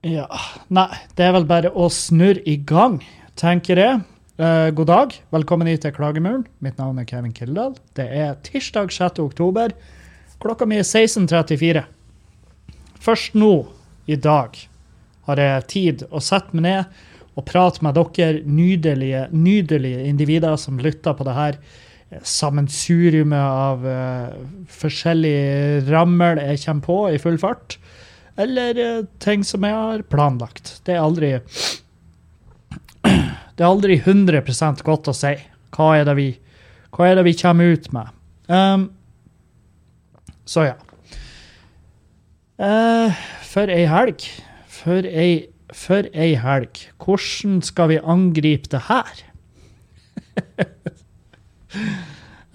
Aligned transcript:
Ja, 0.00 0.24
nei, 0.72 0.96
det 1.12 1.26
er 1.26 1.34
vel 1.36 1.44
bare 1.44 1.68
å 1.76 1.90
snurre 1.92 2.40
i 2.48 2.54
gang, 2.56 3.02
tenker 3.36 3.76
jeg. 3.76 3.98
Eh, 4.40 4.70
god 4.72 4.88
dag, 4.88 5.12
velkommen 5.28 5.68
hit 5.68 5.82
til 5.84 5.92
Klagemuren. 5.92 6.46
Mitt 6.64 6.80
navn 6.80 7.02
er 7.02 7.04
Kevin 7.04 7.34
Kildahl. 7.36 7.74
Det 7.92 8.06
er 8.08 8.38
tirsdag 8.46 8.94
6. 8.96 9.20
oktober. 9.20 9.74
Klokka 10.40 10.64
mi 10.64 10.78
er 10.80 10.88
16.34. 10.88 11.84
Først 12.96 13.36
nå, 13.36 13.52
i 14.08 14.16
dag, 14.16 14.56
har 15.28 15.44
jeg 15.44 15.68
tid 15.68 16.06
å 16.08 16.24
sette 16.24 16.56
meg 16.56 16.64
ned 16.64 17.36
og 17.36 17.44
prate 17.52 17.84
med 17.84 18.00
dere 18.00 18.40
nydelige, 18.48 19.26
nydelige 19.36 20.08
individer 20.08 20.56
som 20.56 20.80
lytter 20.80 21.12
på 21.12 21.28
det 21.28 21.36
her 21.36 21.62
sammensuriumet 22.24 23.36
av 23.36 23.84
uh, 23.84 24.32
forskjellige 24.80 25.90
rammel 25.92 26.40
jeg 26.40 26.64
kommer 26.64 26.88
på 26.88 27.02
i 27.12 27.20
full 27.20 27.36
fart 27.38 27.76
eller 28.36 28.78
uh, 28.78 29.06
ting 29.18 29.44
som 29.44 29.64
jeg 29.66 29.74
har 29.74 30.02
planlagt. 30.12 30.80
Det 30.86 30.94
er 30.94 31.02
aldri 31.02 31.32
Det 33.56 33.64
er 33.64 33.68
aldri 33.68 33.98
100% 34.00 34.84
godt 34.86 35.10
å 35.10 35.14
si. 35.16 35.34
Hva 35.76 35.90
er 35.98 36.06
det 36.08 36.14
vi, 36.18 36.28
hva 36.96 37.10
er 37.10 37.18
det 37.18 37.26
vi 37.26 37.36
kommer 37.36 37.74
ut 37.74 37.90
med? 37.92 38.08
Um, 38.48 38.88
så 40.48 40.64
ja. 40.70 40.76
Uh, 42.60 43.12
for 43.46 43.70
ei 43.72 43.84
helg. 43.88 44.24
For 44.70 45.04
ei, 45.06 45.50
for 45.76 46.08
ei 46.12 46.32
helg. 46.40 46.86
Hvordan 47.04 47.60
skal 47.66 47.92
vi 47.92 48.00
angripe 48.00 48.72
det 48.72 48.82
her? 48.88 49.22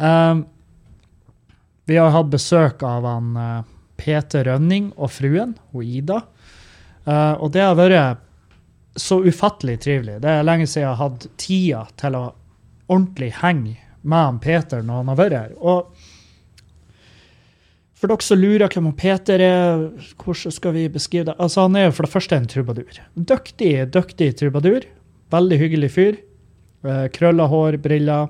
um, 0.02 0.46
vi 1.90 2.02
har 2.02 2.12
hatt 2.18 2.34
besøk 2.34 2.84
av 2.86 3.05
han 3.05 3.38
uh, 3.38 3.75
Peter 4.05 4.45
Rønning 4.45 4.91
og 4.95 5.09
fruen, 5.16 5.55
og 5.73 5.84
Ida. 5.84 6.22
Uh, 7.05 7.34
og 7.41 7.52
det 7.54 7.63
har 7.66 7.77
vært 7.77 8.22
så 8.96 9.20
ufattelig 9.26 9.80
trivelig. 9.84 10.20
Det 10.23 10.32
er 10.32 10.46
lenge 10.46 10.68
siden 10.70 10.86
jeg 10.86 10.91
har 10.94 11.02
hatt 11.02 11.26
tida 11.41 11.82
til 11.99 12.18
å 12.18 12.26
ordentlig 12.85 13.32
henge 13.41 13.80
med 14.05 14.21
han 14.21 14.38
Peter 14.41 14.84
når 14.85 15.02
han 15.02 15.10
har 15.12 15.20
vært 15.20 15.38
her. 15.38 15.55
Og 15.57 15.90
for 17.96 18.12
dere 18.12 18.27
som 18.27 18.40
lurer 18.40 18.70
hvem 18.70 18.91
Peter 18.99 19.41
er, 19.41 19.84
hvordan 20.21 20.54
skal 20.54 20.76
vi 20.76 20.85
beskrive 20.93 21.32
det? 21.32 21.37
Altså, 21.41 21.65
Han 21.65 21.76
er 21.80 21.87
jo 21.87 21.96
for 21.98 22.05
det 22.05 22.13
første 22.13 22.37
en 22.37 22.48
trubadur. 22.52 23.02
Dyktig, 23.15 23.74
dyktig 23.96 24.30
trubadur. 24.40 24.85
Veldig 25.34 25.60
hyggelig 25.60 25.91
fyr. 25.96 26.18
Uh, 26.85 27.08
krølla 27.10 27.48
hår, 27.49 27.80
briller. 27.82 28.30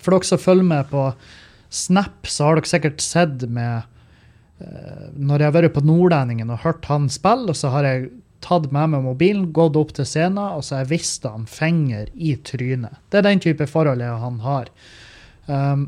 For 0.00 0.14
dere 0.14 0.26
som 0.26 0.40
følger 0.40 0.66
med 0.66 0.88
på 0.90 1.10
Snap, 1.72 2.26
så 2.28 2.48
har 2.48 2.58
dere 2.58 2.70
sikkert 2.70 3.04
sett 3.04 3.44
med 3.48 3.88
når 5.16 5.42
jeg 5.42 5.48
har 5.48 5.56
vært 5.56 5.74
på 5.76 5.84
Nordlendingen 5.86 6.52
og 6.52 6.62
hørt 6.64 6.86
han 6.90 7.08
spille, 7.12 7.54
så 7.56 7.72
har 7.74 7.88
jeg 7.88 8.10
tatt 8.42 8.68
med 8.74 8.90
meg 8.92 9.04
mobilen, 9.04 9.50
gått 9.54 9.78
opp 9.78 9.92
til 9.96 10.06
scenen, 10.08 10.40
og 10.58 10.64
så 10.66 10.76
har 10.76 10.84
jeg 10.84 10.92
vist 10.96 11.26
han 11.28 11.46
finger 11.50 12.10
i 12.14 12.34
trynet. 12.42 12.98
Det 13.10 13.20
er 13.20 13.28
den 13.28 13.42
type 13.42 13.68
forhold 13.70 14.02
han 14.02 14.40
har. 14.42 14.70
Um, 15.46 15.86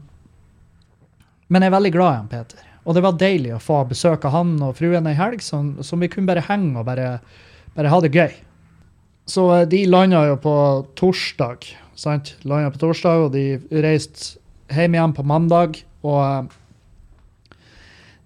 men 1.49 1.63
jeg 1.63 1.71
er 1.71 1.77
veldig 1.77 1.93
glad 1.95 2.13
i 2.13 2.21
han 2.21 2.31
Peter. 2.31 2.71
Og 2.85 2.97
det 2.97 3.05
var 3.05 3.19
deilig 3.21 3.55
å 3.57 3.63
få 3.63 3.81
besøk 3.89 4.27
av 4.29 4.35
han 4.37 4.57
og 4.63 4.77
fruen 4.79 5.09
ei 5.09 5.17
helg, 5.19 5.43
som, 5.45 5.75
som, 5.85 6.03
vi 6.03 6.11
kunne 6.13 6.29
bare 6.29 6.45
henge 6.47 6.77
og 6.81 6.89
bare, 6.89 7.19
bare 7.77 7.93
ha 7.93 8.01
det 8.05 8.13
gøy. 8.15 8.35
Så 9.31 9.47
eh, 9.55 9.69
de 9.71 9.85
landa 9.89 10.27
jo 10.29 10.37
på 10.41 10.57
torsdag, 11.01 11.65
sant? 11.99 12.35
Landa 12.45 12.73
på 12.75 12.83
torsdag, 12.83 13.27
og 13.27 13.33
de 13.37 13.83
reiste 13.85 14.37
hjem 14.73 14.99
igjen 14.99 15.17
på 15.17 15.25
mandag. 15.27 15.81
og 16.05 16.21
eh, 16.23 16.61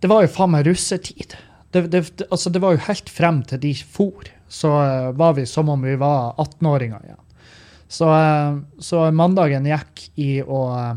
det 0.00 0.10
var 0.10 0.24
jo 0.24 0.30
faen 0.30 0.52
meg 0.54 0.66
russetid. 0.68 1.34
Det, 1.74 1.84
det, 1.92 2.02
altså 2.30 2.50
det, 2.50 2.62
var 2.62 2.74
jo 2.74 2.84
helt 2.86 3.10
frem 3.12 3.42
til 3.48 3.60
de 3.60 3.74
for, 3.76 4.28
så 4.48 4.70
uh, 4.78 5.08
var 5.18 5.34
vi 5.36 5.44
som 5.48 5.68
om 5.68 5.82
vi 5.84 5.96
var 6.00 6.38
18-åringer 6.38 7.08
igjen. 7.08 7.24
Så, 7.88 8.08
uh, 8.08 8.60
så, 8.84 9.08
mandagen 9.12 9.68
gikk 9.68 10.06
i 10.20 10.30
å 10.44 10.62
uh, 10.72 10.94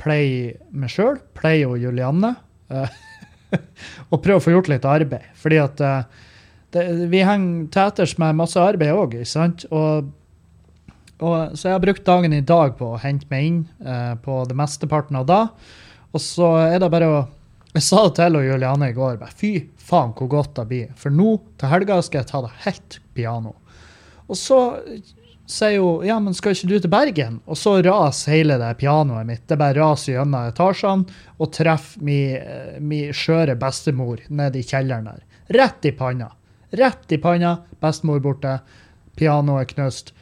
pleie 0.00 0.56
meg 0.72 0.92
sjøl, 0.92 1.20
play 1.36 1.66
og 1.68 1.78
Julianne. 1.82 2.34
og 4.10 4.20
prøve 4.22 4.38
å 4.38 4.42
få 4.42 4.52
gjort 4.54 4.68
litt 4.70 4.86
arbeid. 4.86 5.26
Fordi 5.38 5.56
at 5.58 5.80
det, 6.70 6.84
vi 7.10 7.24
henger 7.26 7.64
til 7.74 7.82
etters 7.82 8.12
med 8.22 8.38
masse 8.38 8.62
arbeid 8.62 8.94
òg, 8.94 9.16
ikke 9.18 9.26
sant? 9.26 9.64
Og, 9.74 10.06
og, 11.18 11.56
så 11.58 11.66
jeg 11.66 11.74
har 11.74 11.82
brukt 11.82 12.06
dagen 12.06 12.36
i 12.36 12.44
dag 12.46 12.76
på 12.78 12.92
å 12.94 13.00
hente 13.02 13.26
meg 13.32 13.48
inn 13.48 13.58
på 14.22 14.38
det 14.46 14.56
mesteparten 14.56 15.18
av 15.18 15.26
da. 15.26 15.40
Og 16.14 16.22
så 16.22 16.52
er 16.62 16.78
det 16.78 16.92
bare 16.94 17.10
å 17.10 17.18
jeg 17.70 17.86
sa 17.86 18.02
det 18.08 18.16
til 18.18 18.38
Juliane 18.42 18.90
i 18.90 18.96
går. 18.96 19.16
Bare, 19.20 19.34
Fy 19.36 19.52
faen, 19.78 20.14
hvor 20.18 20.30
godt 20.30 20.56
det 20.58 20.66
blir. 20.70 20.92
For 20.98 21.14
nå 21.14 21.36
til 21.60 21.70
helga 21.70 22.00
skal 22.02 22.22
jeg 22.22 22.30
ta 22.32 22.42
det 22.42 22.52
helt 22.66 22.98
piano. 23.14 23.54
Og 24.30 24.38
så 24.38 24.58
sier 25.50 25.82
hun 25.82 26.06
ja, 26.06 26.18
men 26.22 26.34
skal 26.36 26.54
ikke 26.54 26.70
du 26.70 26.76
til 26.78 26.92
Bergen? 26.92 27.38
Og 27.50 27.58
så 27.58 27.76
raser 27.84 28.36
hele 28.36 28.58
det 28.60 28.72
pianoet 28.80 29.26
mitt. 29.28 29.46
Det 29.50 29.58
bare 29.60 29.78
raser 29.78 30.16
gjennom 30.16 30.50
etasjene 30.50 31.22
og 31.38 31.52
treffer 31.54 32.04
min, 32.06 32.36
min 32.82 33.14
skjøre 33.14 33.58
bestemor 33.60 34.22
nede 34.28 34.62
i 34.62 34.66
kjelleren 34.66 35.10
der. 35.10 35.24
Rett 35.60 35.86
i 35.86 35.94
panna. 35.94 36.30
Rett 36.78 37.14
i 37.14 37.18
panna. 37.22 37.56
Bestemor 37.82 38.22
borte. 38.22 38.58
Pianoet 39.18 39.74
knust. 39.74 40.14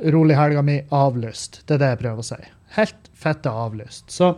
Rolig 0.00 0.36
helga 0.36 0.64
mi 0.64 0.78
avlyst. 0.96 1.62
Det 1.64 1.76
er 1.76 1.82
det 1.82 1.90
jeg 1.94 2.04
prøver 2.04 2.24
å 2.24 2.30
si. 2.30 2.40
Helt 2.76 3.10
fette 3.20 3.52
avlyst. 3.52 4.08
Så 4.12 4.34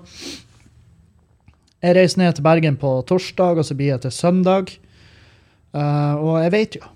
jeg 1.83 1.97
reiser 1.99 2.23
ned 2.23 2.37
til 2.39 2.47
Bergen 2.47 2.79
på 2.79 2.91
torsdag, 3.09 3.59
og 3.59 3.67
så 3.67 3.75
blir 3.79 3.93
jeg 3.93 4.05
til 4.05 4.15
søndag. 4.15 4.71
Uh, 5.75 6.15
og 6.21 6.35
jeg 6.45 6.53
vet 6.53 6.77
jo 6.81 6.89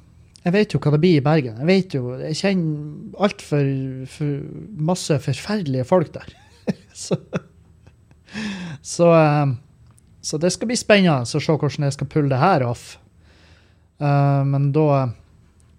jeg 0.46 0.54
vet 0.54 0.74
jo 0.74 0.78
hva 0.78 0.92
det 0.94 1.00
blir 1.02 1.16
i 1.18 1.24
Bergen. 1.24 1.56
Jeg 1.58 1.66
vet 1.66 1.94
jo, 1.96 2.12
jeg 2.20 2.36
kjenner 2.38 3.24
altfor 3.26 3.70
for 4.12 4.44
masse 4.90 5.16
forferdelige 5.24 5.86
folk 5.88 6.12
der. 6.14 6.28
så, 7.04 7.18
så, 8.78 9.08
uh, 9.10 9.56
så, 10.22 10.38
det 10.38 10.52
skal 10.54 10.70
bli 10.70 10.78
spennende 10.78 11.26
å 11.26 11.42
se 11.42 11.56
hvordan 11.56 11.88
jeg 11.88 11.96
skal 11.96 12.10
pulle 12.12 12.30
det 12.30 12.38
her 12.38 12.62
off. 12.68 12.92
Uh, 13.98 14.46
men, 14.46 14.70
da, 14.76 15.08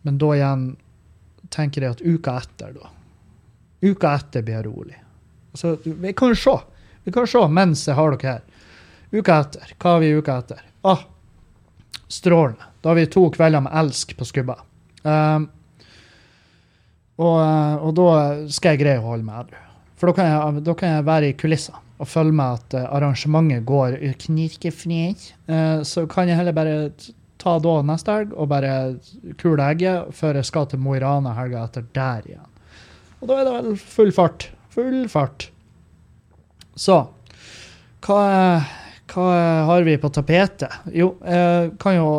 men 0.03 0.19
da 0.19 0.34
igjen 0.35 0.68
tenker 1.53 1.85
jeg 1.85 1.95
at 1.95 2.03
uka 2.03 2.39
etter, 2.44 2.75
da 2.75 2.91
Uka 3.88 4.16
etter 4.18 4.41
blir 4.41 4.57
jeg 4.57 4.66
rolig. 4.66 4.95
Altså, 5.53 5.75
vi 5.85 6.12
kan 6.18 6.31
jo 6.34 6.38
se. 6.41 6.53
Vi 7.06 7.13
kan 7.13 7.28
jo 7.28 7.29
se 7.29 7.44
mens 7.53 7.84
jeg 7.85 7.95
har 7.95 8.16
dere 8.16 8.31
her. 8.31 8.56
Uka 9.12 9.38
etter. 9.40 9.75
Hva 9.79 9.95
har 9.95 10.01
vi 10.03 10.16
uka 10.18 10.38
etter? 10.41 10.63
Ah, 10.88 11.06
strålende. 12.07 12.63
Da 12.81 12.90
har 12.90 12.95
vi 12.95 13.06
to 13.12 13.29
kvelder 13.31 13.63
med 13.63 13.75
elsk 13.75 14.18
på 14.18 14.28
skubba. 14.28 14.57
Um, 15.03 15.47
og, 17.18 17.38
og, 17.81 17.91
da 17.97 18.09
skal 18.53 18.75
jeg 18.75 18.84
greie 18.84 19.01
å 19.01 19.07
holde 19.07 19.25
meg 19.28 19.45
edru. 19.45 19.62
For 19.97 20.12
da 20.12 20.18
kan, 20.18 20.28
jeg, 20.29 20.63
da 20.68 20.75
kan, 20.78 20.91
jeg, 20.94 21.06
være 21.07 21.29
i 21.31 21.38
kulissene 21.40 21.84
og 21.97 22.09
følge 22.12 22.35
med 22.38 22.59
at 22.59 22.75
uh, 22.78 22.90
arrangementet 23.00 23.63
går 23.66 23.95
knirkefritt. 24.25 25.31
Uh, 25.50 25.81
så 25.88 26.06
kan 26.12 26.29
jeg 26.29 26.38
heller 26.38 26.56
bare 26.56 26.75
ta 27.41 27.56
da 27.63 27.79
neste 27.85 28.13
helg 28.13 28.35
og 28.35 28.50
bare 28.51 28.74
kule 29.41 29.66
egget 29.72 30.13
før 30.18 30.38
jeg 30.38 30.50
skal 30.50 30.68
til 30.69 30.81
Mo 30.84 30.94
i 30.97 31.01
Rana 31.01 31.34
helga 31.38 31.63
etter 31.66 31.88
der 31.95 32.28
igjen. 32.28 32.50
Og 33.22 33.31
da 33.31 33.39
er 33.39 33.47
det 33.47 33.56
vel 33.56 33.79
full 33.81 34.12
fart. 34.13 34.50
Full 34.74 35.07
fart. 35.09 35.47
Så 36.78 37.00
hva 38.06 38.18
er 38.29 38.68
hva 39.07 39.31
har 39.68 39.85
vi 39.88 39.97
på 40.00 40.12
tapetet? 40.13 40.73
Jo, 40.94 41.16
jeg 41.23 41.73
kan 41.81 41.97
jo 41.97 42.12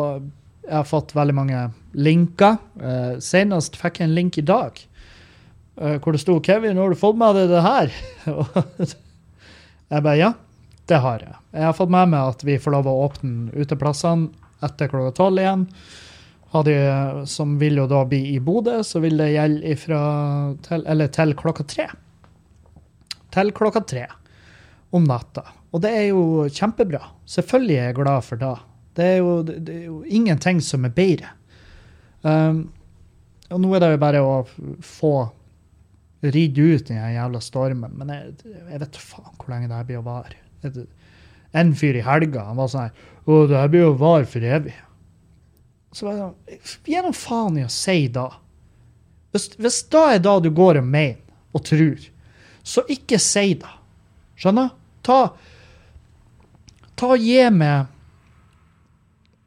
Jeg 0.69 0.75
har 0.77 0.85
fått 0.85 1.15
veldig 1.17 1.33
mange 1.33 1.59
linker. 1.97 2.59
Eh, 2.77 3.15
senest 3.25 3.73
fikk 3.79 3.99
jeg 3.99 4.05
en 4.05 4.13
link 4.13 4.37
i 4.37 4.43
dag 4.45 4.77
eh, 5.81 5.95
hvor 5.97 6.13
det 6.13 6.21
sto 6.21 6.39
'Kevin, 6.39 6.77
har 6.77 6.89
du 6.89 6.95
fått 6.95 7.17
med 7.17 7.35
deg 7.35 7.49
det 7.49 7.63
her?' 7.65 7.95
jeg 9.89 10.03
bare 10.03 10.17
ja, 10.19 10.33
det 10.85 10.99
har 11.01 11.25
jeg. 11.25 11.35
Jeg 11.53 11.65
har 11.65 11.73
fått 11.73 11.89
med 11.89 12.11
meg 12.13 12.35
at 12.35 12.45
vi 12.45 12.59
får 12.61 12.75
lov 12.75 12.85
å 12.85 12.99
åpne 13.07 13.49
uteplassene 13.57 14.29
etter 14.61 14.91
klokka 14.91 15.15
tolv 15.17 15.41
igjen. 15.41 15.65
De, 16.65 16.77
som 17.29 17.57
vil 17.61 17.77
jo 17.77 17.85
da 17.89 18.03
bli 18.09 18.23
i 18.33 18.39
Bodø, 18.41 18.79
så 18.83 19.01
vil 19.03 19.19
det 19.21 19.31
gjelde 19.35 19.69
ifra 19.69 19.99
til, 20.65 20.85
eller 20.89 21.11
til 21.13 21.35
klokka 21.37 21.65
tre. 21.69 21.85
Til 23.29 23.53
klokka 23.53 23.83
tre 23.85 24.07
om 24.97 25.05
natta. 25.05 25.45
Og 25.69 25.83
det 25.83 25.91
er 25.93 26.05
jo 26.09 26.47
kjempebra. 26.49 27.01
Selvfølgelig 27.29 27.77
er 27.77 27.89
jeg 27.89 27.97
glad 27.99 28.25
for 28.25 28.41
det. 28.41 28.55
Det 28.97 29.05
er 29.05 29.17
jo, 29.21 29.33
det 29.45 29.75
er 29.75 29.85
jo 29.85 29.99
ingenting 30.03 30.61
som 30.65 30.87
er 30.87 30.93
bedre. 30.95 31.33
Um, 32.21 32.65
og 33.49 33.61
nå 33.61 33.73
er 33.73 33.83
det 33.83 33.91
jo 33.93 34.01
bare 34.01 34.23
å 34.25 34.33
få 34.85 35.13
ridd 36.25 36.57
ut 36.59 36.89
den 36.89 36.99
jævla 36.99 37.41
stormen. 37.43 37.93
Men 37.97 38.13
jeg, 38.13 38.33
jeg 38.73 38.81
vet 38.83 38.99
faen 39.01 39.31
hvor 39.37 39.53
lenge 39.53 39.69
det 39.69 39.77
her 39.77 39.87
blir 39.87 40.01
å 40.01 40.07
vare. 40.07 40.85
En 41.57 41.73
fyr 41.77 41.97
i 41.97 42.05
helga 42.05 42.43
han 42.49 42.59
var 42.59 42.67
sånn 42.69 42.89
her 42.89 43.07
Å, 43.23 43.35
det 43.49 43.57
her 43.57 43.71
blir 43.71 43.87
å 43.87 43.97
vare 43.97 44.27
for 44.29 44.45
evig. 44.45 44.75
Så 45.95 46.05
var 46.05 46.19
det 46.19 46.59
Gi 46.89 47.01
nå 47.01 47.13
faen 47.15 47.57
i 47.61 47.65
å 47.65 47.71
si 47.73 48.03
da. 48.13 48.27
Hvis, 49.33 49.51
hvis 49.61 49.83
da 49.93 50.07
er 50.15 50.23
da 50.25 50.35
du 50.41 50.49
går 50.53 50.81
og 50.81 50.89
mener 50.89 51.21
og 51.53 51.63
tror, 51.65 52.01
så 52.65 52.83
ikke 52.91 53.17
si 53.21 53.53
da. 53.61 53.71
Skjønner? 54.37 54.73
Ta 55.05 55.19
Ta 56.99 57.13
og 57.15 57.21
Gi 57.23 57.45
meg 57.55 57.95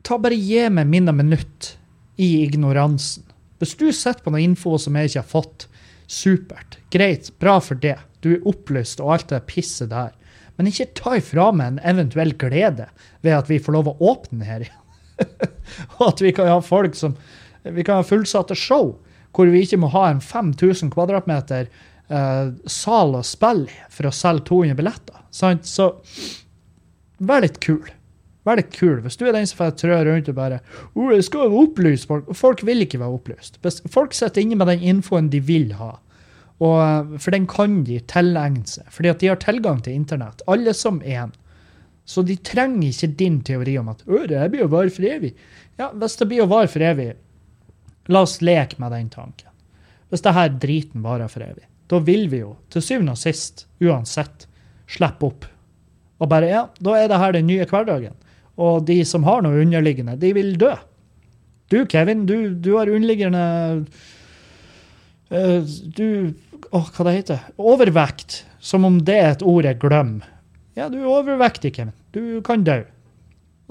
Ta 0.02 0.16
bare 0.18 0.34
gi 0.34 0.62
meg 0.72 0.88
mine 0.90 1.12
minutt 1.14 1.76
i 2.18 2.42
ignoransen. 2.42 3.22
Hvis 3.60 3.76
du 3.78 3.84
sitter 3.94 4.24
på 4.24 4.32
noe 4.34 4.42
info 4.42 4.72
som 4.80 4.96
jeg 4.98 5.12
ikke 5.12 5.20
har 5.20 5.28
fått, 5.30 5.66
supert. 6.10 6.80
Greit, 6.90 7.30
bra 7.38 7.60
for 7.62 7.78
det. 7.78 7.94
Du 8.24 8.32
er 8.32 8.48
opplyst 8.50 8.98
og 8.98 9.12
alt 9.14 9.28
det 9.30 9.44
pisset 9.46 9.92
der. 9.92 10.10
Men 10.58 10.68
ikke 10.72 10.88
ta 10.98 11.14
ifra 11.20 11.52
meg 11.54 11.70
en 11.76 11.80
eventuell 11.92 12.34
glede 12.40 12.88
ved 13.22 13.36
at 13.36 13.48
vi 13.52 13.60
får 13.62 13.76
lov 13.76 13.92
å 13.92 13.96
åpne 14.10 14.48
her. 14.48 14.66
igjen. 14.66 15.30
og 16.00 16.04
at 16.08 16.24
vi 16.24 16.34
kan 16.34 16.50
ha 16.50 16.58
folk 16.64 16.98
som 16.98 17.14
Vi 17.62 17.84
kan 17.86 18.00
ha 18.00 18.02
fullsatte 18.02 18.56
show 18.58 18.96
hvor 19.32 19.46
vi 19.52 19.62
ikke 19.62 19.78
må 19.78 19.92
ha 19.92 20.08
en 20.10 20.18
5000 20.20 20.90
kvadratmeter 20.90 21.68
eh, 22.10 22.48
sal 22.66 23.14
å 23.14 23.22
spille 23.22 23.70
for 23.86 24.08
å 24.08 24.12
selge 24.12 24.48
200 24.50 24.74
billetter. 24.80 25.20
Sant? 25.30 25.68
Så 25.70 25.92
vær 27.28 27.44
litt 27.44 27.58
kul. 27.64 27.84
Vær 28.46 28.58
litt 28.58 28.72
kul. 28.74 28.98
Hvis 29.04 29.18
du 29.18 29.26
er 29.28 29.36
den 29.36 29.46
som 29.46 29.60
får 29.60 29.76
trø 29.78 29.98
rundt 30.06 30.30
og 30.32 30.38
bare 30.38 30.62
oh, 30.94 31.12
jeg 31.14 31.26
skal 31.28 31.44
være 31.44 31.66
opplyst. 31.66 32.08
Folk, 32.10 32.30
folk 32.36 32.64
vil 32.66 32.84
ikke 32.84 33.00
være 33.02 33.18
opplyst. 33.18 33.60
Folk 33.92 34.16
sitter 34.18 34.42
inne 34.42 34.58
med 34.58 34.72
den 34.72 34.82
infoen 34.94 35.30
de 35.32 35.42
vil 35.46 35.70
ha. 35.78 35.94
Og, 36.62 37.14
for 37.18 37.34
den 37.34 37.46
kan 37.50 37.80
de 37.86 37.98
tilegne 38.10 38.66
seg, 38.68 38.86
fordi 38.94 39.10
at 39.10 39.22
de 39.22 39.30
har 39.32 39.40
tilgang 39.42 39.80
til 39.82 39.96
internett. 39.98 40.44
Alle 40.50 40.74
som 40.78 41.00
én. 41.02 41.32
Så 42.04 42.22
de 42.26 42.36
trenger 42.36 42.90
ikke 42.90 43.14
din 43.18 43.40
teori 43.46 43.76
om 43.78 43.90
at 43.92 44.02
det 44.06 44.46
blir 44.52 44.66
å 44.66 44.70
vare 44.70 44.90
for 44.90 45.06
evig. 45.06 45.32
Ja, 45.78 45.90
Hvis 45.94 46.18
det 46.18 46.28
blir 46.30 46.44
å 46.44 46.50
vare 46.50 46.70
for 46.70 46.82
evig, 46.84 47.12
la 48.10 48.24
oss 48.26 48.40
leke 48.42 48.78
med 48.82 48.94
den 48.94 49.10
tanken. 49.10 49.50
Hvis 50.10 50.24
det 50.26 50.34
her 50.36 50.50
driten 50.60 51.04
varer 51.06 51.30
for 51.30 51.46
evig, 51.46 51.64
da 51.88 51.98
vil 52.02 52.26
vi 52.30 52.42
jo 52.42 52.56
til 52.72 52.84
syvende 52.84 53.14
og 53.14 53.22
sist, 53.22 53.66
uansett, 53.82 54.46
slippe 54.90 55.30
opp. 55.30 55.46
Og 56.22 56.30
bare 56.30 56.50
ja, 56.52 56.62
da 56.78 56.94
er 56.98 57.10
det 57.10 57.18
her 57.18 57.34
den 57.34 57.48
nye 57.50 57.66
hverdagen. 57.66 58.14
Og 58.62 58.84
de 58.86 59.00
som 59.08 59.26
har 59.26 59.42
noe 59.42 59.62
underliggende, 59.64 60.14
de 60.20 60.32
vil 60.36 60.54
dø. 60.60 60.70
Du, 61.72 61.82
Kevin, 61.88 62.26
du, 62.28 62.52
du 62.54 62.74
har 62.76 62.90
underliggende 62.92 63.42
uh, 65.32 65.60
Du 65.96 66.34
Åh, 66.72 66.88
hva 66.94 67.04
det 67.04 67.16
heter 67.16 67.40
Overvekt. 67.60 68.42
Som 68.62 68.86
om 68.88 69.00
det 69.04 69.16
er 69.18 69.32
et 69.34 69.42
ord 69.44 69.66
jeg 69.66 69.80
glemmer. 69.82 70.28
Ja, 70.78 70.86
du 70.88 71.00
er 71.02 71.10
overvektig, 71.10 71.74
Kevin. 71.76 71.96
Du 72.14 72.40
kan 72.46 72.62
dø. 72.64 72.78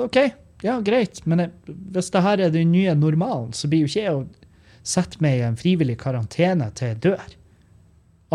OK, 0.02 0.18
ja, 0.66 0.76
greit. 0.86 1.22
Men 1.26 1.46
jeg, 1.46 1.78
hvis 1.96 2.12
det 2.14 2.24
her 2.26 2.44
er 2.46 2.54
den 2.54 2.74
nye 2.74 2.94
normalen, 2.98 3.54
så 3.58 3.70
blir 3.72 3.86
jo 3.86 3.90
ikke 3.90 4.04
jeg 4.04 4.18
å 4.18 4.26
sette 4.84 5.22
meg 5.24 5.40
i 5.40 5.46
en 5.48 5.58
frivillig 5.58 5.96
karantene 6.02 6.68
til 6.78 6.92
jeg 6.92 7.00
dør 7.06 7.24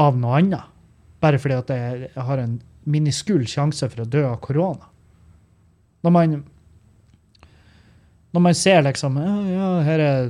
av 0.01 0.19
noe 0.19 0.41
annet. 0.41 0.73
Bare 1.23 1.39
fordi 1.43 1.59
at 1.61 1.71
jeg 1.75 2.27
har 2.29 2.43
en 2.43 2.59
miniskull 2.87 3.47
sjanse 3.50 3.88
for 3.91 4.05
å 4.05 4.11
dø 4.11 4.23
av 4.29 4.38
korona. 4.44 4.87
Når 6.06 6.15
man 6.15 6.37
når 8.37 8.43
man 8.44 8.55
ser 8.55 8.83
liksom 8.85 9.17
Ja, 9.23 9.37
ja 9.49 9.69
her 9.87 10.00
er 10.05 10.27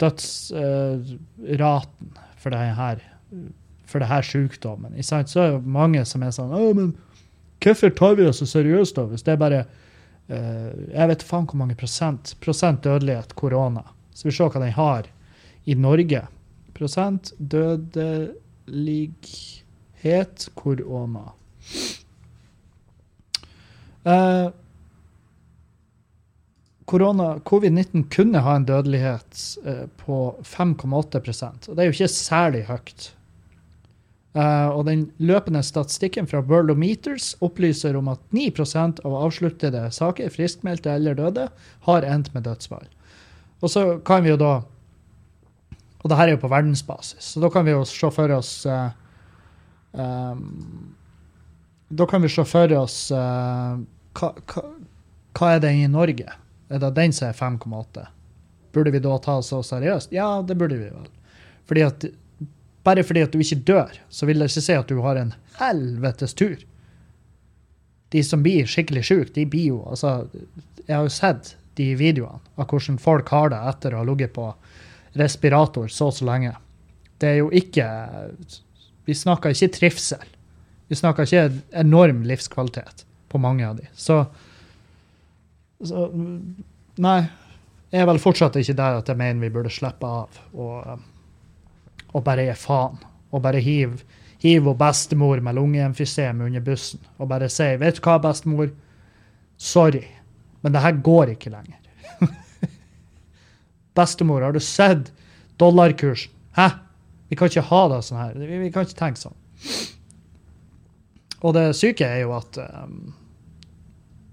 dødsraten 0.00 2.12
uh, 2.14 2.22
for 2.38 2.54
det 2.54 2.60
her 2.78 3.02
for 3.88 4.02
det 4.02 4.08
her 4.08 4.22
sykdommen. 4.22 5.02
Så 5.02 5.16
er 5.16 5.56
det 5.56 5.64
mange 5.64 6.04
som 6.04 6.22
er 6.22 6.32
sånn 6.34 6.52
men 6.76 6.94
hvorfor 7.64 7.90
tar 7.96 8.18
vi 8.18 8.26
det 8.26 8.34
så 8.36 8.46
seriøst, 8.46 8.96
da? 8.96 9.06
Hvis 9.08 9.24
det 9.26 9.34
er 9.34 9.40
bare 9.40 9.62
uh, 10.30 10.72
Jeg 10.92 11.08
vet 11.12 11.26
faen 11.26 11.46
hvor 11.48 11.60
mange 11.60 11.78
prosent, 11.78 12.34
prosent 12.40 12.84
dødelighet 12.84 13.34
korona. 13.34 13.84
Så 14.14 14.28
vi 14.28 14.34
ser 14.34 14.52
hva 14.52 14.62
den 14.62 14.76
har 14.76 15.08
i 15.68 15.74
Norge. 15.76 16.22
Prosent 16.76 17.32
dødelighet 20.02 20.48
korona. 20.54 21.32
Uh, 24.06 24.50
Covid-19 26.88 28.08
kunne 28.08 28.40
ha 28.40 28.56
en 28.56 28.64
dødelighet 28.64 29.58
uh, 29.66 29.86
på 30.00 30.38
5,8 30.42 31.68
og 31.68 31.76
Det 31.76 31.82
er 31.82 31.88
jo 31.90 31.96
ikke 31.96 32.08
særlig 32.08 32.64
høyt. 32.64 33.14
Uh, 34.34 34.68
og 34.70 34.86
Den 34.86 35.10
løpende 35.18 35.62
statistikken 35.62 36.26
fra 36.26 36.40
Worldometers 36.40 37.34
opplyser 37.40 37.96
om 37.96 38.08
at 38.08 38.20
9% 38.32 39.02
av 39.04 39.16
avsluttede 39.24 39.90
saker, 39.90 40.30
friskmeldte 40.30 40.94
eller 40.94 41.14
døde, 41.14 41.48
har 41.88 42.06
endt 42.06 42.32
med 42.34 42.46
dødsfall. 42.46 42.86
Og 43.60 43.70
så 43.70 43.98
kan 44.06 44.22
vi 44.22 44.30
jo 44.30 44.40
da 44.40 44.62
Og 45.98 46.10
det 46.10 46.16
her 46.16 46.28
er 46.28 46.36
jo 46.36 46.38
på 46.44 46.48
verdensbasis, 46.48 47.32
så 47.34 47.40
da 47.42 47.48
kan 47.50 47.64
vi 47.66 47.72
jo 47.72 47.80
se 47.84 48.06
for 48.14 48.30
oss 48.30 48.62
uh, 48.70 48.94
um, 49.92 50.94
Da 51.88 52.06
kan 52.06 52.22
vi 52.22 52.28
se 52.28 52.44
for 52.44 52.72
oss 52.76 52.96
uh, 53.14 53.80
hva, 54.18 54.30
hva, 54.52 54.64
hva, 55.38 55.50
er 55.54 55.62
det 55.64 55.72
i 55.72 55.88
Norge? 55.90 56.32
Er 56.68 56.82
det 56.82 56.94
den 56.96 57.14
som 57.16 57.30
er 57.30 57.36
5,8? 57.38 58.06
Burde 58.76 58.92
vi 58.92 59.00
da 59.02 59.16
ta 59.24 59.38
så 59.42 59.62
seriøst? 59.64 60.12
Ja, 60.12 60.42
det 60.44 60.58
burde 60.60 60.76
vi 60.76 60.90
vel. 60.90 61.08
Fordi 61.68 61.84
at 61.86 62.08
bare 62.88 63.04
fordi 63.04 63.22
at 63.26 63.32
du 63.34 63.42
ikke 63.42 63.60
dør, 63.68 63.96
så 64.08 64.26
vil 64.28 64.40
det 64.40 64.48
ikke 64.48 64.64
si 64.64 64.76
at 64.76 64.88
du 64.88 65.00
har 65.04 65.18
en 65.20 65.34
helvetes 65.58 66.34
tur. 66.38 66.56
De 68.14 68.22
som 68.24 68.42
blir 68.44 68.68
skikkelig 68.70 69.04
syke, 69.04 69.32
de 69.34 69.44
blir 69.44 69.74
jo 69.74 69.82
altså, 69.90 70.28
Jeg 70.86 70.94
har 70.96 71.04
jo 71.04 71.12
sett 71.12 71.56
de 71.76 71.92
videoene 71.98 72.40
av 72.56 72.70
hvordan 72.70 72.96
folk 72.98 73.28
har 73.28 73.52
det 73.52 73.58
etter 73.70 73.94
å 73.94 74.00
ha 74.00 74.06
ligget 74.08 74.32
på 74.34 74.46
respirator 75.20 75.90
så 75.92 76.08
så 76.14 76.24
lenge. 76.24 76.54
Det 77.20 77.28
er 77.28 77.36
jo 77.42 77.50
ikke 77.52 77.86
Vi 79.08 79.16
snakker 79.16 79.54
ikke 79.54 79.72
trivsel. 79.72 80.24
Vi 80.88 80.96
snakker 80.96 81.24
ikke 81.24 81.62
enorm 81.80 82.22
livskvalitet 82.28 83.06
på 83.28 83.40
mange 83.40 83.64
av 83.64 83.80
de. 83.80 83.88
Så, 83.96 84.22
så 85.84 86.08
Nei. 86.98 87.20
Jeg 87.88 88.02
er 88.04 88.08
vel 88.10 88.18
fortsatt 88.20 88.56
ikke 88.60 88.76
der 88.76 88.98
at 89.00 89.08
jeg 89.08 89.16
mener 89.16 89.40
vi 89.40 89.52
burde 89.52 89.72
slippe 89.72 90.04
av. 90.04 90.42
og 90.52 90.98
og 92.16 92.24
bare 92.24 92.46
gi 92.48 92.56
faen. 92.56 92.98
Og 93.28 93.42
bare 93.44 93.60
hive 93.60 94.00
hiv 94.38 94.68
bestemor 94.78 95.40
med 95.42 95.56
lungeemfysem 95.58 96.40
under 96.46 96.62
bussen 96.62 97.00
og 97.18 97.28
bare 97.28 97.48
si 97.48 97.76
'Vet 97.76 97.96
du 97.96 98.00
hva, 98.00 98.18
bestemor? 98.18 98.70
Sorry, 99.56 100.04
men 100.62 100.72
det 100.72 100.80
her 100.80 100.92
går 100.92 101.34
ikke 101.34 101.50
lenger'. 101.50 101.82
bestemor, 103.98 104.42
har 104.42 104.52
du 104.52 104.60
sett 104.60 105.12
dollarkursen? 105.58 106.30
Hæ? 106.56 106.68
Vi 107.28 107.36
kan 107.36 107.50
ikke 107.50 107.66
ha 107.68 107.80
det 107.92 108.02
sånn 108.06 108.20
her. 108.20 108.36
Vi, 108.40 108.60
vi 108.64 108.70
kan 108.72 108.86
ikke 108.86 108.98
tenke 108.98 109.20
sånn. 109.20 109.36
Og 111.44 111.54
det 111.54 111.66
syke 111.78 112.06
er 112.06 112.22
jo 112.24 112.32
at, 112.34 112.58
um, 112.58 113.12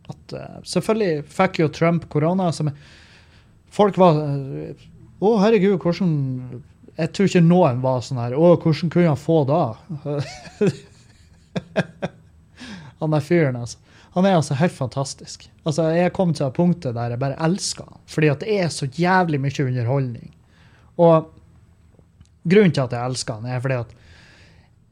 at 0.09 0.35
uh, 0.37 0.61
Selvfølgelig 0.65 1.25
fikk 1.29 1.59
jo 1.61 1.67
Trump 1.73 2.07
korona. 2.09 2.51
som 2.55 2.71
Folk 3.75 3.99
var 4.01 4.17
Å, 4.17 4.25
uh, 5.21 5.35
herregud, 5.43 5.77
hvordan 5.83 6.63
jeg 6.95 7.11
tror 7.11 7.27
ikke 7.27 7.43
noen 7.43 7.81
var 7.83 8.03
sånn 8.05 8.21
her 8.23 8.37
Å, 8.39 8.53
hvordan 8.55 8.91
kunne 8.93 9.11
han 9.11 9.19
få 9.19 9.41
da? 9.49 9.63
han 13.01 13.15
der 13.17 13.25
fyren, 13.25 13.59
altså. 13.59 13.81
Han 14.15 14.23
er 14.23 14.37
altså 14.37 14.55
helt 14.55 14.71
fantastisk. 14.71 15.49
Altså, 15.67 15.89
Jeg 15.91 16.13
kom 16.15 16.31
til 16.33 16.51
punktet 16.55 16.95
der 16.95 17.11
jeg 17.11 17.19
bare 17.19 17.35
elsker 17.43 17.83
han. 17.83 17.99
Fordi 18.07 18.29
at 18.31 18.45
det 18.45 18.53
er 18.63 18.69
så 18.71 18.87
jævlig 18.87 19.41
mye 19.43 19.65
underholdning. 19.65 20.29
Og 20.95 21.27
grunnen 22.45 22.73
til 22.75 22.85
at 22.85 22.93
jeg 22.95 23.11
elsker 23.11 23.39
han, 23.39 23.49
er 23.49 23.63
fordi 23.63 23.79
at 23.83 23.95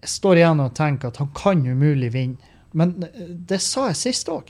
jeg 0.04 0.12
står 0.12 0.42
igjen 0.42 0.64
og 0.64 0.76
tenker 0.76 1.14
at 1.14 1.22
han 1.22 1.32
kan 1.38 1.62
umulig 1.64 2.12
vinne. 2.14 2.52
Men 2.74 2.96
det 3.30 3.62
sa 3.62 3.88
jeg 3.92 4.00
sist 4.00 4.30
òg. 4.34 4.50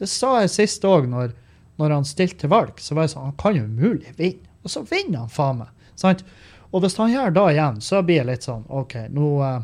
Det 0.00 0.08
sa 0.10 0.38
jeg 0.42 0.50
sist 0.54 0.84
òg, 0.88 1.06
når, 1.10 1.34
når, 1.78 1.94
han 1.98 2.06
stilte 2.08 2.44
til 2.44 2.52
valg. 2.52 2.80
Så 2.80 2.96
var 2.96 3.06
jeg 3.06 3.12
sånn 3.12 3.28
Han 3.28 3.38
kan 3.40 3.58
umulig 3.60 4.14
vinne. 4.16 4.48
Og 4.64 4.72
så 4.72 4.82
vinner 4.88 5.26
han 5.26 5.32
faen 5.32 5.60
meg. 5.62 5.90
Sant? 5.98 6.24
Og 6.72 6.82
hvis 6.82 6.98
han 6.98 7.12
gjør 7.12 7.34
da 7.36 7.44
igjen, 7.52 7.80
så 7.84 8.02
blir 8.02 8.24
det 8.24 8.32
litt 8.32 8.46
sånn 8.46 8.64
OK, 8.68 8.96
nå, 9.14 9.28
uh, 9.40 9.60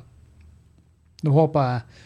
nå 1.24 1.34
håper 1.34 1.70
jeg 1.70 2.02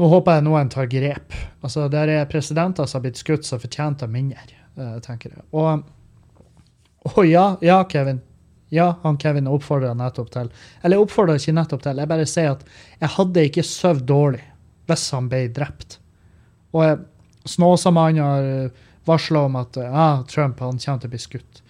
nå 0.00 0.08
håper 0.08 0.38
jeg 0.38 0.44
noen 0.46 0.70
tar 0.72 0.86
grep. 0.88 1.34
Altså, 1.60 1.88
Der 1.92 2.08
er 2.08 2.28
presidenter 2.28 2.86
som 2.88 2.98
har 2.98 3.04
blitt 3.04 3.20
skutt 3.20 3.44
som 3.44 3.60
fortjente 3.60 4.08
mindre, 4.08 4.56
uh, 4.80 4.96
tenker 5.04 5.34
jeg. 5.34 5.44
Og, 5.52 5.84
og 7.12 7.26
ja, 7.28 7.58
ja, 7.60 7.82
Kevin. 7.84 8.22
Ja, 8.70 8.92
han 9.02 9.18
Kevin 9.18 9.48
oppfordra 9.50 9.92
nettopp 9.98 10.28
til 10.30 10.50
Eller 10.82 10.96
jeg 10.96 11.02
oppfordra 11.02 11.34
ikke 11.40 11.56
nettopp 11.56 11.82
til, 11.82 11.98
jeg 11.98 12.10
bare 12.10 12.26
sier 12.30 12.52
at 12.54 12.62
jeg 13.00 13.14
hadde 13.16 13.46
ikke 13.48 13.66
sovet 13.66 14.06
dårlig 14.06 14.44
hvis 14.90 15.08
han 15.14 15.28
ble 15.30 15.44
drept. 15.54 15.98
Og 16.74 17.02
Snåsamannen 17.48 18.22
har 18.22 18.70
varsla 19.08 19.44
om 19.46 19.58
at 19.60 19.78
ah, 19.80 20.22
Trump 20.28 20.60
han 20.60 20.78
kommer 20.82 21.02
til 21.02 21.10
å 21.10 21.14
bli 21.14 21.20
skutt. 21.22 21.60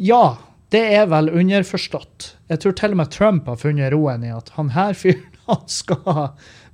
Ja, 0.00 0.24
det 0.74 0.82
er 0.96 1.08
vel 1.10 1.30
underforstått. 1.30 2.34
Jeg 2.50 2.62
tror 2.62 2.76
til 2.78 2.94
og 2.94 3.00
med 3.02 3.12
Trump 3.14 3.50
har 3.50 3.60
funnet 3.60 3.92
roen 3.94 4.24
i 4.26 4.32
at 4.34 4.52
han 4.56 4.72
her 4.74 4.94
fyren 5.02 5.30
han 5.44 5.66
skal 5.68 6.30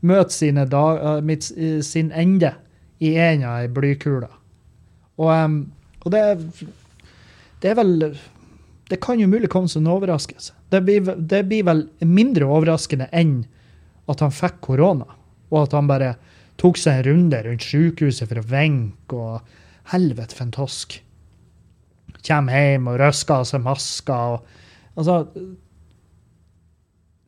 møte 0.07 0.33
sine 0.33 0.65
dag, 0.71 1.25
mitt, 1.27 1.49
sin 1.85 2.13
ende 2.15 2.55
i 3.03 3.17
en 3.19 3.43
av 3.49 3.65
ei 3.65 3.71
blykule. 3.73 4.29
Og, 5.21 5.57
og 6.05 6.13
det, 6.15 6.23
det, 7.61 7.73
er 7.73 7.77
vel 7.81 7.97
Det 8.91 8.99
kan 9.03 9.21
jo 9.23 9.29
mulig 9.31 9.51
komme 9.53 9.71
som 9.71 9.85
en 9.85 9.93
overraskelse. 9.93 10.53
Det 10.71 10.81
blir, 10.83 11.13
det 11.17 11.45
blir 11.47 11.67
vel 11.69 11.85
mindre 12.03 12.49
overraskende 12.51 13.07
enn 13.15 13.45
at 14.11 14.23
han 14.25 14.35
fikk 14.35 14.59
korona, 14.67 15.07
og 15.51 15.59
at 15.63 15.77
han 15.79 15.91
bare 15.91 16.15
tok 16.61 16.77
seg 16.79 16.99
en 16.99 17.07
runde 17.07 17.39
rundt 17.47 17.65
sykehuset 17.65 18.29
for 18.29 18.39
å 18.43 18.49
venke 18.51 19.17
og 19.17 19.57
Helvete 19.91 20.37
for 20.37 20.45
en 20.45 20.53
tosk. 20.55 20.89
Kjem 22.21 22.49
hjem 22.53 22.89
og 22.93 22.99
røsker 23.01 23.35
av 23.41 23.45
seg 23.49 23.61
maska. 23.65 24.17
Og, 24.35 24.39
altså 24.95 25.15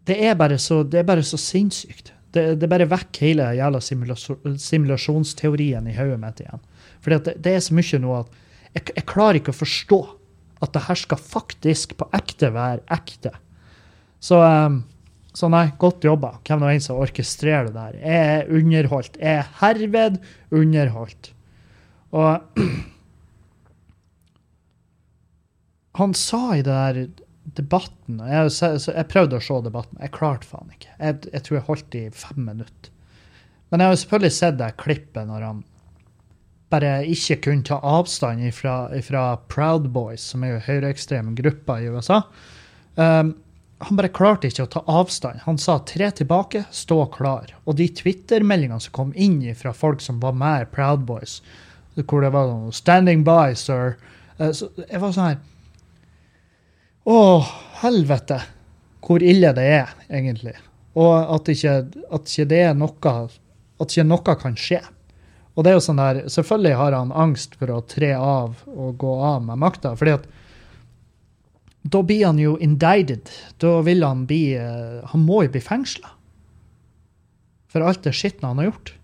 det 0.06 0.16
er, 0.28 0.34
bare 0.38 0.58
så, 0.62 0.76
er 0.84 1.08
bare 1.08 1.24
så 1.26 1.38
sinnssykt. 1.40 2.12
Det, 2.32 2.42
det 2.60 2.68
bare 2.70 2.90
vekker 2.90 3.26
hele 3.26 3.44
jævla 3.58 3.80
simulasjonsteorien 3.82 5.84
i 5.90 5.96
hodet 5.96 6.20
mitt 6.22 6.38
igjen. 6.44 6.62
For 7.02 7.08
det, 7.14 7.20
det, 7.44 7.52
er 7.56 7.62
så 7.64 7.72
mye 7.76 7.98
nå 8.02 8.10
at 8.20 8.28
jeg, 8.72 8.82
jeg, 8.94 9.06
klarer 9.10 9.36
ikke 9.40 9.52
å 9.52 9.62
forstå 9.62 10.00
at 10.62 10.72
det 10.74 10.84
her 10.86 10.98
skal 10.98 11.20
faktisk 11.20 11.96
på 11.98 12.08
ekte 12.14 12.52
være 12.54 12.84
ekte. 12.94 13.32
Så, 14.22 14.38
um, 14.38 14.82
så 15.34 15.50
nei, 15.50 15.66
godt 15.80 16.04
jobba. 16.06 16.36
Hvem 16.46 16.62
nå 16.62 16.70
enn 16.70 16.84
som 16.84 17.00
orkestrerer 17.02 17.70
det 17.70 17.74
der. 17.74 17.98
Jeg 17.98 18.36
er 18.36 18.52
underholdt. 18.60 19.18
Jeg 19.18 19.40
er 19.40 19.50
herved 19.62 20.20
underholdt. 20.54 21.32
Og 22.12 22.62
han 26.00 26.14
sa 26.16 26.44
i 26.54 26.62
det 26.62 26.78
der 26.78 27.02
debatten 27.42 28.20
jeg, 28.22 28.50
jeg, 28.52 29.06
prøvde 29.10 29.38
å 29.40 29.42
se 29.42 29.58
debatten. 29.64 29.98
Jeg 29.98 30.14
klarte 30.14 30.48
faen 30.48 30.70
ikke. 30.76 30.92
Jeg, 30.98 31.18
jeg, 31.32 31.42
tror 31.42 31.58
jeg 31.58 31.68
holdt 31.68 31.98
i 31.98 32.04
fem 32.14 32.46
minutter. 32.52 32.92
Men 33.72 33.82
jeg 33.82 33.88
har 33.88 34.00
selvfølgelig 34.02 34.36
sett 34.36 34.58
det 34.60 34.74
klippet 34.78 35.26
når 35.26 35.48
han 35.48 35.62
bare 36.72 36.92
ikke 37.12 37.38
kunne 37.46 37.66
ta 37.68 37.78
avstand 37.84 38.44
fra, 38.56 39.24
Proud 39.52 39.90
Boys, 39.92 40.24
som 40.32 40.44
er 40.44 40.56
jo 40.56 40.66
høyreekstreme 40.66 41.36
grupper 41.38 41.84
i 41.84 41.92
USA. 41.92 42.22
Um, 42.96 43.34
han 43.82 43.98
bare 43.98 44.12
klarte 44.14 44.48
ikke 44.48 44.64
å 44.64 44.70
ta 44.70 44.84
avstand. 44.86 45.42
Han 45.44 45.58
sa 45.58 45.78
'tre 45.78 46.10
tilbake, 46.10 46.64
stå 46.70 47.06
klar'. 47.12 47.52
Og 47.66 47.76
de 47.76 47.88
Twitter-meldingene 47.88 48.80
som 48.80 48.92
kom 48.92 49.12
inn 49.16 49.42
fra 49.54 49.72
folk 49.72 50.00
som 50.00 50.20
var 50.20 50.32
med 50.32 50.62
i 50.62 50.70
Proud 50.70 51.06
Boys, 51.06 51.42
hvor 51.96 52.22
det 52.22 52.32
var 52.32 52.46
noe 52.46 52.70
'standing 52.70 53.24
by, 53.24 53.54
sir', 53.54 53.96
uh, 54.38 54.52
så 54.52 54.70
jeg 54.88 55.00
var 55.00 55.12
sånn 55.12 55.28
her 55.28 55.40
å, 57.02 57.42
helvete, 57.82 58.38
hvor 59.02 59.22
ille 59.26 59.50
det 59.56 59.64
er, 59.74 59.88
egentlig. 60.06 60.54
Og 60.94 61.14
at 61.34 61.48
ikke, 61.50 61.78
at 62.14 62.28
ikke 62.28 62.48
det 62.50 62.60
er 62.68 62.74
noe 62.78 63.14
At 63.80 63.90
ikke 63.90 64.04
noe 64.06 64.36
kan 64.38 64.54
skje. 64.54 64.78
Og 65.52 65.64
det 65.64 65.72
er 65.72 65.76
jo 65.76 65.84
sånn 65.84 66.00
der, 66.00 66.22
Selvfølgelig 66.32 66.78
har 66.80 66.96
han 66.96 67.12
angst 67.12 67.58
for 67.60 67.72
å 67.74 67.82
tre 67.84 68.14
av 68.16 68.62
og 68.72 68.96
gå 69.00 69.12
av 69.20 69.42
med 69.44 69.60
makta. 69.60 69.96
fordi 69.96 70.16
at 70.16 70.30
da 71.82 72.02
blir 72.02 72.26
han 72.26 72.38
jo 72.38 72.56
indicted. 72.62 73.30
Da 73.58 73.80
vil 73.82 74.04
han 74.06 74.26
bli 74.26 74.54
eh, 74.54 75.02
Han 75.10 75.24
må 75.26 75.42
jo 75.44 75.52
bli 75.52 75.60
fengsla. 75.60 76.12
For 77.72 77.82
alt 77.82 78.04
det 78.04 78.14
skitne 78.14 78.52
han 78.52 78.60
har 78.60 78.70
gjort. 78.70 78.94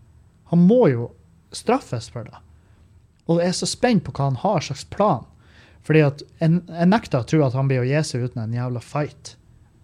Han 0.53 0.67
må 0.69 0.89
jo 0.93 1.09
straffes 1.53 2.09
for 2.13 2.29
det. 2.29 2.39
Og 3.29 3.43
jeg 3.43 3.53
er 3.53 3.59
så 3.59 3.69
spent 3.69 4.05
på 4.05 4.15
hva 4.15 4.31
han 4.31 4.41
har 4.41 4.65
slags 4.65 4.87
plan. 4.89 5.27
Fordi 5.85 6.05
at 6.05 6.23
jeg, 6.41 6.61
jeg 6.69 6.89
nekter 6.89 7.23
å 7.23 7.29
tro 7.29 7.43
at 7.45 7.57
han 7.57 7.69
blir 7.69 7.83
å 7.83 7.89
gi 7.89 8.01
seg 8.05 8.29
uten 8.29 8.45
en 8.45 8.57
jævla 8.57 8.81
fight. 8.85 9.35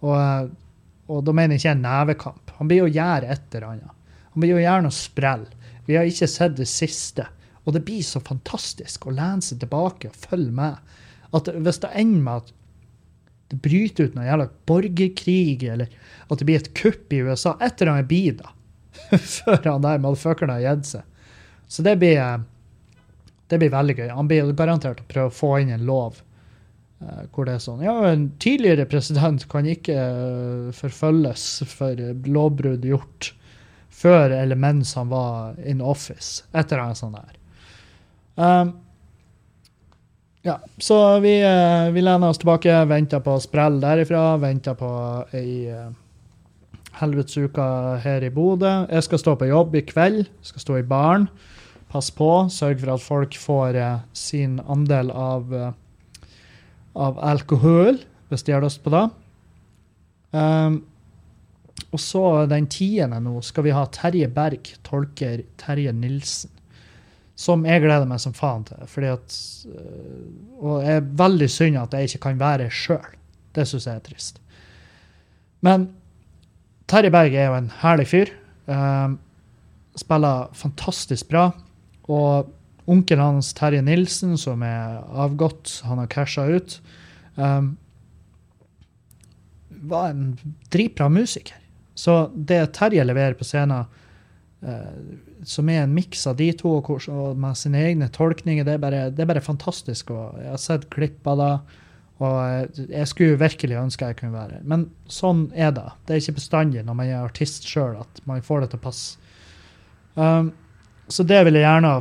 Og, 0.05 0.49
og 1.09 1.21
da 1.25 1.33
mener 1.33 1.55
jeg 1.55 1.63
ikke 1.65 1.75
en 1.75 1.85
nevekamp. 1.85 2.55
Han 2.59 2.69
blir 2.69 2.85
å 2.85 2.91
gjøre 2.91 3.29
et 3.33 3.57
eller 3.57 3.69
annet. 3.71 3.93
Han 4.33 4.43
blir 4.43 4.57
å 4.57 4.63
gjøre 4.63 4.85
noe 4.85 4.95
sprell. 4.95 5.45
Vi 5.85 5.97
har 5.97 6.07
ikke 6.09 6.29
sett 6.29 6.57
det 6.57 6.67
siste. 6.69 7.27
Og 7.65 7.73
det 7.73 7.83
blir 7.85 8.03
så 8.05 8.21
fantastisk 8.21 9.07
å 9.07 9.15
lene 9.15 9.43
seg 9.45 9.61
tilbake 9.63 10.11
og 10.11 10.19
følge 10.27 10.53
med. 10.53 10.93
At 11.35 11.49
Hvis 11.49 11.81
det 11.83 11.93
ender 11.97 12.25
med 12.25 12.43
at 12.43 12.53
det 13.53 13.61
bryter 13.61 14.07
ut 14.07 14.15
noe 14.17 14.25
jævla 14.25 14.47
borgerkrig, 14.69 15.63
eller 15.69 15.89
at 16.25 16.39
det 16.39 16.47
blir 16.47 16.61
et 16.61 16.73
kupp 16.77 17.13
i 17.13 17.21
USA 17.21 17.53
Et 17.61 17.81
eller 17.81 17.91
annet 17.93 18.09
blir 18.09 18.37
da. 18.39 18.53
Før 19.37 19.61
han 19.67 19.85
der 19.85 20.01
motherfuckeren 20.01 20.55
har 20.55 20.63
gitt 20.63 20.93
seg. 20.95 21.33
Så 21.67 21.85
det 21.85 21.97
blir 22.01 22.21
det 23.49 23.59
blir 23.61 23.73
veldig 23.73 23.97
gøy. 23.99 24.07
Han 24.09 24.29
blir 24.29 24.53
garantert 24.57 25.03
å 25.03 25.09
prøve 25.09 25.29
å 25.29 25.35
få 25.35 25.51
inn 25.61 25.73
en 25.75 25.85
lov 25.85 26.17
uh, 26.17 27.25
hvor 27.33 27.45
det 27.45 27.57
er 27.57 27.65
sånn 27.65 27.83
Ja, 27.85 27.93
en 28.09 28.31
tidligere 28.41 28.87
president 28.89 29.45
kan 29.51 29.67
ikke 29.69 29.93
uh, 29.93 30.71
forfølges 30.73 31.45
for 31.69 32.01
lovbrudd 32.25 32.85
gjort 32.89 33.33
før 33.95 34.33
eller 34.35 34.59
mens 34.59 34.93
han 34.99 35.11
var 35.11 35.59
in 35.63 35.81
office. 35.81 36.43
Et 36.53 36.65
eller 36.65 36.83
annet 36.83 36.99
sånt 36.99 37.19
der. 37.19 37.37
Um, 38.35 38.73
ja, 40.45 40.59
så 40.77 41.19
vi, 41.23 41.37
uh, 41.41 41.91
vi 41.95 42.03
lener 42.03 42.29
oss 42.29 42.41
tilbake, 42.41 42.73
venter 42.89 43.23
på 43.23 43.37
sprell 43.41 43.79
derifra, 43.81 44.35
venter 44.41 44.75
på 44.77 44.89
ei 45.33 45.71
uh, 45.71 45.93
helvetesuke 46.99 47.65
her 48.03 48.23
i 48.23 48.31
Bodø. 48.33 48.71
Jeg 48.89 49.05
skal 49.07 49.21
stå 49.21 49.35
på 49.39 49.49
jobb 49.49 49.75
i 49.75 49.83
kveld. 49.85 50.25
Skal 50.45 50.63
stå 50.63 50.79
i 50.79 50.87
baren. 50.87 51.27
Pass 51.91 52.11
på, 52.11 52.29
sørg 52.51 52.81
for 52.81 52.95
at 52.95 53.03
folk 53.03 53.37
får 53.39 53.79
uh, 53.79 54.03
sin 54.15 54.59
andel 54.71 55.11
av, 55.15 55.53
eh, 55.53 55.69
av, 56.95 57.19
alkohol, 57.23 58.01
hvis 58.29 58.43
de 58.43 58.55
har 58.55 58.65
lyst 58.65 58.81
på 58.83 58.91
det. 58.91 59.05
Um, 60.35 60.81
og 61.95 62.01
så 62.03 62.45
den 62.51 62.67
tiende 62.71 63.21
nå 63.23 63.39
skal 63.45 63.65
vi 63.67 63.73
ha 63.75 63.85
Terje 63.93 64.27
Berg, 64.31 64.73
tolker 64.83 65.45
Terje 65.61 65.93
Nilsen. 65.95 66.51
Som 67.35 67.65
jeg 67.67 67.83
gleder 67.83 68.07
meg 68.07 68.21
som 68.23 68.35
faen 68.35 68.63
til. 68.63 68.85
fordi 68.87 69.07
at, 69.11 69.35
eh, 69.67 70.61
Og 70.61 70.81
det 70.81 70.89
er 70.89 71.01
veldig 71.23 71.49
synd 71.49 71.77
at 71.77 71.93
jeg 71.93 72.09
ikke 72.09 72.29
kan 72.29 72.39
være 72.39 72.69
sjøl. 72.69 73.15
Det 73.53 73.67
syns 73.67 73.87
jeg 73.87 73.95
er 73.95 73.99
trist. 73.99 74.39
Men 75.61 75.89
Terje 76.87 77.11
Berg 77.11 77.33
er 77.33 77.47
jo 77.47 77.55
en 77.57 77.71
herlig 77.81 78.07
fyr. 78.07 78.31
Um, 78.67 79.19
spiller 79.95 80.49
fantastisk 80.53 81.29
bra. 81.29 81.51
Og 82.07 82.51
onkelen 82.87 83.23
hans, 83.23 83.53
Terje 83.53 83.81
Nilsen, 83.81 84.37
som 84.37 84.61
er 84.61 85.01
avgått, 85.09 85.81
han 85.83 85.97
har 85.97 86.07
casha 86.07 86.45
ut, 86.45 86.79
um, 87.35 87.77
var 89.69 90.09
en 90.09 90.37
dritbra 90.71 91.09
musiker. 91.09 91.64
Så 91.95 92.17
det 92.35 92.61
Terje 92.75 93.05
leverer 93.07 93.37
på 93.39 93.47
scenen, 93.47 93.87
uh, 94.65 94.91
som 95.47 95.69
er 95.71 95.83
en 95.83 95.95
miks 95.95 96.25
av 96.27 96.37
de 96.39 96.49
to 96.57 96.77
og 96.81 97.39
med 97.39 97.57
sine 97.59 97.83
egne 97.87 98.09
tolkninger, 98.11 98.67
det 98.67 98.75
er, 98.75 98.83
bare, 98.83 99.07
det 99.13 99.23
er 99.23 99.31
bare 99.31 99.45
fantastisk. 99.45 100.11
Og 100.11 100.39
jeg 100.41 100.51
har 100.51 100.61
sett 100.61 100.89
klipp 100.93 101.27
av 101.31 101.41
det. 101.41 101.55
Og 102.23 102.83
jeg 102.87 103.07
skulle 103.11 103.39
virkelig 103.39 103.75
ønske 103.75 104.07
jeg 104.07 104.19
kunne 104.21 104.35
være 104.35 104.57
her. 104.59 104.67
Men 104.67 104.87
sånn 105.11 105.49
er 105.51 105.73
det. 105.75 105.89
Det 106.07 106.15
er 106.15 106.21
ikke 106.23 106.37
bestandig 106.37 106.85
når 106.87 106.95
man 106.95 107.09
er 107.11 107.25
artist 107.25 107.67
sjøl 107.67 107.97
at 107.99 108.21
man 108.29 108.43
får 108.45 108.63
det 108.63 108.69
til 108.71 108.79
å 108.79 108.85
passe. 108.85 109.31
Um, 110.15 110.53
så 111.11 111.25
det 111.27 111.41
vil 111.45 111.59
jeg 111.59 111.67
gjerne 111.67 111.97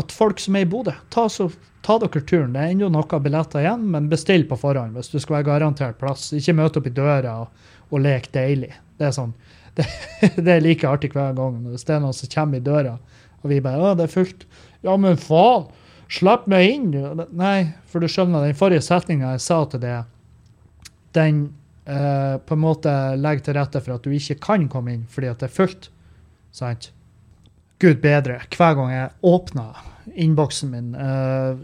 at 0.00 0.12
folk 0.14 0.40
som 0.42 0.56
er 0.58 0.66
i 0.66 0.70
Bodø, 0.70 0.92
ta, 1.12 1.26
ta, 1.86 1.96
dere 2.02 2.22
turen. 2.26 2.54
Det 2.54 2.62
er 2.62 2.74
ennå 2.74 2.90
noen 2.92 3.22
billetter 3.24 3.62
igjen, 3.62 3.86
men 3.94 4.10
bestill 4.10 4.46
på 4.48 4.58
forhånd 4.58 4.96
hvis 4.98 5.12
du 5.12 5.18
skal 5.20 5.38
være 5.38 5.48
garantert 5.52 5.98
plass. 6.00 6.30
Ikke 6.36 6.56
møte 6.58 6.80
opp 6.80 6.90
i 6.90 6.94
døra 6.94 7.36
og, 7.44 7.68
og 7.90 8.02
leke 8.04 8.32
deilig. 8.34 8.72
Det 8.98 9.08
er 9.08 9.14
sånn, 9.16 9.34
det, 9.78 9.86
det, 10.36 10.48
er 10.48 10.64
like 10.64 10.88
artig 10.88 11.12
hver 11.14 11.36
gang. 11.36 11.60
Hvis 11.70 11.86
det 11.88 11.96
er 11.96 12.02
noen 12.04 12.16
som 12.16 12.32
kommer 12.32 12.60
i 12.60 12.64
døra, 12.64 12.96
og 13.40 13.52
vi 13.52 13.60
bare 13.64 13.80
'Å, 13.80 13.94
det 13.96 14.08
er 14.08 14.16
fullt'. 14.16 14.48
Ja, 14.86 14.96
men 14.96 15.20
faen! 15.20 15.70
Slipp 16.10 16.48
meg 16.50 16.66
inn! 16.66 16.90
Nei, 17.38 17.70
for 17.86 18.02
du 18.02 18.10
skjønner, 18.10 18.42
den 18.42 18.58
forrige 18.58 18.82
setninga 18.82 19.36
jeg 19.36 19.44
sa 19.44 19.60
til 19.70 19.82
det, 19.84 20.00
den 21.14 21.44
eh, 21.86 22.36
på 22.42 22.56
en 22.56 22.62
måte 22.64 22.94
legger 23.18 23.46
til 23.46 23.56
rette 23.58 23.82
for 23.84 23.94
at 23.94 24.06
du 24.06 24.14
ikke 24.14 24.40
kan 24.42 24.66
komme 24.72 24.94
inn 24.94 25.06
fordi 25.10 25.30
at 25.30 25.42
det 25.42 25.50
er 25.50 25.54
fullt. 25.54 25.90
Sant? 26.54 26.90
Gud 27.80 28.02
bedre, 28.02 28.40
hver 28.52 28.76
gang 28.76 28.90
jeg 28.92 29.12
åpner 29.24 29.78
innboksen 30.10 30.72
min 30.72 30.94
eh, 30.98 31.60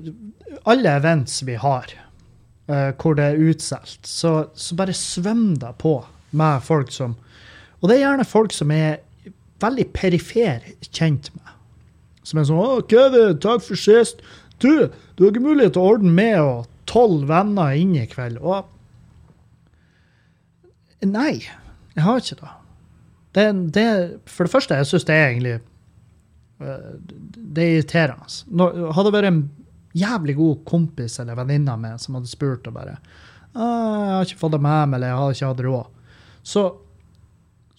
Alle 0.70 0.92
events 0.96 1.40
vi 1.44 1.56
har 1.60 1.90
eh, 2.70 2.92
hvor 2.96 3.16
det 3.18 3.30
er 3.32 3.42
utsolgt, 3.50 4.06
så, 4.06 4.48
så, 4.54 4.76
bare 4.78 4.94
svømmer 4.96 5.58
det 5.66 5.72
på 5.82 5.98
med 6.30 6.62
folk 6.62 6.90
som 6.94 7.16
Og 7.82 7.90
det 7.90 7.98
er 7.98 8.06
gjerne 8.06 8.24
folk 8.24 8.54
som 8.56 8.70
er 8.72 9.02
veldig 9.60 9.84
perifer 9.92 10.64
kjent 10.88 11.28
med. 11.34 11.52
Som 12.24 12.40
er 12.40 12.46
sånn 12.48 12.58
'Å, 12.58 12.88
Kevin, 12.88 13.38
takk 13.38 13.62
for 13.62 13.76
sist. 13.76 14.22
Du, 14.58 14.88
du 15.14 15.24
har 15.24 15.30
ikke 15.30 15.44
mulighet 15.44 15.74
til 15.76 15.82
å 15.82 15.92
ordne 15.94 16.10
med 16.10 16.40
og 16.40 16.66
tolv 16.86 17.28
venner 17.28 17.76
inn 17.76 17.94
i 17.94 18.06
kveld.' 18.06 18.40
Og 18.40 18.64
Nei, 21.04 21.44
jeg 21.94 22.02
har 22.02 22.18
ikke 22.18 22.40
det. 22.40 22.52
det, 23.34 23.72
det 23.76 24.20
for 24.26 24.44
det 24.44 24.52
første, 24.52 24.74
jeg 24.74 24.86
syns 24.86 25.04
det 25.04 25.14
er 25.14 25.28
egentlig 25.28 25.60
det 26.58 27.62
er 27.62 27.74
irriterende. 27.76 28.26
Hadde 28.96 29.10
det 29.10 29.14
vært 29.14 29.28
en 29.28 29.42
jævlig 29.96 30.36
god 30.38 30.62
kompis 30.68 31.18
eller 31.20 31.36
venninne 31.36 31.76
meg 31.80 32.00
som 32.00 32.16
hadde 32.16 32.30
spurt 32.30 32.66
og 32.68 32.76
bare 32.76 32.96
«Ah, 33.56 33.60
'Jeg 33.60 34.16
har 34.16 34.24
ikke 34.24 34.40
fått 34.40 34.52
det 34.52 34.60
med 34.60 34.88
meg, 34.88 34.96
eller 34.96 35.08
jeg 35.08 35.16
har 35.16 35.30
ikke 35.32 35.46
hatt 35.46 35.64
råd', 35.64 35.92
så, 36.46 36.68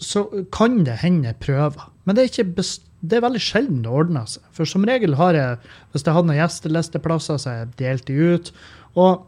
så 0.02 0.26
kan 0.56 0.82
det 0.88 1.00
hende 1.06 1.34
prøver. 1.40 1.88
Men 2.08 2.18
det 2.18 2.28
er, 2.28 2.52
det 3.00 3.18
er 3.18 3.24
veldig 3.24 3.44
sjelden 3.44 3.82
det 3.86 3.96
ordner 4.02 4.28
seg. 4.30 4.44
For 4.56 4.70
som 4.70 4.86
regel 4.88 5.16
har 5.20 5.38
jeg, 5.38 5.58
hvis 5.94 6.06
jeg 6.06 6.18
hadde 6.18 6.32
noen 6.32 6.42
gjestelisteplasser, 6.42 7.42
så 7.42 7.52
har 7.52 7.60
jeg 7.62 7.74
delt 7.82 8.08
de 8.10 8.32
ut. 8.36 8.54
Og, 9.00 9.28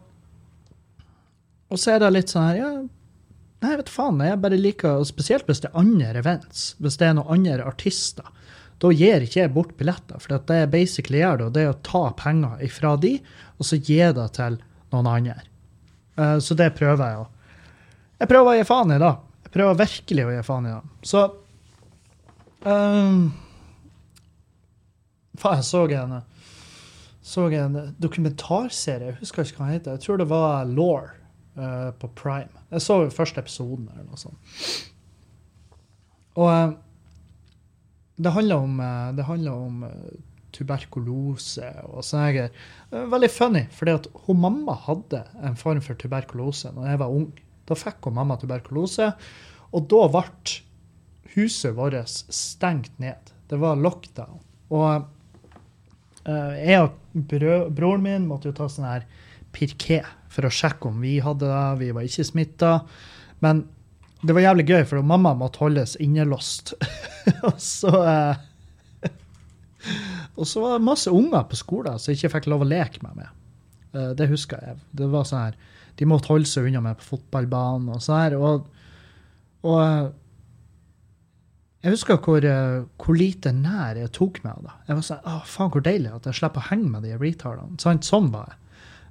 og 1.69 1.79
så 1.79 1.95
er 1.95 2.03
det 2.03 2.13
litt 2.15 2.33
sånn 2.33 2.49
her 2.51 2.63
ja, 2.63 2.71
Nei, 3.59 3.73
vet 3.75 3.89
faen. 3.91 4.21
Jeg 4.23 4.39
bare 4.39 4.55
liker 4.55 5.01
Spesielt 5.03 5.49
hvis 5.49 5.59
det 5.59 5.67
er 5.67 5.81
andre 5.81 6.13
events. 6.21 6.61
Hvis 6.79 6.95
det 6.99 7.09
er 7.09 7.17
noen 7.17 7.41
andre 7.41 7.65
artister 7.67 8.27
da 8.79 8.91
gir 8.95 9.23
ikke 9.25 9.41
jeg 9.41 9.51
bort 9.51 9.73
billetter. 9.79 10.19
For 10.23 10.39
det 10.47 10.59
jeg 10.61 10.71
basically 10.71 11.19
gjør, 11.21 11.41
da, 11.41 11.47
det 11.55 11.63
er 11.65 11.73
å 11.73 11.79
ta 11.83 12.03
penger 12.19 12.61
ifra 12.63 12.95
de, 13.01 13.17
og 13.59 13.67
så 13.67 13.79
gi 13.79 13.99
det 14.15 14.27
til 14.37 14.55
noen 14.93 15.09
andre. 15.11 15.35
Eh, 16.15 16.37
så 16.43 16.55
det 16.57 16.71
prøver 16.77 17.03
jeg 17.03 17.25
å 17.25 17.27
Jeg 18.19 18.27
prøver 18.27 18.51
å 18.51 18.55
gi 18.57 18.63
faen 18.67 18.91
i 18.91 18.99
det. 18.99 19.13
Jeg 19.49 19.55
prøver 19.57 19.77
virkelig 19.79 20.23
å 20.27 20.31
gi 20.35 20.41
faen 20.45 20.65
i 20.69 20.71
det. 20.75 21.05
Så 21.09 21.21
um, 22.69 23.23
Faen, 25.41 25.57
jeg 25.57 25.65
så 25.65 25.81
en, 25.97 26.13
så 27.25 27.47
en 27.57 27.79
dokumentarserie, 27.97 29.07
jeg 29.07 29.17
husker 29.23 29.47
ikke 29.47 29.57
hva 29.57 29.71
den 29.71 29.79
heter. 29.79 29.97
Jeg 29.97 30.05
tror 30.05 30.21
det 30.21 30.29
var 30.29 30.69
Law 30.69 31.07
uh, 31.57 31.89
på 31.97 32.11
Prime. 32.13 32.61
Jeg 32.69 32.85
så 32.85 32.99
første 33.09 33.41
episoden 33.41 33.89
eller 33.89 34.05
noe 34.05 34.21
sånt. 34.21 34.37
Og 36.37 36.45
uh, 36.45 36.77
det 38.21 38.37
handler 38.37 38.69
om, 38.69 38.77
uh, 38.85 39.09
det 39.17 39.25
handler 39.31 39.65
om 39.65 39.83
tuberkulose 40.53 41.73
og 41.89 42.05
sånne 42.05 42.31
greier. 42.37 42.65
Veldig 43.17 43.33
funny, 43.33 43.65
fordi 43.73 43.97
hun 44.27 44.45
mamma 44.45 44.77
hadde 44.85 45.25
en 45.41 45.57
form 45.57 45.81
for 45.81 45.97
tuberkulose 45.97 46.69
når 46.77 46.91
jeg 46.93 47.01
var 47.01 47.17
ung. 47.17 47.31
Da 47.69 47.77
fikk 47.77 48.09
hun 48.09 48.17
mamma 48.17 48.37
tuberkulose, 48.41 49.11
og 49.69 49.87
da 49.91 50.05
ble 50.09 50.57
huset 51.35 51.75
vårt 51.77 52.09
stengt 52.33 52.95
ned. 53.01 53.33
Det 53.49 53.59
var 53.61 53.79
lockdown. 53.79 54.39
Og 54.73 55.05
uh, 56.25 56.53
jeg 56.57 56.81
og 56.83 56.95
broren 57.73 58.05
min 58.05 58.27
måtte 58.29 58.49
jo 58.49 58.57
ta 58.57 58.69
sånn 58.69 58.89
her 58.89 59.05
pirké 59.53 60.01
for 60.29 60.45
å 60.45 60.53
sjekke 60.53 60.89
om 60.89 60.99
vi 61.01 61.17
hadde 61.23 61.49
det. 61.49 61.79
Vi 61.81 61.91
var 61.93 62.05
ikke 62.05 62.27
smitta. 62.27 62.73
Men 63.45 63.63
det 64.25 64.35
var 64.35 64.49
jævlig 64.49 64.67
gøy, 64.67 64.83
for 64.89 65.05
mamma 65.05 65.35
måtte 65.37 65.61
holdes 65.63 65.95
innelåst. 66.01 66.73
og 67.47 67.61
så 67.61 67.93
uh, 67.93 68.45
Og 70.39 70.47
så 70.47 70.61
var 70.63 70.77
det 70.77 70.87
masse 70.87 71.11
unger 71.11 71.45
på 71.47 71.57
skolen 71.59 71.99
som 71.99 72.15
ikke 72.15 72.31
fikk 72.35 72.49
lov 72.51 72.65
å 72.65 72.67
leke 72.67 73.01
med 73.03 73.21
meg. 73.21 73.29
Det 73.91 74.29
husker 74.29 74.61
jeg. 74.63 74.79
Det 74.95 75.09
var 75.11 75.27
sånn 75.27 75.49
her, 75.49 75.59
De 75.99 76.07
måtte 76.07 76.31
holde 76.31 76.47
seg 76.47 76.69
unna 76.69 76.81
meg 76.83 76.99
på 76.99 77.15
fotballbanen 77.15 77.89
og 77.95 78.03
sånn 78.03 78.21
her. 78.21 78.35
Og, 78.39 78.67
og 79.67 79.79
uh, 79.79 80.09
jeg 81.83 81.95
husker 81.95 82.19
hvor, 82.23 82.43
uh, 82.43 82.85
hvor, 82.99 83.17
lite 83.19 83.51
nær 83.55 83.99
jeg 83.99 84.11
tok 84.15 84.41
meg 84.43 84.53
av 84.57 84.67
det. 84.67 84.75
Jeg 84.87 84.99
var 84.99 85.07
sånn, 85.09 85.23
å 85.25 85.39
faen 85.47 85.73
Hvor 85.73 85.85
deilig 85.85 86.13
at 86.15 86.29
jeg 86.29 86.39
slipper 86.39 86.63
å 86.63 86.69
henge 86.69 86.91
med 86.93 87.07
de 87.07 87.15
retardene. 87.17 87.79
Sånn, 87.81 88.03
sånn 88.05 88.29
var 88.35 88.53
jeg. 88.53 88.61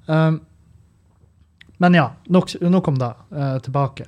Um, 0.09 0.41
men 1.79 1.95
ja, 1.95 2.09
nok, 2.27 2.57
nok 2.65 2.89
om 2.91 2.97
det. 2.99 3.13
tilbake. 3.63 4.07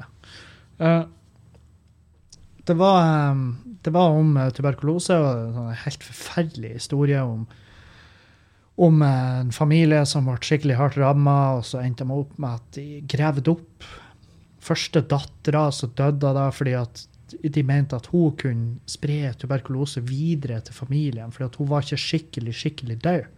det 2.66 2.74
var 2.80 2.96
um, 3.30 3.44
det 3.82 3.92
var 3.94 4.16
om 4.16 4.36
eh, 4.36 4.52
tuberkulose 4.54 5.16
og 5.16 5.28
en 5.30 5.56
sånn 5.56 5.74
helt 5.84 6.06
forferdelig 6.06 6.74
historie 6.76 7.22
om, 7.24 7.46
om 8.80 9.02
eh, 9.04 9.40
en 9.42 9.52
familie 9.52 10.04
som 10.08 10.28
ble 10.28 10.38
skikkelig 10.40 10.78
hardt 10.78 10.98
ramma, 11.00 11.38
og 11.58 11.66
så 11.68 11.82
endte 11.84 12.06
de 12.06 12.16
opp 12.16 12.36
med 12.40 12.56
at 12.56 12.78
de 12.78 12.86
gravde 13.10 13.52
opp 13.52 13.88
første 14.60 15.02
dattera 15.08 15.68
som 15.72 15.92
døde 15.96 16.32
da 16.36 16.46
fordi 16.52 16.76
at 16.78 17.04
de 17.30 17.62
mente 17.64 17.96
at 17.96 18.08
hun 18.10 18.34
kunne 18.38 18.90
spre 18.90 19.32
tuberkulose 19.38 20.02
videre 20.04 20.58
til 20.66 20.74
familien, 20.74 21.30
fordi 21.32 21.46
at 21.46 21.58
hun 21.60 21.68
var 21.70 21.84
ikke 21.84 22.00
skikkelig, 22.00 22.54
skikkelig 22.58 22.96
død. 23.04 23.28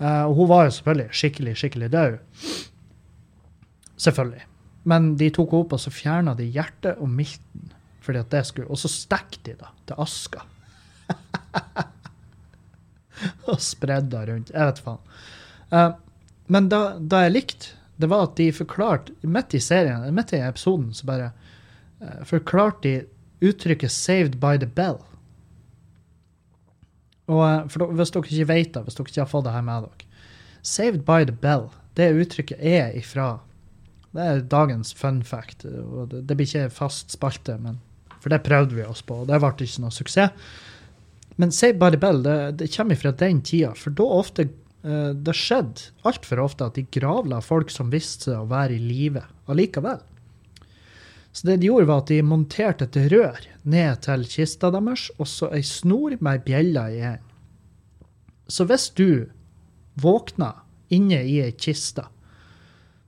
Uh, 0.00 0.24
og 0.30 0.34
hun 0.38 0.48
var 0.48 0.64
jo 0.64 0.76
selvfølgelig 0.76 1.18
skikkelig, 1.20 1.56
skikkelig 1.60 1.90
død. 1.92 2.14
Selvfølgelig. 4.00 4.46
Men 4.88 5.10
de 5.20 5.28
tok 5.34 5.50
henne 5.50 5.66
opp, 5.66 5.74
og 5.76 5.82
så 5.82 5.92
fjerna 5.92 6.36
de 6.38 6.48
hjertet 6.48 7.02
og 7.02 7.10
milten 7.10 7.76
fordi 8.00 8.16
at 8.22 8.30
det 8.32 8.46
skulle, 8.48 8.70
Og 8.72 8.78
så 8.80 8.88
stekte 8.88 9.50
de 9.50 9.58
da, 9.60 9.68
til 9.86 9.98
aska. 10.00 10.40
og 13.50 13.60
spredde 13.62 14.24
rundt. 14.28 14.52
Jeg 14.54 14.70
vet 14.70 14.82
faen. 14.84 15.04
Uh, 15.70 15.92
men 16.50 16.68
da, 16.72 16.80
da 16.98 17.24
jeg 17.26 17.36
likte, 17.36 17.76
det 18.00 18.08
var 18.10 18.30
at 18.30 18.38
de 18.40 18.48
forklarte 18.54 19.12
Midt 19.28 19.54
i 19.54 19.60
serien, 19.62 20.06
midt 20.14 20.32
i 20.34 20.42
episoden, 20.42 20.90
så 20.96 21.06
bare 21.06 21.30
uh, 22.02 22.22
forklarte 22.28 22.82
de 22.88 23.50
uttrykket 23.50 23.92
'saved 23.92 24.40
by 24.40 24.56
the 24.58 24.68
bell'. 24.68 25.04
Og 27.30 27.42
uh, 27.44 27.68
for 27.68 27.92
Hvis 27.92 28.10
dere 28.10 28.24
ikke 28.26 28.48
vet 28.48 28.74
det, 28.74 28.82
hvis 28.82 28.98
dere 28.98 29.12
ikke 29.12 29.20
har 29.20 29.30
fått 29.30 29.44
det 29.44 29.52
her 29.52 29.68
med 29.68 29.86
dere 29.86 30.08
'Saved 30.62 31.04
by 31.04 31.24
the 31.24 31.36
bell', 31.36 31.70
det 31.96 32.14
uttrykket 32.14 32.58
er 32.60 32.96
ifra 32.96 33.40
Det 34.12 34.22
er 34.26 34.40
dagens 34.40 34.94
fun 34.94 35.22
fact. 35.22 35.64
og 35.64 36.10
Det, 36.10 36.28
det 36.28 36.36
blir 36.36 36.46
ikke 36.46 36.70
fast 36.70 37.12
spalte, 37.12 37.58
men 37.58 37.78
for 38.20 38.28
det 38.28 38.42
prøvde 38.42 38.74
vi 38.74 38.82
oss 38.82 39.02
på, 39.02 39.22
og 39.22 39.28
det 39.28 39.38
ble 39.40 39.52
ikke 39.64 39.84
noe 39.84 39.94
suksess. 39.94 40.32
Men 41.40 41.52
Save 41.52 41.90
the 41.90 41.96
Bell 41.96 42.22
det, 42.22 42.52
det 42.60 42.68
kommer 42.74 42.98
fra 43.00 43.12
den 43.16 43.40
tida, 43.40 43.72
for 43.74 43.94
da 43.96 44.04
ofte 44.20 44.44
uh, 44.84 45.12
det 45.16 45.32
skjedde 45.36 45.88
altfor 46.04 46.42
ofte 46.44 46.66
at 46.68 46.76
de 46.76 46.84
gravla 46.92 47.40
folk 47.40 47.72
som 47.72 47.92
viste 47.92 48.28
seg 48.28 48.42
å 48.42 48.50
være 48.50 48.76
i 48.76 48.82
live 48.84 49.22
allikevel. 49.48 50.02
Så 51.32 51.46
det 51.46 51.60
de 51.62 51.70
gjorde, 51.70 51.86
var 51.88 52.02
at 52.02 52.10
de 52.10 52.22
monterte 52.26 52.88
et 52.88 52.98
rør 53.12 53.44
ned 53.62 54.02
til 54.04 54.24
kista 54.28 54.68
deres, 54.74 55.06
og 55.16 55.28
så 55.30 55.48
ei 55.54 55.62
snor 55.64 56.16
med 56.18 56.32
ei 56.32 56.42
bjelle 56.44 56.86
i 56.92 56.98
en. 57.12 57.28
Så 58.50 58.66
hvis 58.66 58.88
du 58.98 59.30
våkna 60.02 60.50
inne 60.90 61.22
i 61.22 61.38
ei 61.44 61.54
kiste, 61.54 62.04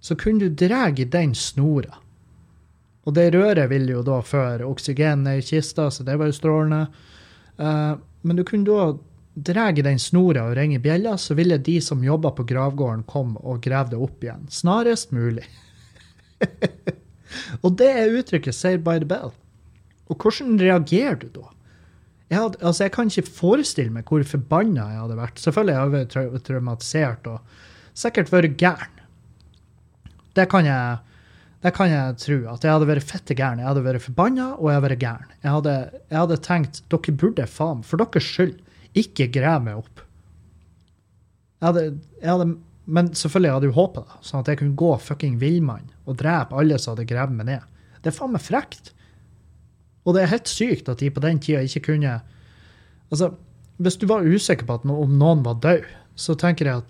så 0.03 0.17
kunne 0.19 0.47
du 0.47 0.57
dra 0.67 0.87
i 0.89 1.05
den 1.05 1.35
snora. 1.35 1.99
Og 3.03 3.17
det 3.19 3.33
røret 3.35 3.69
ville 3.71 3.99
jo 3.99 4.07
da 4.07 4.21
føre 4.23 4.71
oksygen 4.71 5.27
ned 5.27 5.43
i 5.43 5.45
kista, 5.47 5.91
så 5.91 6.07
det 6.07 6.15
var 6.17 6.31
jo 6.31 6.39
strålende. 6.39 6.87
Uh, 7.59 7.99
men 8.23 8.39
du 8.39 8.45
kunne 8.47 8.67
da 8.67 8.93
dra 9.35 9.71
den 9.73 9.99
snora 9.99 10.45
og 10.51 10.57
ringe 10.57 10.81
bjella, 10.83 11.17
så 11.19 11.35
ville 11.35 11.59
de 11.59 11.81
som 11.81 12.05
jobba 12.05 12.31
på 12.37 12.45
gravgården, 12.45 13.05
komme 13.09 13.41
og 13.41 13.63
grave 13.65 13.93
det 13.93 14.01
opp 14.01 14.25
igjen. 14.25 14.45
Snarest 14.51 15.13
mulig. 15.13 15.47
og 17.65 17.79
det 17.79 17.89
er 17.89 18.19
uttrykket 18.19 18.55
'saved 18.55 18.85
by 18.85 18.99
the 18.99 19.09
bell'. 19.09 19.33
Og 20.11 20.17
hvordan 20.17 20.61
reagerer 20.61 21.17
du 21.17 21.29
da? 21.33 21.49
Jeg, 22.29 22.41
hadde, 22.41 22.59
altså 22.61 22.85
jeg 22.85 22.93
kan 22.93 23.11
ikke 23.11 23.29
forestille 23.29 23.93
meg 23.93 24.09
hvor 24.09 24.23
forbanna 24.25 24.89
jeg 24.89 25.01
hadde 25.01 25.17
vært. 25.17 25.41
Selvfølgelig 25.41 25.75
har 25.77 25.89
jeg 25.89 26.33
vært 26.33 26.45
traumatisert 26.45 27.27
og 27.29 27.41
sikkert 27.95 28.33
vært 28.33 28.57
gæren. 28.61 29.01
Det 30.37 30.49
kan 30.49 30.65
jeg 30.65 30.99
det 31.63 31.71
kan 31.77 31.91
jeg 31.91 32.17
tro. 32.19 32.39
At 32.51 32.65
jeg 32.67 32.75
hadde 32.75 32.89
vært 32.91 33.07
fette 33.07 33.37
gæren. 33.39 33.61
Jeg 33.63 33.69
hadde 33.69 33.85
vært 33.85 34.03
forbanna, 34.03 34.49
og 34.57 34.69
jeg 34.69 34.79
hadde 34.79 34.89
vært 34.89 35.03
gæren. 35.05 35.35
Jeg 35.45 35.55
hadde, 35.57 35.75
jeg 36.11 36.19
hadde 36.19 36.39
tenkt 36.43 36.81
dere 36.91 37.15
burde 37.23 37.47
faen, 37.47 37.85
for 37.87 38.03
deres 38.03 38.27
skyld, 38.27 38.57
ikke 38.99 39.29
grave 39.33 39.63
meg 39.69 39.85
opp. 39.85 40.03
Jeg 41.63 41.69
hadde, 41.69 41.85
jeg 42.19 42.31
hadde, 42.33 42.49
men 42.99 43.13
selvfølgelig 43.15 43.55
hadde 43.55 43.71
jeg 43.71 43.77
håpet 43.77 44.09
det, 44.09 44.19
sånn 44.27 44.43
at 44.43 44.51
jeg 44.51 44.59
kunne 44.59 44.81
gå 44.83 44.91
fucking 45.07 45.39
villmann 45.39 45.87
og 46.03 46.19
drepe 46.19 46.59
alle 46.59 46.81
som 46.83 46.97
hadde 46.97 47.07
gravd 47.13 47.39
meg 47.39 47.49
ned. 47.53 47.71
Det 48.03 48.11
er 48.11 48.19
faen 48.19 48.35
meg 48.35 48.43
frekt. 48.43 48.91
Og 50.03 50.17
det 50.17 50.25
er 50.25 50.33
helt 50.35 50.51
sykt 50.51 50.91
at 50.91 50.99
de 50.99 51.13
på 51.15 51.23
den 51.23 51.39
tida 51.43 51.63
ikke 51.63 51.87
kunne 51.93 52.21
Altså, 53.13 53.27
hvis 53.77 53.99
du 54.01 54.07
var 54.09 54.25
usikker 54.25 54.65
på 54.65 54.79
no, 54.89 54.95
om 55.05 55.19
noen 55.21 55.43
var 55.45 55.59
død, 55.61 55.83
så 56.17 56.33
tenker 56.41 56.65
jeg 56.65 56.81
at 56.81 56.87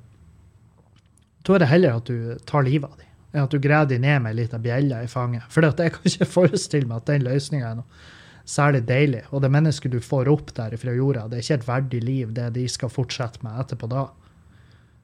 da 1.43 1.57
er 1.57 1.65
det 1.65 1.69
heller 1.73 1.99
at 1.99 2.07
du 2.07 2.39
tar 2.47 2.63
livet 2.63 2.87
av 2.87 3.01
dem 3.01 3.12
er 3.33 3.45
at 3.45 3.53
du 3.53 3.61
graver 3.63 3.95
deg 3.95 4.03
ned 4.05 4.25
med 4.25 4.35
ei 4.35 4.43
lita 4.43 4.61
bjelle 4.63 5.03
i 5.05 5.11
fanget. 5.11 5.47
For 5.53 5.65
jeg 5.65 5.95
kan 5.95 6.11
ikke 6.11 6.29
forestille 6.29 6.89
meg 6.89 7.01
at 7.01 7.09
den 7.13 7.25
løsninga 7.29 7.71
er 7.71 7.79
noe 7.81 8.11
særlig 8.49 8.83
deilig. 8.89 9.23
Og 9.31 9.43
det 9.43 9.51
mennesket 9.53 9.93
du 9.93 10.01
får 10.03 10.31
opp 10.33 10.53
der 10.57 10.77
fra 10.81 10.95
jorda, 10.97 11.27
det 11.31 11.39
er 11.39 11.47
ikke 11.47 11.59
et 11.61 11.69
verdig 11.69 12.03
liv, 12.05 12.33
det 12.35 12.51
de 12.57 12.67
skal 12.71 12.93
fortsette 12.93 13.43
med 13.47 13.61
etterpå 13.63 13.89
da. 13.91 14.07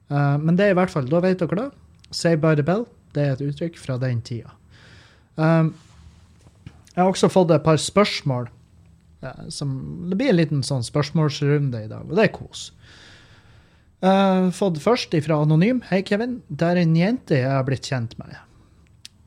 Uh, 0.08 0.36
men 0.40 0.56
det 0.56 0.66
er 0.66 0.74
i 0.74 0.78
hvert 0.78 0.92
fall, 0.92 1.08
da 1.10 1.20
vet 1.24 1.40
dere 1.42 1.60
det. 1.60 1.68
Say 2.10 2.38
by 2.40 2.54
the 2.56 2.64
bell, 2.64 2.86
det 3.14 3.24
er 3.24 3.36
et 3.36 3.44
uttrykk 3.44 3.78
fra 3.80 3.98
den 4.00 4.22
tida. 4.24 4.54
Um, 5.36 5.74
jeg 6.94 7.04
har 7.04 7.12
også 7.12 7.30
fått 7.30 7.52
et 7.54 7.66
par 7.66 7.78
spørsmål. 7.78 8.48
Ja, 9.22 9.32
som, 9.50 9.70
det 10.10 10.18
blir 10.18 10.32
en 10.32 10.38
liten 10.38 10.60
sånn 10.66 10.84
spørsmålsrunde 10.86 11.84
i 11.84 11.90
dag, 11.90 12.06
og 12.06 12.18
det 12.18 12.28
er 12.28 12.34
kos. 12.34 12.68
Uh, 13.98 14.50
fått 14.54 14.78
først 14.78 15.14
fra 15.24 15.40
Anonym. 15.42 15.80
Hei, 15.88 16.04
Kevin. 16.06 16.38
Det 16.46 16.66
er 16.68 16.78
en 16.84 16.94
jente 16.94 17.40
jeg 17.40 17.50
har 17.50 17.64
blitt 17.66 17.88
kjent 17.88 18.14
med. 18.20 18.37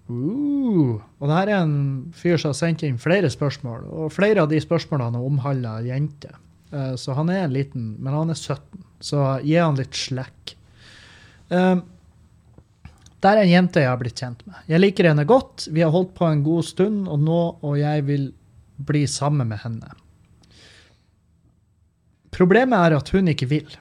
Uh, 0.08 1.00
og 1.20 1.28
det 1.28 1.36
her 1.36 1.52
er 1.52 1.66
en 1.66 1.76
fyr 2.16 2.40
som 2.40 2.54
har 2.54 2.60
sendt 2.60 2.86
inn 2.88 3.00
flere 3.02 3.30
spørsmål, 3.32 3.84
og 3.92 4.14
flere 4.16 4.44
av 4.44 4.52
de 4.52 4.62
spørsmålene 4.64 5.20
omhandler 5.28 5.90
jenter. 5.90 6.40
Uh, 6.72 6.96
så 7.00 7.18
han 7.20 7.32
er 7.34 7.44
en 7.46 7.56
liten, 7.56 7.96
men 8.00 8.16
han 8.16 8.32
er 8.32 8.40
17, 8.40 8.86
så 9.04 9.26
gi 9.44 9.58
han 9.60 9.80
litt 9.80 9.98
slekk. 9.98 10.56
Uh, 11.52 11.84
det 13.22 13.30
er 13.30 13.44
en 13.44 13.52
jente 13.52 13.84
jeg 13.84 13.92
har 13.92 14.00
blitt 14.00 14.24
kjent 14.24 14.40
med. 14.48 14.64
Jeg 14.72 14.82
liker 14.82 15.12
henne 15.12 15.28
godt. 15.30 15.68
Vi 15.70 15.84
har 15.84 15.92
holdt 15.94 16.16
på 16.16 16.26
en 16.32 16.48
god 16.48 16.66
stund, 16.66 17.04
og 17.12 17.20
nå 17.22 17.42
og 17.60 17.76
jeg 17.78 18.08
vil 18.08 18.32
bli 18.82 19.04
sammen 19.06 19.52
med 19.52 19.62
henne. 19.62 19.92
Problemet 22.32 22.88
er 22.88 22.96
at 22.98 23.12
hun 23.14 23.28
ikke 23.30 23.52
vil 23.52 23.76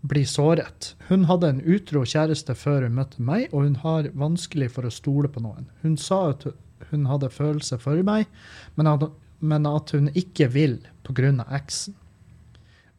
blir 0.00 0.24
såret. 0.24 0.94
Hun 1.08 1.26
hadde 1.28 1.48
en 1.52 1.62
utro 1.64 2.04
kjæreste 2.08 2.54
før 2.56 2.86
hun 2.86 2.96
møtte 2.96 3.22
meg, 3.22 3.48
og 3.52 3.66
hun 3.66 3.78
har 3.82 4.10
vanskelig 4.16 4.70
for 4.76 4.88
å 4.88 4.92
stole 4.94 5.30
på 5.32 5.42
noen. 5.44 5.68
Hun 5.84 5.96
sa 6.00 6.30
at 6.32 6.46
hun 6.90 7.06
hadde 7.10 7.32
følelser 7.32 7.80
for 7.82 8.00
meg, 8.06 8.28
men 8.76 8.88
at, 8.90 9.08
men 9.40 9.68
at 9.68 9.92
hun 9.96 10.08
ikke 10.16 10.48
vil 10.54 10.78
pga. 11.06 11.44
eksen. 11.50 11.96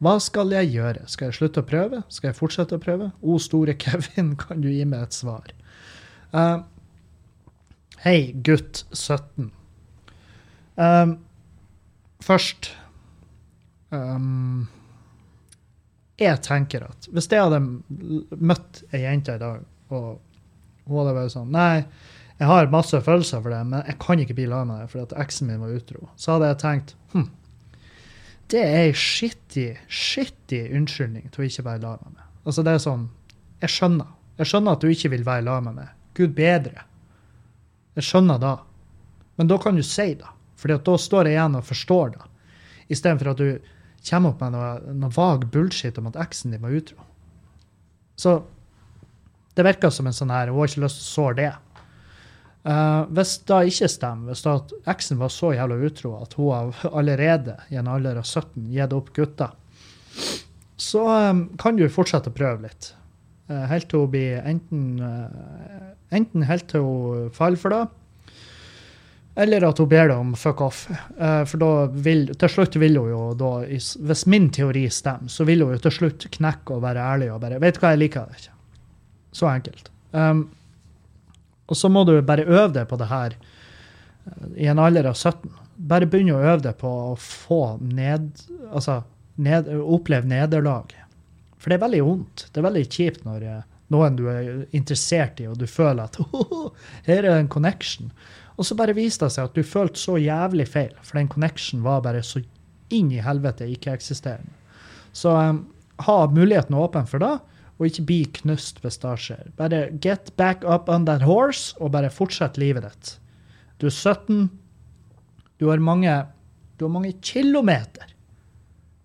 Hva 0.02 0.16
skal 0.18 0.50
jeg 0.50 0.72
gjøre? 0.74 1.06
Skal 1.06 1.30
jeg 1.30 1.38
slutte 1.38 1.62
å 1.62 1.66
prøve? 1.66 2.02
Skal 2.10 2.32
jeg 2.32 2.38
fortsette 2.38 2.74
å 2.74 2.82
prøve? 2.82 3.12
O 3.22 3.38
store 3.38 3.74
Kevin, 3.82 4.34
kan 4.36 4.62
du 4.62 4.70
gi 4.70 4.84
meg 4.84 5.06
et 5.06 5.14
svar? 5.14 5.52
Uh, 6.34 6.62
Hei, 8.02 8.32
gutt 8.42 8.80
17. 8.90 9.52
Um, 10.74 11.12
først 12.18 12.72
um, 13.94 14.66
Jeg 16.22 16.40
tenker 16.44 16.86
at 16.86 17.08
hvis 17.12 17.28
jeg 17.30 17.42
hadde 17.42 17.60
møtt 18.38 18.82
ei 18.92 19.04
jente 19.04 19.36
i 19.36 19.42
dag, 19.42 19.62
og 19.92 20.18
hun 20.86 20.98
hadde 21.00 21.14
vært 21.16 21.34
sånn 21.34 21.52
Nei, 21.54 21.84
jeg 22.38 22.48
har 22.48 22.72
masse 22.72 22.98
følelser 23.04 23.42
for 23.42 23.54
det, 23.54 23.60
men 23.70 23.84
jeg 23.86 23.98
kan 24.02 24.22
ikke 24.22 24.36
bli 24.38 24.48
lag 24.50 24.66
med 24.66 24.82
deg 24.82 24.90
fordi 24.92 25.20
eksen 25.22 25.50
min 25.50 25.62
var 25.62 25.76
utro. 25.76 26.08
Så 26.16 26.34
hadde 26.34 26.50
jeg 26.50 26.60
tenkt 26.62 26.94
hm, 27.12 27.28
det 28.52 28.60
er 28.60 28.78
ei 28.82 28.96
skittig, 28.96 29.70
skittig 29.88 30.66
unnskyldning 30.76 31.30
til 31.32 31.44
å 31.44 31.46
ikke 31.48 31.64
være 31.64 31.82
lag 31.84 32.00
med 32.04 32.18
meg. 32.18 32.26
Altså, 32.44 32.64
det 32.66 32.74
er 32.74 32.82
sånn 32.82 33.06
Jeg 33.62 33.70
skjønner. 33.72 34.08
Jeg 34.40 34.50
skjønner 34.50 34.74
at 34.74 34.82
du 34.82 34.90
ikke 34.90 35.12
vil 35.12 35.24
være 35.24 35.46
lag 35.46 35.62
med 35.64 35.78
meg. 35.78 35.92
Gud 36.18 36.34
bedre. 36.36 36.82
Jeg 37.96 38.08
skjønner 38.08 38.40
da. 38.42 38.56
Men 39.38 39.48
da 39.48 39.58
kan 39.62 39.78
du 39.78 39.84
si 39.86 40.08
det. 40.18 40.32
For 40.58 40.72
da 40.72 40.96
står 40.98 41.30
jeg 41.30 41.38
igjen 41.38 41.56
og 41.60 41.68
forstår 41.68 42.12
det. 42.16 42.26
Istedenfor 42.92 43.32
at 43.32 43.40
du 43.40 43.70
kommer 44.08 44.32
opp 44.32 44.42
med 44.42 44.54
noe, 44.56 44.94
noe 44.98 45.14
vag 45.14 45.46
bullshit 45.52 45.98
om 46.00 46.08
at 46.10 46.18
eksen 46.24 46.54
din 46.54 46.62
var 46.62 46.74
utro. 46.74 46.98
Så 48.18 48.40
det 49.56 49.66
virker 49.66 49.92
som 49.92 50.08
en 50.08 50.16
sånn 50.16 50.32
her 50.32 50.50
Hun 50.50 50.62
har 50.62 50.70
ikke 50.70 50.84
lyst 50.84 51.00
til 51.00 51.06
å 51.06 51.12
såre 51.12 51.38
det. 51.40 51.52
Uh, 52.62 53.08
hvis 53.10 53.34
det 53.50 53.58
ikke 53.72 53.90
stemmer, 53.90 54.30
hvis 54.30 54.44
da 54.46 54.54
eksen 54.92 55.18
var 55.18 55.32
så 55.34 55.50
jævla 55.56 55.80
utro 55.82 56.12
at 56.20 56.36
hun 56.38 56.52
har 56.54 56.92
allerede 56.92 57.56
i 57.74 57.78
en 57.80 57.90
alder 57.90 58.20
av 58.20 58.28
17 58.28 58.68
gitt 58.70 58.94
opp 58.94 59.10
gutta, 59.16 59.48
så 60.78 61.02
um, 61.30 61.48
kan 61.58 61.74
du 61.78 61.88
fortsette 61.90 62.30
å 62.30 62.36
prøve 62.36 62.68
litt. 62.68 62.92
Uh, 63.50 63.64
helt 63.70 63.90
til 63.90 64.04
hun 64.04 64.12
blir 64.14 64.38
enten 64.46 64.86
uh, 65.02 65.90
Enten 66.12 66.44
helt 66.44 66.66
til 66.68 66.84
hun 66.84 67.28
faller 67.32 67.56
for 67.56 67.72
det, 67.72 67.86
eller 69.34 69.64
at 69.64 69.78
hun 69.80 69.88
ber 69.88 70.10
deg 70.10 70.18
om 70.18 70.32
fuck 70.36 70.60
off. 70.60 70.82
for 71.16 71.60
da 71.60 71.70
vil, 72.04 72.26
til 72.36 72.50
slutt 72.52 72.76
vil 72.76 72.98
hun 73.00 73.08
jo 73.10 73.20
da, 73.40 73.52
Hvis 73.64 74.26
min 74.28 74.50
teori 74.52 74.82
stemmer, 74.92 75.32
så 75.32 75.46
vil 75.48 75.64
hun 75.64 75.72
jo 75.72 75.82
til 75.86 75.94
slutt 75.98 76.26
knekke 76.36 76.76
og 76.76 76.82
være 76.84 77.06
ærlig 77.14 77.30
og 77.32 77.40
bare 77.40 77.60
Vet 77.62 77.78
du 77.78 77.80
hva, 77.80 77.94
jeg 77.94 78.02
liker 78.02 78.28
det 78.28 78.42
ikke. 78.42 78.58
Så 79.32 79.48
enkelt. 79.48 79.88
Um, 80.12 80.50
og 81.72 81.78
så 81.78 81.88
må 81.88 82.04
du 82.04 82.14
bare 82.26 82.44
øve 82.44 82.72
deg 82.74 82.88
på 82.90 82.98
det 83.00 83.08
her 83.08 83.36
eh, 83.36 84.48
i 84.64 84.68
en 84.70 84.82
alder 84.82 85.08
av 85.08 85.16
17. 85.16 85.48
Bare 85.88 86.08
begynne 86.10 86.36
å 86.36 86.44
øve 86.44 86.60
deg 86.66 86.76
på 86.80 86.90
å 87.12 87.14
få 87.18 87.62
ned, 87.80 88.28
altså, 88.70 89.00
ned, 89.40 89.70
oppleve 89.80 90.28
nederlag. 90.28 90.92
For 91.56 91.70
det 91.70 91.78
er 91.78 91.86
veldig 91.86 92.02
vondt. 92.04 92.46
Det 92.50 92.60
er 92.60 92.68
veldig 92.68 92.84
kjipt 92.90 93.24
når 93.24 93.48
eh, 93.48 93.64
noen 93.94 94.18
du 94.18 94.26
er 94.32 94.52
interessert 94.76 95.40
i, 95.40 95.48
og 95.48 95.58
du 95.60 95.66
føler 95.70 96.04
at 96.04 96.20
oh, 96.28 96.70
her 97.08 97.24
er 97.24 97.38
en 97.38 97.50
connection. 97.52 98.12
Og 98.62 98.66
så 98.68 98.76
bare 98.78 98.94
viste 98.94 99.26
det 99.26 99.34
seg 99.34 99.48
at 99.48 99.56
du 99.58 99.66
følte 99.66 99.98
så 99.98 100.14
jævlig 100.22 100.68
feil, 100.70 100.92
for 101.02 101.18
den 101.18 101.30
connection 101.32 101.80
var 101.82 102.04
bare 102.04 102.20
så 102.22 102.44
inn 102.94 103.08
i 103.10 103.22
helvete 103.24 103.66
ikke-eksisterende. 103.72 104.54
Så 105.10 105.32
um, 105.34 105.64
ha 106.06 106.18
muligheten 106.30 106.76
åpen 106.78 107.08
for 107.10 107.18
det 107.18 107.32
og 107.82 107.88
ikke 107.88 108.04
bli 108.06 108.20
knust 108.38 108.78
hvis 108.84 109.00
det 109.02 109.16
skjer. 109.18 109.48
Bare 109.58 109.88
get 110.04 110.30
back 110.38 110.62
up 110.62 110.86
on 110.92 111.08
that 111.08 111.24
horse 111.26 111.74
og 111.82 111.90
bare 111.96 112.12
fortsett 112.14 112.60
livet 112.60 112.86
ditt. 112.86 113.16
Du 113.82 113.88
er 113.88 113.96
17. 113.96 114.46
Du 115.58 115.66
har 115.72 115.82
mange, 115.82 116.14
du 116.78 116.86
har 116.86 116.92
mange 116.94 117.16
kilometer 117.18 118.14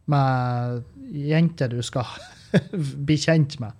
med 0.05 0.83
jenter 1.09 1.73
du 1.73 1.81
skal 1.81 2.05
bli 3.07 3.17
kjent 3.17 3.57
med 3.63 3.73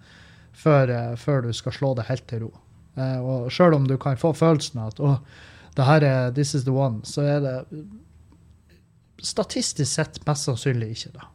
før, 0.58 0.90
eh, 0.90 1.14
før, 1.22 1.46
du 1.46 1.54
skal 1.54 1.76
slå 1.76 1.94
deg 2.00 2.10
helt 2.10 2.26
til 2.32 2.48
ro. 2.48 2.56
Uh, 2.98 3.20
og 3.22 3.52
sjøl 3.54 3.76
om 3.78 3.86
du 3.86 3.94
kan 4.02 4.18
få 4.18 4.32
følelsen 4.34 4.82
av 4.82 4.96
at 4.96 5.00
å, 5.06 5.12
det 5.78 5.86
her 5.86 6.06
er 6.06 6.32
this 6.34 6.56
is 6.58 6.66
the 6.66 6.74
one, 6.74 7.04
så 7.06 7.22
er 7.22 7.42
det 7.44 7.58
statistisk 9.24 9.92
sett 9.92 10.20
mest 10.26 10.48
sannsynlig 10.48 10.90
ikke 10.96 11.14
da. 11.18 11.28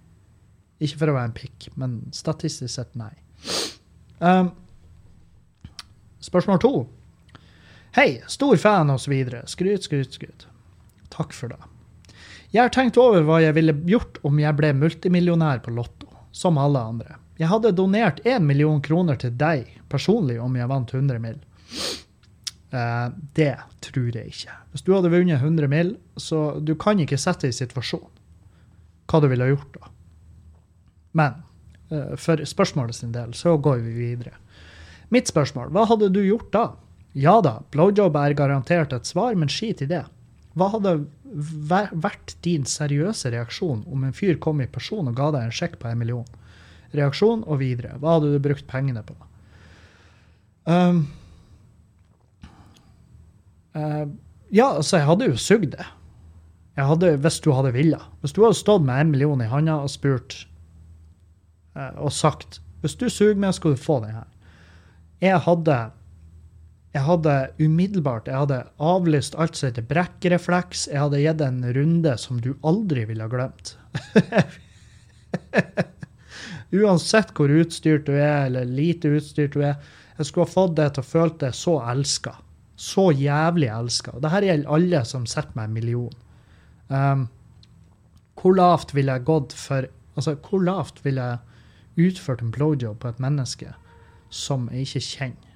Ikke 0.83 0.99
for 0.99 1.13
å 1.13 1.17
være 1.17 1.31
en 1.31 1.37
pikk, 1.37 1.69
men 1.79 1.99
statistisk 2.15 2.75
sett 2.75 2.97
nei. 2.99 3.13
Um, 4.19 4.51
spørsmål 6.23 6.63
to. 6.63 6.73
Hei, 7.95 8.23
stor 8.31 8.57
fan 8.59 8.91
osv. 8.91 9.15
Skryt, 9.51 9.87
skryt, 9.87 10.19
skryt. 10.19 10.47
Takk 11.13 11.35
for 11.37 11.53
det. 11.53 11.61
Jeg 12.53 12.65
har 12.65 12.73
tenkt 12.75 12.99
over 13.01 13.25
hva 13.27 13.39
jeg 13.43 13.55
ville 13.57 13.75
gjort 13.89 14.19
om 14.27 14.41
jeg 14.41 14.59
ble 14.59 14.73
multimillionær 14.77 15.63
på 15.65 15.75
Lotto, 15.77 16.09
som 16.35 16.59
alle 16.61 16.83
andre. 16.83 17.19
Jeg 17.41 17.51
hadde 17.51 17.75
donert 17.77 18.21
én 18.29 18.45
million 18.47 18.81
kroner 18.85 19.19
til 19.21 19.35
deg 19.39 19.71
personlig 19.93 20.39
om 20.41 20.57
jeg 20.57 20.71
vant 20.71 20.93
100 20.95 21.23
mill. 21.23 21.39
Uh, 22.73 23.13
det 23.37 23.55
tror 23.85 24.11
jeg 24.17 24.33
ikke. 24.33 24.59
Hvis 24.73 24.85
du 24.87 24.95
hadde 24.97 25.13
vunnet 25.13 25.43
100 25.43 25.69
mill., 25.69 25.97
så 26.17 26.59
du 26.61 26.73
kan 26.81 27.01
ikke 27.03 27.21
sette 27.21 27.51
i 27.51 27.55
situasjon 27.57 28.09
hva 29.13 29.19
du 29.21 29.27
ville 29.29 29.45
gjort 29.51 29.75
da. 29.77 29.91
Men 31.21 31.35
Eh, 31.93 32.17
for 32.17 32.45
spørsmålet 32.45 32.97
sin 32.97 33.13
del, 33.13 33.35
så 33.35 33.57
går 33.57 33.83
vi 33.85 33.93
videre. 33.93 34.37
Mitt 35.13 35.29
spørsmål, 35.29 35.73
hva 35.75 35.85
hadde 35.91 36.09
du 36.13 36.23
gjort 36.25 36.53
da? 36.55 36.67
Ja 37.13 37.41
da, 37.45 37.59
blowjob 37.75 38.17
er 38.17 38.37
garantert 38.37 38.95
et 38.97 39.09
svar, 39.09 39.37
men 39.37 39.53
skit 39.53 39.83
i 39.85 39.91
det. 39.91 40.05
Hva 40.57 40.71
hadde 40.73 41.03
vært 41.33 42.37
din 42.45 42.65
seriøse 42.69 43.33
reaksjon 43.33 43.85
om 43.89 44.05
en 44.05 44.17
fyr 44.17 44.39
kom 44.41 44.61
i 44.61 44.69
person 44.69 45.09
og 45.09 45.17
ga 45.17 45.31
deg 45.35 45.49
en 45.49 45.55
sjekk 45.59 45.79
på 45.81 45.91
en 45.91 46.01
million? 46.01 46.29
Reaksjon 46.97 47.45
og 47.49 47.61
videre. 47.61 47.97
Hva 48.01 48.19
hadde 48.19 48.33
du 48.33 48.41
brukt 48.45 48.67
pengene 48.69 49.05
på? 49.05 49.17
Um, 50.69 51.07
uh, 53.77 54.05
ja, 54.53 54.69
altså, 54.77 54.99
jeg 54.99 55.09
hadde 55.09 55.31
jo 55.31 55.41
sugd 55.41 55.71
det. 55.77 55.87
Jeg 56.77 56.89
hadde, 56.89 57.15
hvis 57.25 57.41
du 57.45 57.51
hadde 57.53 57.73
villa. 57.75 58.01
Hvis 58.21 58.35
du 58.37 58.43
hadde 58.45 58.57
stått 58.57 58.85
med 58.85 59.01
en 59.01 59.13
million 59.13 59.45
i 59.45 59.49
handa 59.49 59.79
og 59.85 59.93
spurt 59.93 60.43
uh, 61.77 61.93
og 62.01 62.13
sagt 62.17 62.61
hvis 62.83 62.97
du 62.99 63.07
suger 63.07 63.37
meg, 63.39 63.55
skal 63.55 63.77
du 63.77 63.79
få 63.79 64.01
den 64.03 64.17
her. 64.17 64.27
Jeg 65.23 65.39
hadde, 65.45 65.77
jeg 66.97 67.05
hadde 67.07 67.35
umiddelbart 67.63 68.27
jeg 68.27 68.41
hadde 68.41 68.57
avlyst 68.83 69.37
alt 69.39 69.55
som 69.55 69.69
heter 69.69 69.87
brekkrefleks. 69.87 70.89
Jeg 70.91 70.99
hadde 70.99 71.21
gitt 71.23 71.45
en 71.47 71.61
runde 71.77 72.17
som 72.19 72.41
du 72.43 72.57
aldri 72.67 73.05
ville 73.07 73.23
ha 73.23 73.31
glemt. 73.31 73.77
Uansett 76.83 77.31
hvor 77.37 77.55
utstyrt 77.55 78.09
du 78.09 78.17
er, 78.17 78.49
eller 78.49 78.67
lite 78.67 79.13
utstyrt 79.15 79.55
du 79.55 79.63
er. 79.63 79.79
Jeg 80.19 80.29
skulle 80.29 80.49
ha 80.49 80.57
fått 80.57 80.75
deg 80.81 80.97
til 80.97 81.05
å 81.05 81.11
føle 81.13 81.39
deg 81.45 81.55
så 81.55 81.77
elska. 81.93 82.35
Så 82.83 83.11
jævlig 83.15 83.69
elska. 83.71 84.17
Dette 84.19 84.43
gjelder 84.49 84.75
alle 84.75 85.03
som 85.07 85.27
setter 85.31 85.55
meg 85.59 85.69
en 85.69 85.77
million. 85.77 86.17
Um, 86.91 87.29
hvor 88.41 88.57
lavt 88.59 88.95
ville 88.97 89.15
jeg 89.15 89.29
gått 89.29 89.55
for 89.57 89.89
Altså, 90.13 90.35
hvor 90.45 90.61
lavt 90.61 90.99
ville 91.07 91.25
jeg 91.25 92.11
utført 92.11 92.43
en 92.45 92.51
blowjob 92.53 92.99
på 93.01 93.09
et 93.09 93.21
menneske 93.23 93.71
som 94.29 94.67
jeg 94.69 94.85
ikke 94.85 95.01
kjenner 95.07 95.55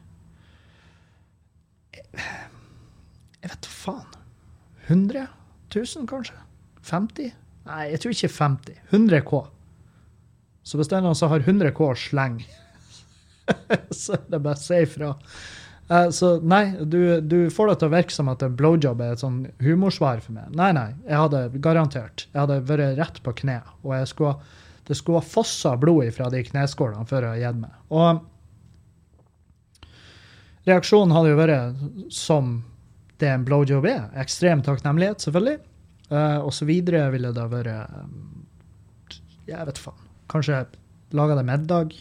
Jeg 3.43 3.51
vet 3.51 3.67
da 3.67 3.73
faen. 3.73 4.17
100 4.87 5.27
000, 5.75 6.07
kanskje? 6.09 6.39
50? 6.89 7.35
Nei, 7.67 7.83
jeg 7.91 8.01
tror 8.01 8.15
ikke 8.15 8.33
50. 8.33 8.81
100 8.95 9.21
K. 9.29 9.43
Så 10.63 10.79
hvis 10.79 10.89
det 10.91 10.97
er 10.99 11.05
noen 11.05 11.19
som 11.19 11.31
har 11.33 11.45
100 11.45 11.73
K 11.77 11.91
sleng, 12.01 12.41
så 14.01 14.17
er 14.17 14.25
det 14.31 14.41
bare 14.41 14.57
å 14.57 14.63
si 14.63 14.81
ifra. 14.87 15.13
Uh, 15.87 16.09
så 16.11 16.33
nei, 16.43 16.65
du, 16.83 17.21
du, 17.23 17.39
får 17.55 17.71
det 17.71 17.79
til 17.81 17.89
å 17.89 17.95
virke 17.95 18.15
som 18.15 18.31
at 18.33 18.43
en 18.43 18.57
blowjob 18.59 19.03
er 19.05 19.15
et 19.15 19.23
sånn 19.23 19.45
humorsvar 19.63 20.23
for 20.25 20.35
meg. 20.35 20.51
Nei, 20.59 20.73
nei, 20.75 20.89
jeg 21.07 21.21
hadde 21.23 21.43
garantert. 21.63 22.27
Jeg 22.33 22.41
hadde 22.43 22.63
vært 22.67 22.99
rett 22.99 23.21
på 23.23 23.37
kne, 23.43 23.61
og 23.85 23.95
jeg 23.95 24.11
skulle 24.11 24.37
det 24.87 24.95
skulle 24.95 25.19
ha 25.19 25.27
fossa 25.27 25.77
blod 25.77 26.13
fra 26.15 26.29
de 26.31 26.45
kneskålene 26.47 27.07
før 27.11 27.25
jeg 27.27 27.31
hadde 27.33 27.43
gitt 27.43 27.63
meg. 27.65 27.75
Og 27.91 28.21
reaksjonen 30.67 31.15
hadde 31.15 31.33
jo 31.33 31.39
vært 31.41 32.13
som 32.15 32.53
det 33.21 33.31
en 33.33 33.47
blowjob 33.47 33.89
er. 33.91 34.05
Ekstrem 34.21 34.63
takknemlighet, 34.63 35.25
selvfølgelig. 35.25 35.59
Uh, 36.07 36.39
og 36.39 36.53
så 36.55 36.69
videre 36.69 37.09
ville 37.11 37.33
det 37.35 37.47
vært 37.51 37.91
um, 37.99 38.47
Jeg 39.49 39.67
vet 39.67 39.81
faen. 39.83 40.05
Kanskje 40.31 40.61
laga 41.19 41.35
det 41.39 41.47
middag. 41.49 41.97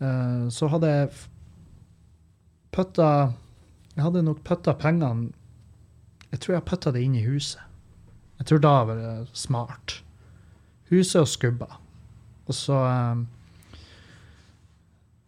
Uh, 0.00 0.48
så 0.52 0.70
hadde 0.72 0.88
jeg 0.92 1.10
putta 2.76 3.10
Jeg 3.96 4.04
hadde 4.04 4.24
nok 4.26 4.42
putta 4.44 4.76
pengene 4.76 5.32
Jeg 6.32 6.42
tror 6.42 6.58
jeg 6.58 6.68
putta 6.68 6.92
det 6.92 7.02
inn 7.06 7.14
i 7.16 7.24
huset. 7.24 7.62
Jeg 8.36 8.50
tror 8.50 8.60
da 8.60 8.74
var 8.84 8.98
det 9.00 9.12
smart 9.32 10.00
huset 10.90 11.22
og 11.22 11.30
skubba. 11.30 11.78
Og 12.46 12.54
så 12.54 12.76
um, 12.76 13.26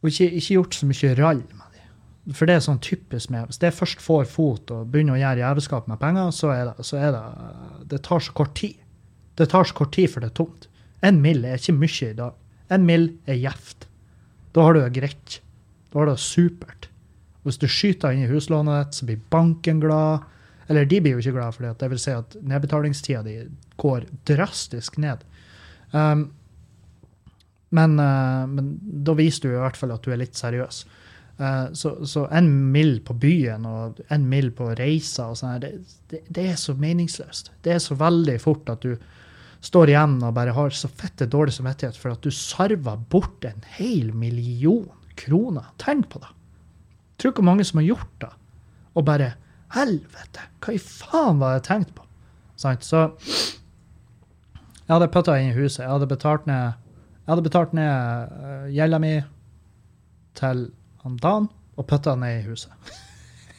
Og 0.03 0.11
ikke, 0.13 0.31
ikke, 0.31 0.55
gjort 0.55 0.77
så 0.79 0.87
mye 0.87 1.15
rall 1.19 1.41
med 1.43 1.79
dem. 1.79 2.35
For 2.37 2.47
det 2.47 2.59
er 2.59 2.67
sånn 2.67 2.83
typisk 2.85 3.33
med 3.35 3.49
Hvis 3.49 3.63
det 3.63 3.75
først 3.75 4.03
får 4.05 4.29
fot 4.31 4.71
og 4.75 4.93
begynner 4.93 5.17
å 5.17 5.23
gjøre 5.23 5.43
jævelskap 5.43 5.89
med 5.91 5.99
penger, 6.03 6.31
så 6.35 6.53
er, 6.55 6.69
det, 6.71 6.87
så 6.87 7.01
er 7.01 7.17
det 7.17 7.25
Det 7.95 8.03
tar 8.07 8.23
så 8.23 8.35
kort 8.37 8.55
tid. 8.59 8.77
Det 9.39 9.49
tar 9.51 9.67
så 9.67 9.75
kort 9.81 9.95
tid 9.97 10.13
før 10.13 10.27
det 10.27 10.33
er 10.33 10.39
tomt. 10.43 10.69
En 11.03 11.21
mill. 11.23 11.45
er 11.45 11.59
ikke 11.59 11.79
mye 11.79 12.11
i 12.11 12.19
dag. 12.19 12.39
En 12.71 12.87
mill. 12.87 13.11
er 13.27 13.41
gjevt. 13.41 13.89
Da 14.55 14.67
har 14.67 14.75
du 14.75 14.83
det 14.83 14.95
greit. 15.01 15.41
Da 15.91 16.01
har 16.01 16.09
du 16.09 16.15
det 16.15 16.23
supert. 16.23 16.88
Hvis 17.49 17.61
du 17.63 17.69
skyter 17.71 18.15
inn 18.15 18.27
i 18.27 18.31
huslånet 18.31 18.89
ditt, 18.89 18.99
så 18.99 19.09
blir 19.09 19.25
banken 19.33 19.81
glad. 19.81 20.27
Eller 20.69 20.89
de 20.89 21.01
blir 21.01 21.17
jo 21.17 21.23
ikke 21.23 21.37
glad 21.39 21.57
for 21.57 21.65
det. 21.65 21.77
Det 21.81 21.91
vil 21.95 22.03
si 22.03 22.13
at 22.13 22.37
nedbetalingstida 22.45 23.23
di 23.25 23.39
går 23.81 24.09
drastisk 24.29 24.99
ned. 25.01 25.25
Um, 25.93 26.29
men, 27.73 27.99
uh, 28.01 28.45
men, 28.49 28.73
da 28.83 29.15
viser 29.17 29.49
du 29.49 29.55
i 29.55 29.61
hvert 29.63 29.79
fall 29.81 29.95
at 29.95 30.05
du 30.05 30.13
er 30.13 30.21
litt 30.21 30.37
seriøs. 30.37 30.83
Uh, 31.39 31.69
så, 31.77 31.95
så, 32.09 32.27
en 32.35 32.51
mill. 32.73 32.99
på 33.05 33.17
byen 33.17 33.65
og 33.69 34.01
en 34.13 34.29
mill. 34.29 34.51
på 34.53 34.73
reiser 34.77 35.33
og 35.33 35.41
sånn, 35.41 35.61
det, 35.63 35.73
det, 36.11 36.25
det, 36.29 36.49
er 36.53 36.61
så 36.61 36.77
meningsløst. 36.77 37.53
Det 37.65 37.77
er 37.77 37.83
så 37.83 37.97
veldig 37.99 38.37
fort 38.43 38.69
at 38.73 38.85
du 38.85 38.97
står 39.65 39.91
igjen 39.91 40.19
og 40.23 40.37
bare 40.37 40.55
har 40.55 40.75
så 40.75 40.91
fette 40.91 41.27
dårlig 41.31 41.57
samvittighet 41.57 41.97
for 41.99 42.15
at 42.15 42.23
du 42.23 42.31
sarver 42.35 43.01
bort 43.11 43.47
en 43.49 43.65
hel 43.79 44.13
million 44.15 44.87
kroner. 45.19 45.73
Tenk 45.83 46.11
på 46.13 46.21
det. 46.23 46.35
Tror 47.19 47.35
hvor 47.37 47.47
mange 47.47 47.67
som 47.67 47.81
har 47.81 47.89
gjort 47.91 48.15
det. 48.23 48.33
Og 48.95 49.07
bare 49.07 49.35
Helvete, 49.75 50.47
hva 50.65 50.73
i 50.73 50.79
faen 50.81 51.41
var 51.43 51.59
jeg 51.59 51.67
tenkt 51.67 51.91
på? 51.93 52.05
Sant? 52.57 52.87
Så 52.87 53.03
jeg 53.13 54.95
hadde 54.95 55.11
putta 55.13 55.35
inn 55.37 55.51
i 55.51 55.59
huset. 55.59 55.83
Jeg 55.83 55.93
hadde 55.93 56.09
betalt 56.09 56.47
ned, 56.49 56.79
jeg 57.21 57.29
hadde 57.29 57.45
betalt 57.45 57.75
ned 57.77 58.33
uh, 58.33 58.65
gjelda 58.73 59.01
mi 59.03 59.13
til 60.39 60.65
han 61.05 61.19
Dan 61.21 61.51
og 61.77 61.87
putta 61.91 62.17
ned 62.17 62.41
i 62.41 62.47
huset. 62.49 62.73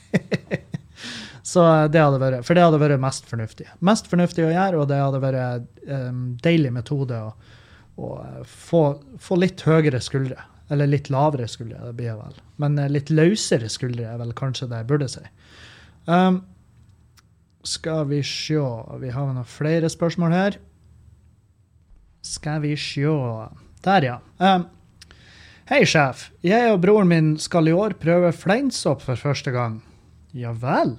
Så 1.49 1.63
det 1.89 2.01
hadde 2.01 2.19
vært, 2.21 2.45
For 2.45 2.57
det 2.57 2.65
hadde 2.65 2.81
vært 2.81 3.01
mest 3.01 3.29
fornuftig. 3.29 3.69
Mest 3.85 4.09
fornuftig 4.11 4.45
å 4.45 4.51
gjøre, 4.51 4.81
og 4.81 4.89
det 4.89 4.99
hadde 5.01 5.21
vært 5.23 5.69
um, 5.87 6.23
deilig 6.43 6.73
metode 6.75 7.21
å, 7.25 7.31
å 7.97 8.09
eh, 8.21 8.41
få, 8.45 8.83
få, 9.21 9.37
litt 9.41 9.63
høyere 9.65 10.01
skuldre. 10.03 10.43
Eller 10.69 10.89
litt 10.89 11.09
lavere 11.09 11.47
skuldre, 11.49 11.81
det 11.81 11.95
blir 11.97 12.11
jeg 12.11 12.19
vel. 12.19 12.39
Men 12.61 12.77
litt 12.93 13.09
løsere 13.09 13.69
skuldre 13.71 14.05
er 14.11 14.19
vel 14.21 14.33
kanskje 14.37 14.69
det 14.69 14.83
jeg 14.83 14.89
burde 14.91 15.09
si. 15.09 15.23
Um, 16.09 16.43
skal 17.65 18.05
vi 18.09 18.21
se 18.25 18.59
Vi 19.01 19.09
har 19.13 19.27
noen 19.27 19.45
flere 19.45 19.89
spørsmål 19.89 20.35
her. 20.35 20.59
Skal 22.25 22.61
vi 22.61 22.75
se 22.77 23.07
Der, 23.83 24.03
ja. 24.03 24.19
Um, 24.37 24.67
Hei, 25.69 25.83
sjef. 25.85 26.31
Jeg 26.41 26.71
og 26.73 26.79
broren 26.81 27.11
min 27.11 27.27
skal 27.37 27.67
i 27.69 27.73
år 27.77 27.93
prøve 28.01 28.31
fleinsopp 28.33 29.03
for 29.05 29.19
første 29.21 29.51
gang. 29.53 29.75
Ja 30.33 30.49
vel? 30.57 30.95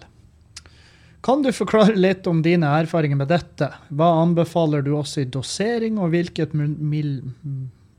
Kan 1.27 1.43
du 1.43 1.51
forklare 1.51 1.97
litt 1.99 2.29
om 2.31 2.39
dine 2.45 2.71
erfaringer 2.79 3.19
med 3.19 3.33
dette? 3.33 3.67
Hva 3.91 4.13
anbefaler 4.23 4.85
du 4.87 4.93
oss 4.95 5.17
i 5.19 5.27
dosering, 5.27 5.99
og 5.99 6.15
hvilket 6.15 6.55
mil 6.55 7.11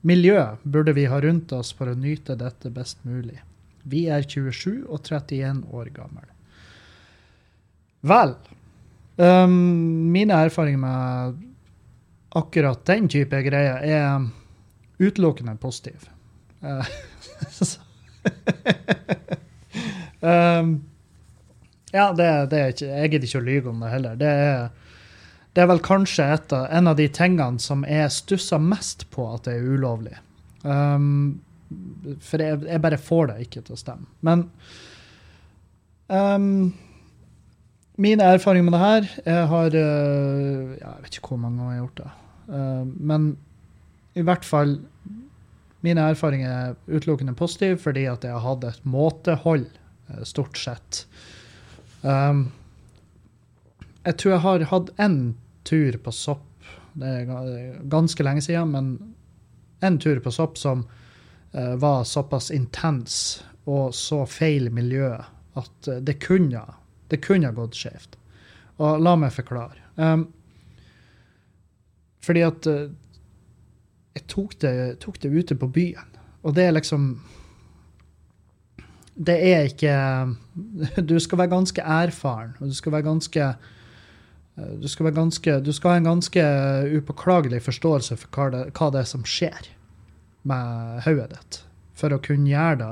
miljø 0.01 0.43
burde 0.63 0.93
vi 0.97 1.05
ha 1.09 1.21
rundt 1.21 1.51
oss 1.55 1.71
for 1.75 1.91
å 1.91 1.97
nyte 1.97 2.35
dette 2.39 2.71
best 2.73 3.01
mulig? 3.07 3.39
Vi 3.83 4.05
er 4.13 4.25
27 4.25 4.85
og 4.87 5.01
31 5.05 5.63
år 5.73 5.89
gamle. 5.95 6.27
Vel, 8.01 8.35
um, 9.21 9.57
mine 10.13 10.37
erfaringer 10.45 10.81
med 10.81 11.41
akkurat 12.37 12.85
den 12.87 13.09
type 13.11 13.41
greier 13.45 13.83
er 13.85 14.27
utelukkende 15.01 15.57
positive. 15.61 16.09
Um, 20.21 20.85
ja, 21.91 22.11
det, 22.13 22.27
det, 22.51 22.59
er 22.59 22.67
ikke 22.69 22.85
Jeg 22.85 23.09
gidder 23.09 23.27
ikke 23.27 23.39
å 23.39 23.45
lyve 23.47 23.71
om 23.71 23.79
det 23.81 23.89
heller. 23.89 24.19
Det 24.19 24.27
er, 24.29 24.67
det 25.51 25.63
er 25.63 25.71
vel 25.71 25.81
kanskje 25.83 26.27
av, 26.31 26.67
en 26.71 26.87
av 26.87 26.99
de 26.99 27.07
tingene 27.11 27.59
som 27.59 27.83
jeg 27.87 28.11
stusser 28.15 28.61
mest 28.63 29.07
på 29.11 29.25
at 29.33 29.47
det 29.47 29.57
er 29.57 29.73
ulovlig. 29.73 30.15
Um, 30.63 31.41
for 32.23 32.43
jeg, 32.43 32.61
jeg, 32.67 32.81
bare 32.83 32.99
får 32.99 33.31
det 33.31 33.37
ikke 33.45 33.65
til 33.65 33.75
å 33.75 33.79
stemme. 33.79 34.07
Men 34.25 34.45
um, 36.07 36.71
Mine 38.01 38.27
erfaringer 38.33 38.65
med 38.65 38.73
det 38.75 38.81
her 38.81 39.07
Jeg 39.25 39.47
har 39.51 39.75
uh, 39.75 40.71
Jeg 40.77 41.03
vet 41.03 41.17
ikke 41.17 41.33
hvor 41.33 41.41
mange 41.41 41.59
ganger 41.59 41.73
jeg 41.73 41.79
har 41.79 41.85
gjort 41.85 42.01
det. 42.01 42.11
Uh, 42.51 42.85
men 43.11 43.27
i 44.19 44.25
hvert 44.27 44.47
fall 44.47 44.77
Mine 45.81 46.07
erfaringer 46.13 46.51
er 46.51 46.79
utelukkende 46.91 47.35
positive 47.37 47.79
fordi 47.81 48.05
at 48.11 48.27
jeg 48.27 48.35
har 48.35 48.43
hatt 48.45 48.67
et 48.69 48.83
måtehold, 48.85 49.65
uh, 50.11 50.23
stort 50.27 50.59
sett. 50.59 51.05
Um, 52.03 52.51
jeg 54.05 54.17
tror 54.17 54.33
jeg 54.33 54.43
har 54.45 54.65
hatt 54.71 54.91
én 55.01 55.19
tur 55.67 55.97
på 56.03 56.13
sopp. 56.15 56.47
Det 56.93 57.07
er 57.07 57.79
ganske 57.89 58.23
lenge 58.23 58.43
siden, 58.43 58.73
men 58.73 59.15
én 59.81 59.99
tur 60.01 60.19
på 60.23 60.33
sopp 60.33 60.57
som 60.59 60.85
var 61.51 62.05
såpass 62.07 62.49
intens 62.51 63.15
og 63.67 63.93
så 63.95 64.23
feil 64.25 64.69
miljø 64.71 65.09
at 65.59 65.89
det 66.01 66.15
kunne 66.23 66.63
det 67.11 67.19
kunne 67.25 67.51
gått 67.55 67.77
skjevt. 67.77 68.15
Og 68.81 69.01
la 69.03 69.17
meg 69.19 69.33
forklare. 69.35 69.83
Um, 69.99 70.29
fordi 72.23 72.45
at 72.45 72.69
uh, 72.69 72.87
jeg 74.15 74.25
tok 74.31 74.55
det, 74.63 74.73
tok 75.03 75.19
det, 75.23 75.31
ute 75.31 75.57
på 75.59 75.69
byen, 75.71 76.17
og 76.41 76.55
det 76.55 76.65
er 76.67 76.73
liksom 76.75 77.13
Det 79.21 79.35
er 79.35 79.67
ikke 79.69 81.03
Du 81.09 81.19
skal 81.19 81.37
være 81.37 81.51
ganske 81.51 81.81
erfaren, 81.81 82.55
og 82.59 82.71
du 82.71 82.73
skal 82.73 82.95
være 82.95 83.09
ganske 83.09 83.49
uh, 83.51 83.77
du 84.55 84.87
skal, 84.91 85.11
ganske, 85.15 85.59
du 85.63 85.71
skal 85.73 85.93
ha 85.93 85.99
en 86.01 86.09
ganske 86.09 86.43
upåklagelig 86.97 87.61
forståelse 87.63 88.17
for 88.19 88.35
hva 88.35 88.49
det, 88.53 88.63
hva 88.75 88.89
det 88.93 89.03
er 89.03 89.09
som 89.09 89.23
skjer 89.27 89.69
med 90.47 91.01
hodet 91.05 91.29
ditt, 91.33 91.59
for 91.97 92.13
å 92.13 92.21
kunne 92.23 92.51
gjøre 92.51 92.79
det 92.81 92.91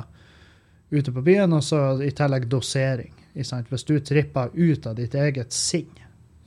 ute 0.89 1.13
på 1.13 1.23
byen, 1.25 1.53
og 1.53 1.63
så 1.65 1.81
i 2.01 2.11
tillegg 2.15 2.47
dosering. 2.49 3.13
Hvis 3.35 3.85
du 3.87 3.97
tripper 4.01 4.53
ut 4.55 4.87
av 4.89 4.97
ditt 4.97 5.15
eget 5.15 5.53
sinn 5.53 5.91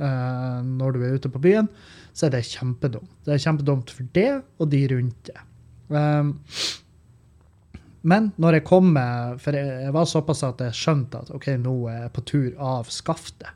uh, 0.03 0.61
når 0.67 0.97
du 0.97 1.05
er 1.05 1.17
ute 1.17 1.31
på 1.33 1.43
byen, 1.43 1.71
så 2.13 2.27
er 2.27 2.37
det 2.37 2.45
kjempedumt. 2.51 3.13
Det 3.25 3.37
er 3.37 3.45
kjempedumt 3.45 3.93
for 3.95 4.09
det 4.17 4.31
og 4.59 4.71
de 4.73 4.83
rundt 4.93 5.31
det. 5.31 5.45
Um, 5.93 6.35
men 8.03 8.33
når 8.41 8.57
jeg 8.57 8.65
kom 8.67 8.87
med 8.95 9.37
For 9.43 9.55
jeg 9.55 9.93
var 9.95 10.07
såpass 10.09 10.41
at 10.47 10.63
jeg 10.65 10.75
skjønte 10.75 11.21
at 11.21 11.31
OK, 11.37 11.53
nå 11.61 11.75
er 11.93 11.99
jeg 12.01 12.15
på 12.17 12.25
tur 12.33 12.49
av 12.59 12.91
skaftet. 12.91 13.51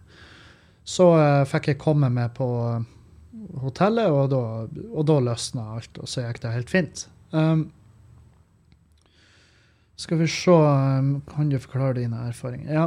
Så 0.87 1.09
uh, 1.18 1.42
fikk 1.49 1.72
jeg 1.72 1.83
komme 1.83 2.11
med 2.12 2.35
på 2.37 2.46
hotellet, 3.62 4.11
og 4.12 4.31
da, 4.31 4.42
og 4.92 5.09
da 5.09 5.16
løsna 5.22 5.72
alt, 5.77 5.99
og 5.99 6.11
så 6.11 6.27
gikk 6.27 6.42
det 6.44 6.55
helt 6.55 6.72
fint. 6.72 7.07
Um, 7.33 7.66
skal 9.96 10.20
vi 10.20 10.29
se 10.29 10.55
Kan 11.33 11.49
du 11.51 11.59
forklare 11.59 11.96
dine 11.99 12.27
erfaringer? 12.29 12.72
Ja, 12.72 12.87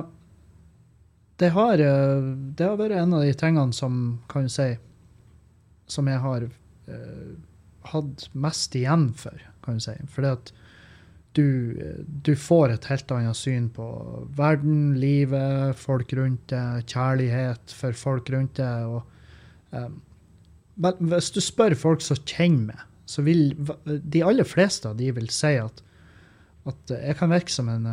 det 1.39 1.49
har, 1.55 1.79
eh, 1.79 2.21
det 2.55 2.65
har, 2.67 2.77
vært 2.77 2.97
en 2.99 3.13
av 3.15 3.23
de 3.23 3.33
tingene 3.33 3.73
som 3.73 4.19
kan 4.27 4.47
du 4.47 4.51
si 4.51 4.73
Som 5.87 6.09
jeg 6.11 6.19
har 6.19 6.43
uh, 6.45 7.29
hatt 7.89 8.25
mest 8.33 8.75
igjen 8.75 9.07
for, 9.17 9.39
kan 9.63 9.79
du 9.79 9.83
si. 9.83 9.95
Fordi 10.13 10.33
at 10.35 10.51
du, 11.39 12.03
du, 12.25 12.33
får 12.35 12.73
et 12.73 12.87
helt 12.91 13.11
annet 13.15 13.37
syn 13.37 13.69
på 13.73 13.87
verden, 14.37 14.97
livet, 14.99 15.77
folk 15.79 16.11
rundt 16.17 16.49
deg, 16.51 16.85
kjærlighet 16.91 17.75
for 17.79 17.97
folk 17.97 18.29
rundt 18.33 18.59
deg. 18.59 18.99
um, 19.71 19.99
Hvis 20.99 21.31
du 21.35 21.41
spør 21.43 21.77
folk 21.79 22.03
som 22.05 22.19
kjenner 22.23 22.73
meg, 22.73 22.85
så 23.09 23.23
vil 23.25 23.55
de 23.87 24.21
aller 24.21 24.45
fleste 24.45 24.91
av 24.91 24.99
de 24.99 25.07
vil 25.15 25.31
si 25.33 25.55
at, 25.57 25.81
at 26.69 26.93
jeg 26.93 27.17
kan 27.17 27.31
virke 27.33 27.53
som 27.53 27.71
en, 27.71 27.87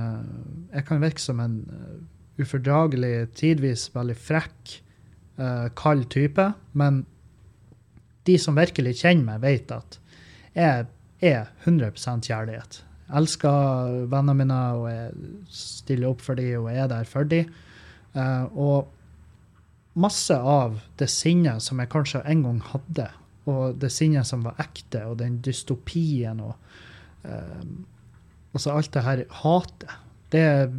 kan 0.85 1.01
virke 1.01 1.23
som 1.23 1.41
en 1.41 1.63
ufordragelig, 2.37 3.31
tidvis 3.39 3.89
veldig 3.95 4.17
frekk, 4.21 4.75
uh, 5.41 5.69
kald 5.79 6.11
type. 6.13 6.51
Men 6.77 7.05
de 8.29 8.37
som 8.41 8.59
virkelig 8.59 8.99
kjenner 9.01 9.31
meg, 9.31 9.45
vet 9.45 9.73
at 9.73 9.99
jeg 10.57 10.87
er 11.25 11.49
100% 11.65 12.29
kjærlighet. 12.29 12.83
Elsker 13.15 14.07
vennene 14.11 14.35
mine, 14.41 14.61
og 14.75 14.89
jeg 14.91 15.13
stiller 15.53 16.11
opp 16.11 16.25
for 16.25 16.39
dem 16.39 16.65
og 16.65 16.73
er 16.73 16.89
der 16.91 17.07
for 17.09 17.29
dem. 17.29 17.53
Uh, 18.17 18.47
og 18.57 19.97
masse 20.01 20.35
av 20.37 20.81
det 20.99 21.09
sinnet 21.13 21.63
som 21.65 21.81
jeg 21.81 21.93
kanskje 21.93 22.25
en 22.27 22.43
gang 22.47 22.61
hadde, 22.73 23.11
og 23.47 23.79
det 23.81 23.93
sinnet 23.95 24.27
som 24.29 24.43
var 24.47 24.59
ekte, 24.63 25.05
og 25.07 25.21
den 25.21 25.39
dystopien 25.45 26.41
og 26.43 26.57
uh, 27.29 27.63
altså 28.57 28.75
alt 28.75 28.93
det 28.97 29.07
her 29.07 29.25
hatet, 29.43 29.99
det 30.35 30.43
er 30.43 30.71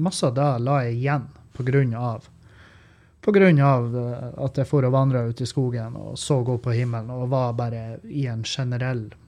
masse 0.00 0.24
av 0.24 0.36
det 0.38 0.50
la 0.64 0.82
jeg 0.86 1.00
igjen 1.02 1.26
på 1.56 1.66
grunn 1.66 1.96
av 1.98 2.28
på 3.20 3.36
eh, 3.36 4.44
at 4.44 4.58
jeg 4.58 4.66
for 4.68 4.84
og 4.84 4.92
vandra 4.92 5.24
ut 5.28 5.40
i 5.40 5.46
skogen 5.46 5.96
og 5.96 6.18
så 6.18 6.40
opp 6.40 6.62
på 6.64 6.72
himmelen 6.72 7.10
og 7.12 7.28
var 7.28 7.52
bare 7.52 7.98
i 8.08 8.26
en 8.26 8.44
generell 8.44 9.10
eh, 9.12 9.18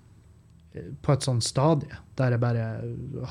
På 1.04 1.12
et 1.12 1.24
sånt 1.26 1.44
stadie 1.44 2.00
der 2.16 2.35
jeg 2.35 2.42
bare 2.42 2.66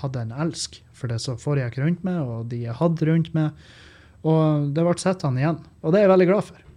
hadde 0.02 0.26
en 0.26 0.34
elsk 0.44 0.78
for 0.94 1.10
det 1.10 1.20
som 1.24 1.40
foregikk 1.42 1.80
rundt 1.82 2.04
meg, 2.06 2.20
og 2.22 2.50
de 2.52 2.64
jeg 2.66 2.78
hadde 2.78 3.08
rundt 3.08 3.32
meg. 3.38 3.62
Og 4.22 4.70
det 4.76 4.84
ble 4.86 4.98
sittende 5.02 5.42
igjen. 5.42 5.62
Og 5.82 5.94
det 5.94 6.00
er 6.00 6.06
jeg 6.06 6.14
veldig 6.14 6.28
glad 6.30 6.50
for. 6.50 6.68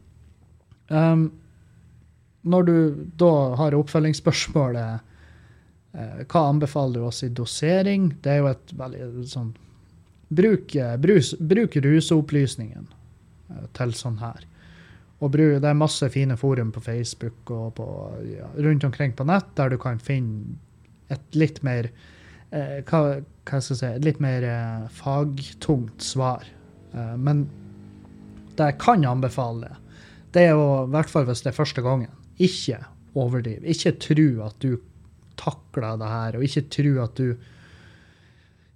Um, 0.88 1.24
når 2.44 2.62
du 2.68 2.76
da 3.20 3.32
har 3.56 3.76
oppfølgingsspørsmålet 3.76 5.04
eh, 5.96 6.24
hva 6.28 6.42
anbefaler 6.50 7.00
du 7.00 7.06
oss 7.08 7.22
i 7.24 7.30
dosering, 7.32 8.10
det 8.24 8.34
er 8.34 8.42
jo 8.42 8.50
et 8.52 8.74
veldig 8.80 9.28
sånn 9.30 9.54
Bruk, 10.34 10.74
eh, 10.74 10.96
brus, 10.98 11.34
bruk 11.38 11.76
ruseopplysningen 11.84 12.88
eh, 12.88 13.64
til 13.76 13.92
sånn 13.96 14.18
her. 14.20 14.44
Og 15.22 15.30
det 15.32 15.62
er 15.62 15.78
masse 15.78 16.08
fine 16.12 16.36
forum 16.36 16.72
på 16.74 16.82
Facebook 16.84 17.50
og 17.54 17.76
på, 17.78 17.86
ja, 18.28 18.48
rundt 18.66 18.84
omkring 18.84 19.14
på 19.16 19.26
nett 19.28 19.52
der 19.56 19.70
du 19.72 19.78
kan 19.80 20.02
finne 20.02 20.58
et 21.12 21.38
litt 21.38 21.60
mer 21.64 21.88
eh, 22.50 22.80
hva, 22.88 23.20
hva 23.46 23.60
skal 23.60 23.74
jeg 23.74 23.80
si, 23.80 23.90
et 23.92 24.08
litt 24.08 24.20
mer 24.24 24.46
eh, 24.48 24.88
fagtungt 24.92 26.02
svar. 26.04 26.46
Eh, 26.92 27.14
men 27.20 27.46
det 28.58 28.72
jeg 28.72 28.80
kan 28.82 29.06
anbefale, 29.06 29.76
det 30.34 30.48
er 30.50 30.58
å, 30.58 30.84
i 30.88 30.92
hvert 30.94 31.10
fall 31.10 31.28
hvis 31.28 31.44
det 31.44 31.52
er 31.52 31.58
første 31.60 31.84
gangen, 31.84 32.12
ikke 32.42 32.80
overdriv. 33.14 33.62
Ikke 33.70 33.94
tro 34.02 34.28
at 34.46 34.58
du 34.64 34.78
takler 35.38 35.98
det 36.00 36.10
her, 36.10 36.38
og 36.38 36.46
ikke 36.46 36.66
tro 36.74 36.94
at 37.04 37.18
du 37.20 37.50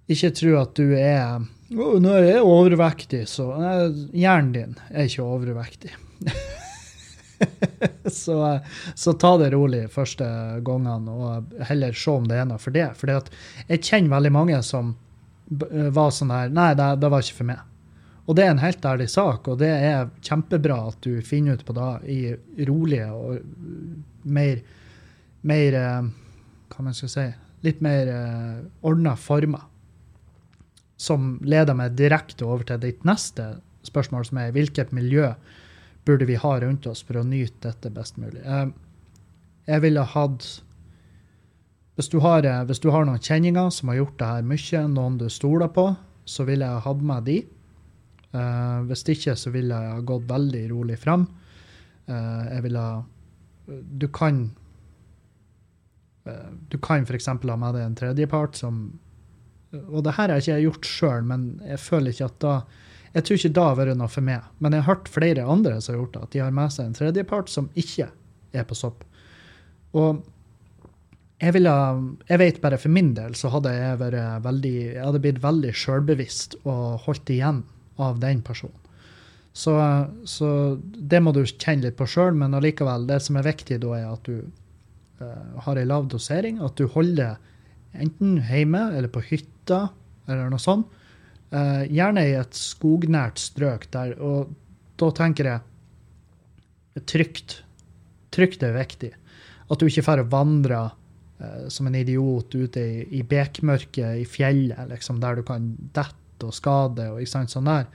ikke 0.09 0.31
tro 0.33 0.53
at 0.57 0.71
du 0.73 0.95
er 0.97 1.35
oh, 1.77 1.97
Nå 2.01 2.13
er 2.15 2.23
jeg 2.31 2.45
overvektig, 2.45 3.25
så 3.29 3.51
Hjernen 4.09 4.53
din 4.55 4.77
er 4.89 5.05
ikke 5.05 5.25
overvektig. 5.25 5.91
så, 8.11 8.59
så, 8.95 9.13
ta 9.13 9.37
det 9.37 9.51
rolig 9.53 9.85
første 9.91 10.25
gangene, 10.65 11.13
og 11.13 11.53
heller 11.69 11.95
se 11.95 12.11
om 12.11 12.27
det 12.27 12.39
er 12.39 12.49
noe 12.49 12.61
for 12.61 12.75
det. 12.75 12.89
For 12.99 13.11
jeg 13.11 13.83
kjenner 13.83 14.17
veldig 14.17 14.33
mange 14.35 14.61
som 14.65 14.95
var 15.49 16.11
sånn 16.13 16.29
her 16.33 16.51
Nei, 16.53 16.71
det, 16.77 16.91
det, 17.01 17.09
var 17.09 17.25
ikke 17.25 17.39
for 17.41 17.49
meg. 17.49 17.65
Og 18.29 18.37
det 18.37 18.45
er 18.45 18.51
en 18.53 18.61
helt 18.61 18.85
ærlig 18.85 19.09
sak, 19.09 19.47
og 19.49 19.57
det 19.61 19.69
er 19.73 20.11
kjempebra 20.25 20.77
at 20.91 20.99
du 21.01 21.23
finner 21.25 21.57
ut 21.57 21.65
på 21.65 21.73
det 21.73 21.89
i 22.13 22.19
rolige 22.69 23.07
og 23.09 24.27
mer, 24.29 24.61
mer 25.41 25.77
eh, 25.79 26.09
Hva 26.69 26.85
man 26.85 26.97
skal 26.97 27.13
si 27.13 27.29
Litt 27.65 27.81
mer 27.83 28.07
uh, 28.07 28.59
ordna 28.87 29.17
former. 29.19 29.65
Som 30.95 31.33
leder 31.43 31.75
meg 31.75 31.97
direkte 31.99 32.45
over 32.47 32.63
til 32.63 32.79
ditt 32.79 33.01
neste 33.03 33.49
spørsmål, 33.83 34.29
som 34.29 34.39
er 34.39 34.53
hvilket 34.55 34.93
miljø 34.95 35.33
burde 36.09 36.25
vi 36.25 36.39
ha 36.41 36.55
rundt 36.63 36.89
oss 36.89 37.03
for 37.05 37.21
å 37.21 37.27
nyte 37.27 37.69
dette 37.69 37.93
best 37.93 38.17
mulig. 38.17 38.41
Jeg, 38.41 38.73
jeg 39.69 39.85
ville 39.85 40.09
hatt 40.15 40.49
hvis 41.99 42.07
du, 42.07 42.21
har, 42.23 42.45
eh, 42.47 42.61
hvis 42.63 42.79
du, 42.79 42.87
har, 42.95 43.03
noen 43.03 43.19
kjenninger 43.19 43.73
som 43.75 43.89
har 43.91 43.97
gjort 43.97 44.19
det 44.21 44.27
her 44.29 44.45
mye, 44.47 44.83
noen 44.87 45.17
du 45.19 45.25
stoler 45.27 45.67
på, 45.75 45.89
så 46.23 46.45
ville 46.47 46.63
jeg 46.63 46.83
hatt 46.85 47.01
med 47.03 47.25
de. 47.27 47.35
Uh, 48.29 48.85
hvis 48.85 49.01
ikke, 49.09 49.33
så 49.35 49.51
ville 49.51 49.73
jeg 49.73 49.95
ha 49.97 50.05
gått 50.05 50.27
veldig 50.29 50.61
rolig 50.69 50.95
frem. 51.01 51.25
Uh, 52.07 52.45
jeg 52.53 52.63
ville 52.67 52.83
Du 53.67 54.05
kan 54.13 54.37
uh, 56.29 56.51
Du 56.69 56.77
kan 56.77 57.03
f.eks. 57.03 57.27
ha 57.27 57.57
med 57.57 57.73
deg 57.75 57.83
en 57.83 57.97
tredjepart 57.97 58.57
som 58.57 58.79
Og 59.73 60.03
det 60.05 60.13
her 60.17 60.29
har 60.29 60.37
jeg 60.37 60.45
ikke 60.45 60.67
gjort 60.67 60.89
sjøl, 60.89 61.25
men 61.25 61.49
jeg 61.65 61.81
føler 61.81 62.13
ikke 62.13 62.29
at 62.29 62.39
da 62.45 62.53
jeg 63.13 63.25
tror 63.25 63.39
ikke 63.39 63.53
det 63.57 63.65
har 63.65 63.77
vært 63.79 63.97
noe 63.97 64.11
for 64.11 64.25
meg, 64.25 64.49
men 64.61 64.75
jeg 64.75 64.85
har 64.85 64.95
hørt 64.95 65.09
flere 65.11 65.45
andre 65.49 65.79
som 65.81 65.95
har 65.95 66.01
gjort 66.03 66.15
det, 66.15 66.25
at 66.25 66.35
de 66.35 66.43
har 66.43 66.57
med 66.59 66.73
seg 66.73 66.89
en 66.89 66.97
tredjepart 66.97 67.49
som 67.49 67.69
ikke 67.79 68.09
er 68.53 68.67
på 68.69 68.77
sopp. 68.77 69.05
Og 69.97 70.21
jeg, 71.39 71.55
ville, 71.55 71.73
jeg 72.29 72.41
vet 72.41 72.61
bare 72.61 72.77
for 72.81 72.93
min 72.93 73.13
del 73.17 73.37
så 73.39 73.49
hadde 73.53 73.73
jeg 73.73 74.01
vært 74.01 74.45
veldig, 74.45 74.75
jeg 74.91 75.05
hadde 75.07 75.23
blitt 75.23 75.41
veldig 75.43 75.73
sjølbevisst 75.81 76.59
og 76.65 77.05
holdt 77.07 77.33
igjen 77.33 77.63
av 77.99 78.21
den 78.21 78.43
personen. 78.45 78.75
Så, 79.59 79.73
så 80.29 80.77
det 80.79 81.19
må 81.25 81.33
du 81.35 81.41
kjenne 81.41 81.87
litt 81.87 81.97
på 81.99 82.07
sjøl, 82.07 82.37
men 82.37 82.53
allikevel, 82.55 83.07
det 83.09 83.17
som 83.25 83.39
er 83.39 83.47
viktig 83.49 83.79
da, 83.81 83.95
er 83.97 84.11
at 84.11 84.29
du 84.29 84.45
uh, 85.23 85.63
har 85.65 85.79
ei 85.79 85.87
lav 85.89 86.05
dosering, 86.11 86.61
at 86.63 86.77
du 86.79 86.85
holder 86.93 87.39
enten 87.97 88.37
hjemme 88.45 88.85
eller 88.93 89.09
på 89.11 89.23
hytta 89.31 89.87
eller 90.29 90.53
noe 90.53 90.61
sånt 90.61 90.98
Uh, 91.49 91.81
gjerne 91.89 92.27
i 92.29 92.35
et 92.37 92.53
skognært 92.53 93.41
strøk 93.41 93.87
der, 93.93 94.13
og 94.21 94.51
da 95.01 95.09
tenker 95.17 95.49
jeg 95.49 97.05
trygt. 97.09 97.59
Trygt 98.29 98.63
er 98.65 98.75
viktig. 98.75 99.09
At 99.69 99.81
du 99.81 99.87
ikke 99.89 100.05
får 100.05 100.23
vandre 100.29 100.83
uh, 100.91 101.65
som 101.73 101.89
en 101.89 101.97
idiot 101.97 102.53
ute 102.53 102.83
i, 102.83 103.01
i 103.17 103.23
bekmørket 103.25 104.21
i 104.21 104.27
fjellet, 104.29 104.91
liksom, 104.91 105.21
der 105.23 105.39
du 105.39 105.45
kan 105.47 105.71
dette 105.95 106.45
og 106.45 106.55
skade 106.55 107.09
og 107.11 107.23
ikke 107.23 107.33
sant, 107.33 107.53
sånn 107.55 107.69
der. 107.69 107.89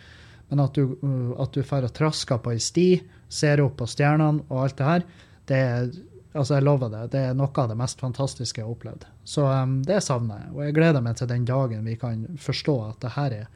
Men 0.50 0.64
at 0.66 0.74
du, 0.74 0.96
uh, 1.04 1.30
at 1.44 1.54
du 1.54 1.62
får 1.66 1.86
og 1.86 1.94
trasker 1.94 2.42
på 2.42 2.56
ei 2.56 2.62
sti, 2.62 2.88
ser 3.30 3.62
opp 3.62 3.78
på 3.78 3.88
stjernene 3.90 4.48
og 4.48 4.64
alt 4.64 4.80
det 4.80 4.90
her, 4.90 5.06
det 5.46 5.62
er 5.62 5.94
Altså, 6.34 6.56
jeg 6.56 6.66
lover 6.66 6.90
det. 6.90 7.02
Det 7.12 7.20
er 7.28 7.36
noe 7.38 7.62
av 7.62 7.68
det 7.70 7.76
mest 7.78 8.00
fantastiske 8.02 8.58
jeg 8.60 8.66
har 8.66 8.74
opplevd. 8.74 9.04
Så 9.28 9.44
um, 9.46 9.76
det 9.86 10.00
savner 10.02 10.42
jeg. 10.42 10.54
Og 10.54 10.64
jeg 10.64 10.76
gleder 10.78 11.04
meg 11.04 11.18
til 11.18 11.30
den 11.30 11.44
dagen 11.46 11.86
vi 11.86 11.94
kan 12.00 12.24
forstå 12.42 12.74
at 12.88 12.98
det 13.04 13.12
her 13.14 13.36
er 13.36 13.46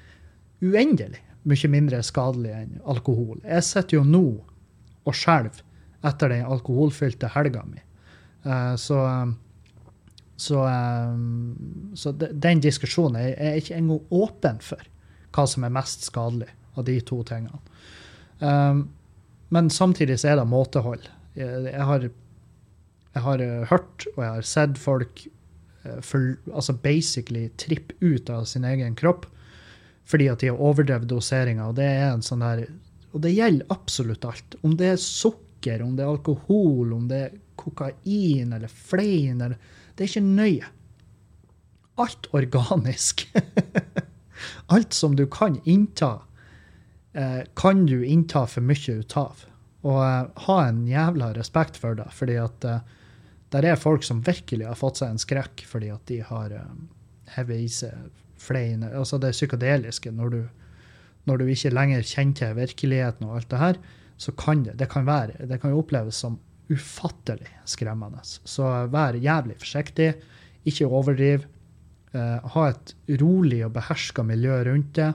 uendelig 0.62 1.25
mye 1.49 1.71
mindre 1.73 2.03
skadelig 2.07 2.53
enn 2.55 2.79
alkohol. 2.87 3.41
Jeg 3.43 3.67
sitter 3.67 3.99
jo 3.99 4.05
nå 4.07 4.25
og 5.09 5.17
skjelver 5.17 5.64
etter 6.07 6.31
den 6.31 6.47
alkoholfylte 6.47 7.31
helga 7.35 7.64
mi. 7.67 7.83
Uh, 8.47 8.75
så 8.79 9.03
så, 10.38 10.61
um, 10.62 11.91
så 11.99 12.12
de, 12.14 12.29
den 12.31 12.61
diskusjonen 12.62 13.19
er 13.19 13.33
jeg 13.33 13.64
ikke 13.64 13.79
engang 13.81 14.12
åpen 14.14 14.61
for 14.62 14.85
hva 15.35 15.45
som 15.51 15.64
er 15.67 15.75
mest 15.75 16.07
skadelig 16.07 16.53
av 16.79 16.87
de 16.87 16.95
to 17.03 17.25
tingene. 17.27 17.59
Um, 18.38 18.85
men 19.51 19.71
samtidig 19.75 20.21
så 20.23 20.31
er 20.31 20.38
det 20.38 20.47
måtehold. 20.47 21.09
Jeg, 21.35 21.64
jeg 21.67 21.88
har 21.91 22.07
jeg 23.16 23.25
har 23.25 23.42
uh, 23.42 23.66
hørt 23.71 24.07
og 24.14 24.23
jeg 24.23 24.37
har 24.37 24.47
sett 24.47 24.79
folk 24.81 25.25
uh, 25.87 25.99
for, 26.05 26.37
altså 26.53 26.77
basically 26.83 27.49
trippe 27.61 27.97
ut 28.01 28.31
av 28.31 28.47
sin 28.51 28.66
egen 28.68 28.97
kropp 28.99 29.27
fordi 30.09 30.31
at 30.33 30.40
de 30.40 30.49
har 30.49 30.61
overdrevet 30.64 31.09
doseringa. 31.11 31.66
Og 31.68 31.75
det 31.77 31.85
er 31.85 32.07
en 32.09 32.25
sånn 32.25 32.40
der, 32.40 32.62
og 33.12 33.21
det 33.21 33.35
gjelder 33.35 33.75
absolutt 33.75 34.25
alt. 34.25 34.57
Om 34.64 34.79
det 34.81 34.94
er 34.94 35.03
sukker, 35.03 35.83
om 35.85 35.99
det 35.99 36.07
er 36.07 36.12
alkohol, 36.14 36.94
om 36.97 37.03
det 37.11 37.18
er 37.27 37.35
kokain 37.61 38.55
eller 38.57 38.73
flein 38.73 39.42
eller 39.42 39.59
Det 39.99 40.07
er 40.07 40.09
ikke 40.09 40.23
nøye. 40.25 40.66
Alt 41.99 42.29
organisk. 42.33 43.27
alt 44.75 44.94
som 44.94 45.16
du 45.18 45.27
kan 45.27 45.59
innta, 45.64 46.23
uh, 47.18 47.42
kan 47.59 47.85
du 47.85 47.99
innta 48.07 48.47
for 48.47 48.64
mye 48.64 49.01
ut 49.03 49.16
av. 49.18 49.44
Og 49.85 49.99
ha 50.47 50.59
en 50.62 50.87
jævla 50.88 51.35
respekt 51.37 51.77
for 51.77 51.99
det, 51.99 52.07
fordi 52.14 52.38
at 52.40 52.64
der 53.54 53.64
er 53.64 53.80
folk 53.80 54.04
som 54.04 54.20
virkelig 54.26 54.66
har 54.68 54.78
fått 54.78 55.00
seg 55.00 55.12
en 55.12 55.22
skrekk 55.22 55.64
fordi 55.68 55.90
at 55.92 56.04
de 56.11 56.20
har 56.26 56.52
um, 56.52 56.88
hevet 57.37 57.64
i 57.64 57.68
seg 57.72 58.08
flere 58.38 58.92
Altså 58.94 59.18
det 59.18 59.32
psykadeliske. 59.34 60.12
Når 60.14 60.34
du, 60.34 60.42
når 61.26 61.40
du 61.40 61.48
ikke 61.50 61.72
lenger 61.74 62.04
kjenner 62.06 62.37
til 62.38 62.58
virkeligheten 62.58 63.26
og 63.26 63.38
alt 63.38 63.50
det 63.50 63.62
her, 63.62 63.80
så 64.18 64.34
kan 64.38 64.62
det 64.66 64.76
det 64.78 64.88
kan, 64.92 65.06
være, 65.06 65.48
det 65.48 65.61
kan 65.62 65.72
jo 65.72 65.80
oppleves 65.82 66.20
som 66.22 66.38
ufattelig 66.68 67.48
skremmende. 67.66 68.20
Så 68.22 68.68
vær 68.92 69.16
jævlig 69.16 69.56
forsiktig. 69.58 70.12
Ikke 70.68 70.87
overdriv. 70.87 71.46
Uh, 72.14 72.38
ha 72.54 72.70
et 72.70 72.94
rolig 73.20 73.64
og 73.66 73.74
beherska 73.74 74.22
miljø 74.24 74.62
rundt 74.68 74.94
det. 74.96 75.12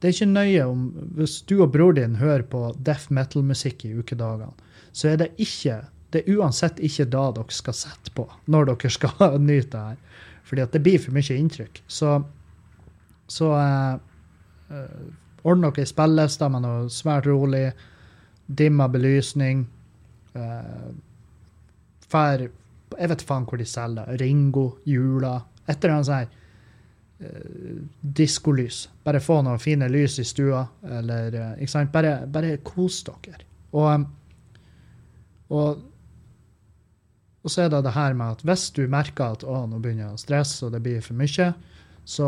Det 0.00 0.08
er 0.08 0.14
ikke 0.14 0.32
nøye 0.32 0.64
om 0.68 0.80
Hvis 1.16 1.38
du 1.48 1.62
og 1.62 1.70
bror 1.72 1.94
din 1.96 2.18
hører 2.20 2.44
på 2.44 2.74
death 2.84 3.12
metal-musikk 3.12 3.86
i 3.88 3.94
ukedagene, 3.96 4.50
så 4.92 5.12
er 5.12 5.22
det 5.22 5.30
ikke 5.40 5.80
det 6.16 6.24
er 6.24 6.38
uansett 6.40 6.80
ikke 6.80 7.04
da 7.12 7.28
dere 7.36 7.52
skal 7.52 7.76
sette 7.76 8.12
på 8.16 8.24
når 8.48 8.70
dere 8.72 8.92
skal 8.92 9.38
nyte 9.50 9.68
det 9.76 9.84
her. 9.84 10.02
Fordi 10.46 10.62
at 10.62 10.72
det 10.72 10.82
blir 10.82 11.02
for 11.02 11.14
mye 11.16 11.36
inntrykk. 11.36 11.82
Så, 11.90 12.16
så 13.28 13.50
eh, 13.58 13.94
eh, 14.70 15.08
ordn 15.46 15.66
dere 15.66 15.82
ei 15.82 15.90
spilleliste 15.90 16.48
med 16.54 16.64
noe 16.64 16.86
svært 16.92 17.26
rolig, 17.26 17.66
dimma 18.46 18.86
belysning. 18.88 19.66
Eh, 20.36 20.86
fær 22.06 22.46
Jeg 22.96 23.10
vet 23.10 23.22
faen 23.26 23.44
hvor 23.44 23.58
de 23.58 23.64
selger 23.66 24.12
Ringo, 24.20 24.76
Jula 24.86 25.40
Et 25.66 25.74
eller 25.74 25.94
annet 25.96 26.06
sånt 26.06 26.36
eh, 27.18 27.80
diskolys. 28.00 28.84
Bare 29.04 29.20
få 29.20 29.40
noen 29.42 29.58
fine 29.58 29.88
lys 29.90 30.20
i 30.22 30.24
stua, 30.24 30.62
eller 30.86 31.34
eh, 31.34 31.52
ikke 31.58 31.72
sant? 31.72 31.90
Bare, 31.92 32.20
bare 32.30 32.56
kos 32.62 33.02
dere. 33.08 33.42
Og, 33.74 34.06
og 35.50 35.82
og 37.46 37.52
så 37.52 37.62
er 37.62 37.70
det 37.70 37.84
det 37.86 37.94
her 37.94 38.14
med 38.18 38.34
at 38.34 38.42
hvis 38.42 38.66
du 38.74 38.82
merker 38.90 39.36
at 39.36 39.44
å, 39.46 39.60
nå 39.70 39.78
begynner 39.78 40.08
jeg 40.08 40.16
å 40.16 40.22
stresse 40.24 40.66
og 40.66 40.72
det 40.74 40.82
blir 40.82 41.04
for 41.04 41.14
mye, 41.18 41.52
så, 42.06 42.26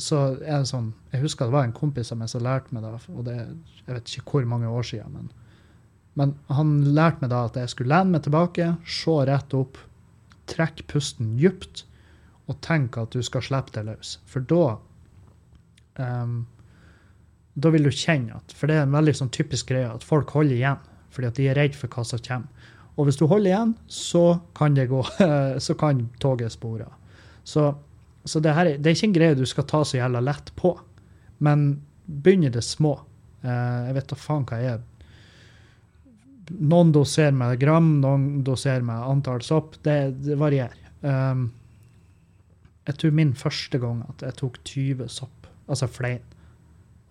så, 0.00 0.18
er 0.40 0.62
det 0.62 0.70
sånn 0.70 0.90
Jeg 1.12 1.20
husker 1.20 1.48
det 1.48 1.52
var 1.52 1.66
en 1.66 1.76
kompis 1.76 2.12
av 2.12 2.20
meg 2.20 2.30
som 2.32 2.44
lærte 2.44 2.72
meg 2.72 2.84
det, 2.84 2.92
og 3.12 3.26
det 3.26 3.36
jeg 3.38 3.94
vet 3.94 4.12
ikke 4.12 4.34
hvor 4.36 4.48
mange 4.48 4.68
år 4.68 4.86
siden, 4.88 5.16
men, 5.16 5.32
men 6.20 6.34
han 6.52 6.76
lærte 6.96 7.24
meg 7.24 7.32
da 7.32 7.46
at 7.48 7.56
jeg 7.56 7.72
skulle 7.72 7.92
lene 7.92 8.16
meg 8.16 8.24
tilbake, 8.24 8.70
se 8.88 9.16
rett 9.28 9.56
opp, 9.56 9.80
trekke 10.48 10.84
pusten 10.88 11.34
dypt 11.40 11.84
og 12.48 12.60
tenke 12.64 13.04
at 13.04 13.16
du 13.16 13.24
skal 13.24 13.44
slippe 13.44 13.74
det 13.74 13.84
løs. 13.88 14.14
For 14.28 14.44
da 14.48 14.78
um, 16.00 16.38
da 17.58 17.72
vil 17.74 17.88
du 17.88 17.90
kjenne 17.94 18.36
at 18.38 18.54
For 18.54 18.70
det 18.70 18.78
er 18.78 18.86
en 18.86 18.94
veldig 18.94 19.16
sånn 19.18 19.34
typisk 19.34 19.72
greie 19.72 19.88
at 19.90 20.06
folk 20.06 20.30
holder 20.36 20.60
igjen 20.60 20.86
fordi 21.08 21.28
at 21.30 21.38
de 21.40 21.46
er 21.50 21.56
redd 21.56 21.74
for 21.74 21.90
hva 21.90 22.02
som 22.04 22.20
kommer. 22.20 22.57
Og 22.98 23.06
hvis 23.06 23.18
du 23.20 23.28
holder 23.30 23.52
igjen, 23.52 23.74
så 23.86 24.40
kan, 24.58 24.74
det 24.74 24.88
gå, 24.90 25.04
så 25.66 25.76
kan 25.78 26.08
toget 26.18 26.52
spore. 26.52 26.88
Så, 27.46 27.70
så 28.26 28.42
det, 28.42 28.54
her, 28.56 28.74
det 28.76 28.90
er 28.90 28.96
ikke 28.96 29.10
en 29.12 29.18
greie 29.18 29.38
du 29.38 29.46
skal 29.46 29.66
ta 29.70 29.84
så 29.86 30.00
jævla 30.00 30.22
lett 30.24 30.50
på. 30.58 30.74
Men 31.46 31.68
begynner 32.08 32.50
det 32.50 32.64
små. 32.66 32.96
Eh, 33.42 33.86
jeg 33.88 33.98
vet 33.98 34.10
da 34.10 34.18
faen 34.18 34.46
hva 34.48 34.58
jeg 34.58 34.78
er. 34.78 34.86
Noen 36.58 36.90
doserer 36.96 37.36
med 37.36 37.58
gram, 37.60 37.98
noen 38.02 38.42
doserer 38.44 38.82
med 38.82 39.04
antall 39.04 39.44
sopp. 39.46 39.76
Det, 39.84 39.98
det 40.24 40.38
varierer. 40.40 40.84
Um, 41.04 41.50
jeg 42.88 42.96
tror 42.98 43.12
min 43.14 43.34
første 43.36 43.78
gang 43.78 44.00
at 44.08 44.24
jeg 44.24 44.38
tok 44.40 44.56
20 44.64 45.10
sopp, 45.12 45.46
altså 45.68 45.90
flein. 45.92 46.24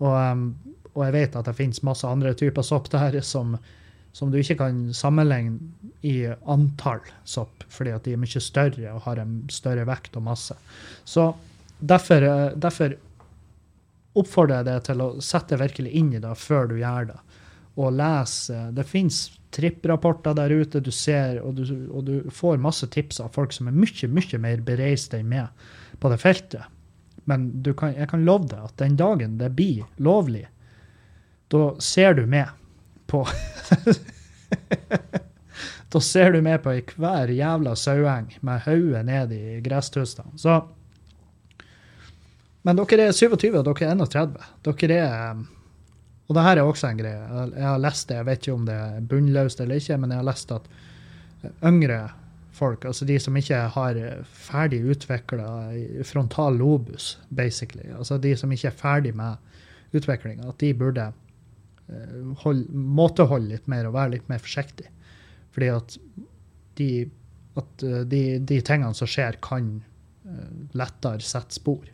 Og, 0.02 0.10
um, 0.10 0.48
og 0.90 1.04
jeg 1.06 1.14
vet 1.14 1.38
at 1.38 1.46
det 1.46 1.54
finnes 1.56 1.84
masse 1.86 2.06
andre 2.06 2.34
typer 2.36 2.66
sopp 2.66 2.90
der 2.90 3.20
som, 3.22 3.54
som, 4.18 4.32
du 4.32 4.40
ikke 4.40 4.58
kan 4.58 4.80
sammenligne 4.96 5.92
i 6.02 6.26
antall 6.50 7.04
sopp, 7.24 7.62
fordi 7.70 7.92
at 7.94 8.06
de 8.06 8.16
er 8.16 8.20
mye 8.20 8.42
større 8.42 8.94
og 8.94 9.04
har 9.06 9.20
en 9.22 9.40
større 9.52 9.86
vekt 9.86 10.18
og 10.18 10.26
masse. 10.26 10.56
Så 11.06 11.30
derfor, 11.78 12.26
eh, 12.26 12.56
derfor 12.58 12.96
oppfordrer 14.18 14.60
jeg 14.60 14.68
deg 14.68 14.84
til 14.88 15.02
å 15.04 15.08
sette 15.22 15.54
deg 15.54 15.68
virkelig 15.68 15.94
inn 16.00 16.12
i 16.16 16.22
det 16.22 16.34
før 16.40 16.70
du 16.70 16.78
gjør 16.80 17.12
det. 17.12 17.18
Og 17.78 17.94
lese. 17.94 18.58
Det 18.74 18.86
fins 18.88 19.28
tripprapporter 19.54 20.34
der 20.34 20.50
ute 20.50 20.80
du 20.82 20.90
ser, 20.90 21.38
og 21.44 21.60
du, 21.60 21.64
og 21.94 22.04
du, 22.08 22.14
får 22.34 22.58
masse 22.60 22.86
tips 22.90 23.20
av 23.22 23.30
folk 23.36 23.54
som 23.54 23.70
er 23.70 23.76
mye, 23.76 24.10
mye 24.10 24.42
mer 24.42 24.64
bereist 24.66 25.14
enn 25.16 25.30
meg 25.30 25.48
på 26.02 26.10
det 26.10 26.18
feltet. 26.20 26.66
Men 27.28 27.50
kan, 27.78 27.94
jeg 27.94 28.10
kan 28.10 28.24
love 28.26 28.48
deg 28.50 28.66
at 28.66 28.76
den 28.82 28.96
dagen 28.98 29.38
det 29.40 29.52
blir 29.56 29.86
lovlig, 30.02 30.46
da 31.52 31.70
ser 31.80 32.18
du 32.18 32.26
med 32.28 32.50
på 33.08 33.24
Da 35.88 36.00
ser 36.04 36.32
du 36.32 36.42
med 36.44 36.60
på 36.62 36.74
i 36.76 36.82
hver 37.00 37.30
jævla 37.32 37.72
saueheng 37.76 38.34
med 38.44 38.60
hodet 38.66 39.06
ned 39.08 39.32
i 39.32 39.60
gresstustene. 39.64 40.36
Så 40.36 40.60
Men 42.62 42.76
dere 42.76 43.08
er 43.08 43.16
27, 43.16 43.54
og 43.56 43.64
dere 43.64 43.88
er 43.88 43.94
31. 43.96 44.36
Dere 44.66 44.98
er 44.98 45.46
og 46.28 46.36
det 46.36 46.44
her 46.44 46.58
er 46.60 46.68
også 46.68 46.90
en 46.90 46.98
greie. 47.00 47.20
Jeg 47.56 47.64
har 47.64 47.78
lest 47.80 48.10
det, 48.10 48.18
jeg 48.18 48.26
vet 48.28 48.42
ikke 48.42 48.54
om 48.54 48.64
det 48.68 48.74
er 48.76 49.04
bunnløst 49.08 49.62
eller 49.64 49.80
ikke, 49.80 49.96
men 49.96 50.10
jeg 50.12 50.20
har 50.20 50.26
lest 50.28 50.50
at 50.52 50.66
yngre 51.64 52.00
folk, 52.58 52.84
altså 52.84 53.06
de 53.08 53.16
som 53.22 53.36
ikke 53.38 53.60
har 53.72 54.00
ferdig 54.34 54.82
utvikla 54.92 55.46
frontal 56.04 56.58
lobus, 56.60 57.14
basically, 57.30 57.86
altså 57.96 58.18
de 58.20 58.34
som 58.36 58.52
ikke 58.52 58.68
er 58.68 58.76
ferdig 58.76 59.14
med 59.16 59.96
utviklinga, 59.96 60.50
at 60.50 60.60
de 60.60 60.74
burde 60.76 61.06
hold, 62.44 62.66
måteholde 62.72 63.54
litt 63.54 63.68
mer 63.70 63.88
og 63.88 63.96
være 63.96 64.16
litt 64.16 64.30
mer 64.30 64.42
forsiktig. 64.42 64.88
Fordi 65.54 65.70
at 65.72 65.94
de, 66.78 66.88
at, 67.58 67.84
uh, 67.84 68.00
de, 68.08 68.22
de 68.38 68.58
tingene 68.64 68.94
som 68.96 69.10
skjer, 69.10 69.40
kan 69.44 69.78
uh, 70.28 70.50
lettere 70.78 71.24
sette 71.24 71.58
spor. 71.58 71.86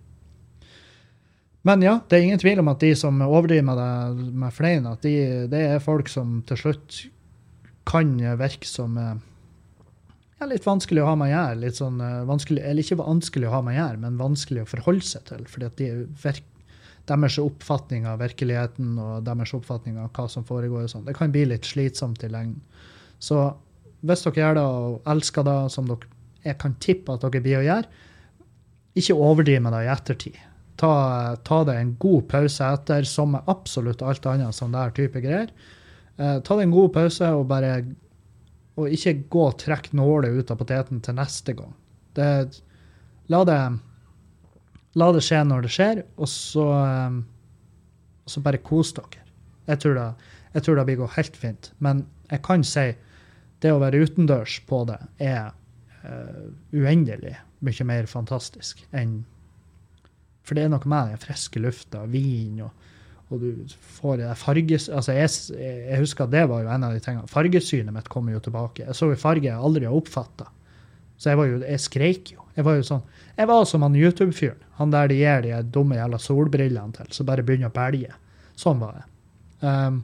Men 1.64 1.84
ja, 1.84 1.96
det 2.08 2.18
er 2.18 2.26
ingen 2.26 2.42
tvil 2.42 2.60
om 2.60 2.68
at 2.74 2.82
de 2.84 2.90
som 2.98 3.22
overdriver 3.24 3.64
med, 3.64 3.78
det, 3.80 4.32
med 4.36 4.52
flein, 4.52 4.88
at 4.90 5.04
de, 5.06 5.14
det 5.48 5.62
er 5.70 5.84
folk 5.84 6.10
som 6.12 6.42
til 6.48 6.60
slutt 6.60 6.98
kan 7.88 8.10
virke 8.40 8.68
som 8.68 8.98
ja, 8.98 10.48
litt 10.48 10.66
vanskelig 10.66 11.00
å 11.00 11.08
ha 11.08 11.14
med 11.16 11.30
å 11.30 11.32
gjøre. 11.32 11.60
Litt 11.62 11.78
sånn 11.78 12.02
vanskelig, 12.28 12.60
Eller 12.64 12.84
ikke 12.84 13.00
vanskelig 13.00 13.48
å 13.48 13.54
ha 13.54 13.62
med 13.64 13.76
å 13.76 13.78
gjøre, 13.78 14.00
men 14.02 14.20
vanskelig 14.20 14.64
å 14.64 14.68
forholde 14.74 15.08
seg 15.08 15.24
til. 15.30 15.46
fordi 15.48 15.70
at 15.70 15.80
de 15.80 15.88
virker 16.20 16.53
deres 17.08 17.36
oppfatning 17.42 18.06
av 18.08 18.22
virkeligheten 18.22 18.94
og 19.00 19.26
deres 19.26 19.52
oppfatning 19.56 19.98
av 20.00 20.10
hva 20.16 20.24
som 20.30 20.46
foregår. 20.48 20.86
sånn. 20.88 21.04
Det 21.04 21.16
kan 21.18 21.32
bli 21.32 21.44
litt 21.50 21.68
slitsomt 21.68 22.24
i 22.24 22.32
lengden. 22.32 22.62
Så 23.18 23.52
hvis 24.04 24.24
dere 24.24 24.40
gjør 24.40 24.58
det 24.58 24.64
og 24.64 25.12
elsker 25.12 25.44
det, 25.44 25.60
som 25.72 25.86
dere 25.90 26.12
jeg 26.44 26.58
kan 26.60 26.74
tippe 26.76 27.12
at 27.12 27.22
dere 27.24 27.40
blir 27.40 27.62
å 27.62 27.64
gjøre, 27.64 28.02
ikke 28.94 29.14
overdriv 29.16 29.62
med 29.64 29.72
det 29.72 29.84
i 29.84 29.92
ettertid 29.92 30.42
ta, 30.80 31.36
ta 31.46 31.62
deg 31.66 31.80
en 31.80 31.94
god 32.00 32.28
pause 32.30 32.68
etter, 32.76 33.06
som 33.08 33.34
med 33.34 33.50
absolutt 33.50 34.02
alt 34.02 34.26
annet 34.30 34.56
sånn 34.56 34.74
der 34.74 34.94
type 34.96 35.22
greier. 35.22 35.50
Eh, 36.16 36.38
ta 36.40 36.56
deg 36.56 36.66
en 36.66 36.74
god 36.74 36.92
pause 36.96 37.30
og 37.36 37.46
bare 37.50 37.76
og 38.74 38.90
ikke 38.90 39.20
gå 39.30 39.42
og 39.52 39.58
trekke 39.62 39.94
nåler 39.94 40.34
ut 40.40 40.50
av 40.50 40.58
poteten 40.58 40.98
til 41.04 41.14
neste 41.14 41.54
gang. 41.54 41.74
Det, 42.18 42.26
la, 43.30 43.42
det, 43.46 43.58
la 45.00 45.10
det 45.14 45.24
skje 45.26 45.42
når 45.48 45.66
det 45.66 45.72
skjer, 45.74 46.02
og 46.16 46.30
så, 46.30 46.68
um, 47.08 47.20
så 48.30 48.42
bare 48.44 48.62
kos 48.62 48.94
dere. 48.96 49.24
Jeg 49.68 49.80
tror, 49.82 49.98
det, 49.98 50.30
jeg 50.54 50.66
tror 50.66 50.78
det 50.78 50.86
blir 50.88 51.00
gå 51.00 51.10
helt 51.16 51.36
fint. 51.40 51.70
Men 51.84 52.04
jeg 52.30 52.42
kan 52.44 52.64
si 52.66 52.90
det 53.64 53.72
å 53.72 53.80
være 53.80 54.02
utendørs 54.04 54.58
på 54.68 54.82
det 54.90 55.00
er 55.24 55.52
uh, 56.04 56.48
uendelig 56.76 57.36
mye 57.64 57.86
mer 57.88 58.10
fantastisk 58.10 58.82
enn 58.92 59.22
for 60.44 60.56
det 60.56 60.66
er 60.66 60.72
noe 60.72 60.90
med 60.90 61.14
den 61.14 61.20
friske 61.22 61.60
lufta, 61.62 62.02
vin 62.12 62.60
og, 62.66 62.90
og 63.32 63.40
du 63.40 63.76
får 63.96 64.18
det 64.20 64.32
farges... 64.36 64.90
Altså, 64.92 65.14
jeg, 65.16 65.30
jeg, 65.56 66.00
husker 66.02 66.26
at 66.26 66.34
det 66.34 66.44
var 66.50 66.66
jo 66.66 66.72
en 66.74 66.84
av 66.84 66.92
de 66.92 67.00
tingene. 67.00 67.30
Fargesynet 67.32 67.94
mitt 67.96 68.10
kommer 68.12 68.36
jo 68.36 68.42
tilbake. 68.44 68.84
Jeg 68.84 68.98
så 68.98 69.08
jo 69.08 69.16
farge 69.20 69.48
jeg 69.48 69.56
aldri 69.56 69.88
har 69.88 69.96
oppfatta. 69.96 70.50
Så 71.16 71.32
jeg 71.32 71.40
jo, 71.54 71.62
jeg 71.64 71.80
skreik 71.80 72.34
jo. 72.36 72.43
Jeg 72.54 72.66
var 72.66 72.78
jo 72.78 72.86
sånn, 72.86 73.02
jeg 73.34 73.50
var 73.50 73.64
som 73.66 73.82
han 73.82 73.96
YouTube-fyren. 73.98 74.60
Han 74.78 74.92
der 74.94 75.10
de 75.10 75.18
gir 75.18 75.42
de 75.42 75.58
dumme 75.74 75.98
jævla 75.98 76.20
solbrillene 76.22 76.94
til, 76.94 77.10
så 77.14 77.26
bare 77.26 77.42
begynner 77.46 77.72
å 77.72 77.74
belge. 77.74 78.14
Sånn 78.58 78.78
var 78.82 79.00
jeg. 79.00 79.08
Um, 79.64 80.02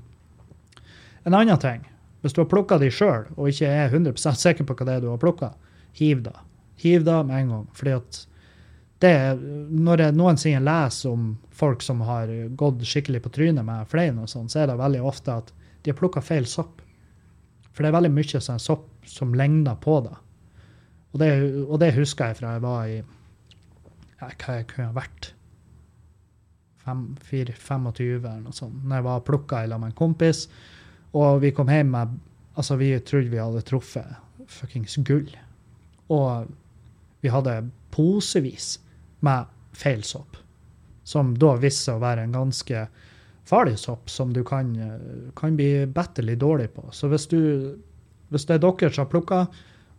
en 1.29 1.37
annen 1.37 1.61
ting. 1.63 1.85
Hvis 2.21 2.35
du 2.37 2.43
har 2.43 2.51
plukka 2.51 2.79
de 2.81 2.91
sjøl, 2.93 3.29
og 3.37 3.49
ikke 3.49 3.71
er 3.71 3.93
100% 3.93 4.41
sikker 4.41 4.67
på 4.67 4.77
hva 4.77 4.89
det 4.89 4.97
er 4.99 5.05
du 5.05 5.11
har 5.13 5.21
plukka, 5.23 5.53
hiv 5.97 6.25
da. 6.27 6.35
Hiv 6.83 7.07
da 7.07 7.21
med 7.27 7.45
en 7.45 7.55
gang. 7.55 7.69
fordi 7.77 7.95
at 7.97 8.21
det, 9.01 9.15
når 9.73 10.03
jeg 10.05 10.17
noensinne 10.19 10.61
leser 10.61 11.15
om 11.15 11.31
folk 11.57 11.81
som 11.83 12.03
har 12.05 12.29
gått 12.61 12.83
skikkelig 12.85 13.23
på 13.25 13.33
trynet 13.33 13.65
med 13.65 13.89
flein, 13.89 14.19
og 14.21 14.29
sånn, 14.29 14.51
så 14.53 14.61
er 14.63 14.69
det 14.69 14.81
veldig 14.81 15.01
ofte 15.09 15.39
at 15.41 15.53
de 15.81 15.93
har 15.93 15.97
plukka 15.97 16.21
feil 16.21 16.45
sopp. 16.49 16.83
For 17.73 17.83
det 17.83 17.89
er 17.89 17.97
veldig 17.97 18.13
mye 18.13 18.43
sånn 18.45 18.61
sopp 18.61 18.91
som 19.09 19.33
ligner 19.37 19.79
på 19.81 20.03
det. 20.05 20.13
Og, 21.11 21.19
det. 21.23 21.31
og 21.67 21.77
det, 21.83 21.95
husker 21.97 22.31
jeg 22.31 22.39
fra 22.39 22.55
jeg 22.55 22.63
var 22.63 22.87
i 22.87 22.97
ja, 23.01 24.29
Hva 24.29 24.57
jeg 24.61 24.67
kunne 24.71 24.91
ha 24.91 24.97
vært? 24.97 25.33
25 26.91 27.91
eller 28.01 28.41
noe 28.43 28.57
sånt. 28.57 28.83
Når 28.85 28.97
jeg 28.99 29.07
var 29.07 29.25
plukka 29.27 29.63
i 29.63 29.71
lag 29.71 29.81
med 29.83 29.93
en 29.93 29.99
kompis, 29.99 30.47
og 31.15 31.41
vi 31.45 31.55
kom 31.55 31.71
hjem 31.71 31.95
med 31.97 32.19
Altså, 32.59 32.75
vi 32.77 32.91
trodde 33.07 33.31
vi 33.31 33.39
hadde 33.39 33.63
truffet 33.65 34.17
fuckings 34.51 34.99
gull. 35.07 35.29
Og 36.13 36.51
vi 37.23 37.31
hadde 37.33 37.71
posevis 37.95 38.75
med 39.25 39.47
feil 39.73 40.03
sopp. 40.05 40.37
Som 41.07 41.31
da 41.41 41.55
viste 41.57 41.87
seg 41.87 42.01
å 42.01 42.03
være 42.03 42.27
en 42.27 42.35
ganske 42.35 42.83
farlig 43.49 43.79
sopp 43.81 44.11
som 44.11 44.35
du 44.35 44.43
kan, 44.45 44.75
kan 45.39 45.57
bli 45.57 45.87
batterlig 45.91 46.37
dårlig 46.43 46.69
på. 46.75 46.85
Så 46.93 47.09
hvis, 47.09 47.27
du, 47.31 47.41
hvis 48.29 48.47
det 48.51 48.59
er 48.59 48.65
dere 48.67 48.93
som 48.93 49.07
har 49.07 49.13
plukka, 49.15 49.41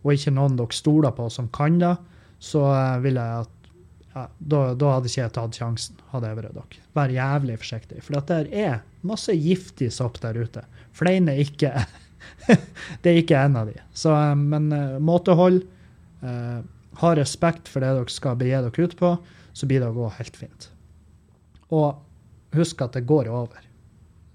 og 0.02 0.14
ikke 0.14 0.34
noen 0.34 0.58
dere 0.58 0.74
stoler 0.74 1.14
på 1.16 1.28
som 1.30 1.48
kan 1.54 1.78
det, 1.80 1.96
så 2.42 2.62
ville 3.02 3.02
vil 3.04 3.20
jeg 3.22 3.42
at 3.46 3.58
ja, 4.12 4.26
da, 4.38 4.58
da, 4.76 4.88
hadde 4.96 5.08
ikke 5.08 5.22
jeg 5.22 5.32
tatt 5.32 5.56
sjansen, 5.56 6.00
hadde 6.12 6.28
jeg 6.28 6.36
vært 6.36 6.56
dere. 6.56 6.82
Vær 6.98 7.12
jævlig 7.14 7.54
forsiktig. 7.62 8.02
For 8.04 8.18
det 8.28 8.40
er 8.52 8.82
masse 9.08 9.32
giftig 9.32 9.88
sopp 9.94 10.18
der 10.20 10.36
ute. 10.36 10.66
Flein 10.96 11.30
er 11.32 11.40
ikke 11.40 11.72
Det 13.02 13.10
er 13.10 13.20
ikke 13.22 13.40
en 13.40 13.56
av 13.58 13.70
de. 13.70 13.78
Så, 13.96 14.12
eh, 14.12 14.34
men 14.38 14.68
uh, 14.74 14.98
måtehold. 15.02 15.62
Eh, 16.22 16.60
ha 17.00 17.10
respekt 17.16 17.70
for 17.72 17.82
det 17.82 17.94
dere 17.96 18.12
skal 18.12 18.36
begi 18.38 18.52
dere 18.52 18.86
ut 18.86 18.94
på, 18.98 19.10
så 19.56 19.66
blir 19.68 19.80
det 19.82 19.88
å 19.90 19.96
gå 19.96 20.08
helt 20.18 20.36
fint. 20.38 20.68
Og 21.72 22.56
husk 22.56 22.82
at 22.84 22.98
det 22.98 23.06
går 23.08 23.30
over. 23.32 23.64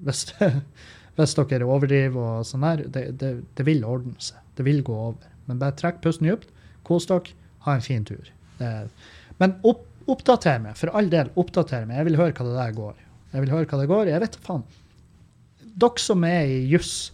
Hvis, 0.04 0.26
hvis 1.18 1.38
dere 1.38 1.70
overdriver 1.70 2.40
og 2.42 2.48
sånn 2.50 2.66
her, 2.66 2.84
det, 2.90 3.12
det, 3.22 3.34
det, 3.54 3.68
vil 3.68 3.86
ordne 3.88 4.18
seg. 4.24 4.42
Det 4.58 4.66
vil 4.68 4.82
gå 4.86 4.98
over. 5.12 5.37
Men 5.48 5.60
bare 5.62 5.76
trekk 5.80 6.02
pusten 6.04 6.30
dypt, 6.30 6.50
kos 6.88 7.08
dere, 7.10 7.36
ha 7.66 7.76
en 7.76 7.84
fin 7.84 8.06
tur. 8.08 8.32
men 9.38 9.54
opp, 9.68 9.84
oppdater 10.08 10.60
meg, 10.64 10.78
for 10.80 10.94
all 10.96 11.10
del, 11.12 11.30
oppdater 11.36 11.86
meg. 11.86 12.00
Jeg 12.00 12.10
vil 12.10 12.20
høre 12.22 12.34
hva 12.34 12.48
det 12.48 12.58
der 12.58 12.78
går. 12.78 12.96
Jeg 13.34 13.44
vil 13.44 13.54
høre 13.54 13.68
hva 13.70 13.80
det 13.82 13.90
går. 13.92 14.10
Jeg 14.12 14.24
vet 14.24 14.38
faen. 14.46 14.64
Dere 15.78 16.02
som 16.02 16.24
er 16.26 16.48
i 16.50 16.62
juss, 16.72 17.12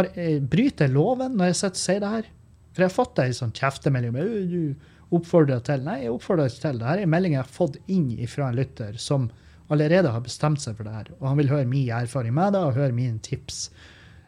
eh, 0.00 0.38
bryter 0.40 0.88
loven 0.90 1.36
når 1.38 1.52
jeg 1.52 1.74
sier 1.78 2.00
det 2.02 2.14
her? 2.16 2.30
For 2.72 2.84
jeg 2.84 2.90
har 2.90 2.96
fått 2.96 3.20
ei 3.22 3.34
sånn 3.34 3.54
kjeftemelding 3.54 4.48
du 4.50 5.14
oppfordrer 5.14 5.62
til. 5.64 5.84
Nei, 5.86 6.02
jeg 6.04 6.14
oppfordrer 6.14 6.50
ikke 6.50 6.64
til. 6.64 6.80
Dette 6.80 6.96
er 6.96 7.04
en 7.04 7.12
melding 7.12 7.36
jeg 7.36 7.42
har 7.42 7.52
fått 7.52 7.78
inn 7.86 8.10
fra 8.30 8.50
en 8.50 8.58
lytter 8.58 8.98
som 9.02 9.30
allerede 9.72 10.12
har 10.12 10.24
bestemt 10.24 10.62
seg 10.62 10.76
for 10.76 10.88
det 10.88 10.94
her. 10.94 11.10
Og 11.18 11.28
han 11.30 11.40
vil 11.40 11.52
høre 11.52 11.68
min 11.68 11.90
erfaring 11.94 12.34
med 12.36 12.56
det 12.56 12.62
og 12.64 12.76
høre 12.78 12.96
mine 12.96 13.20
tips. 13.24 13.68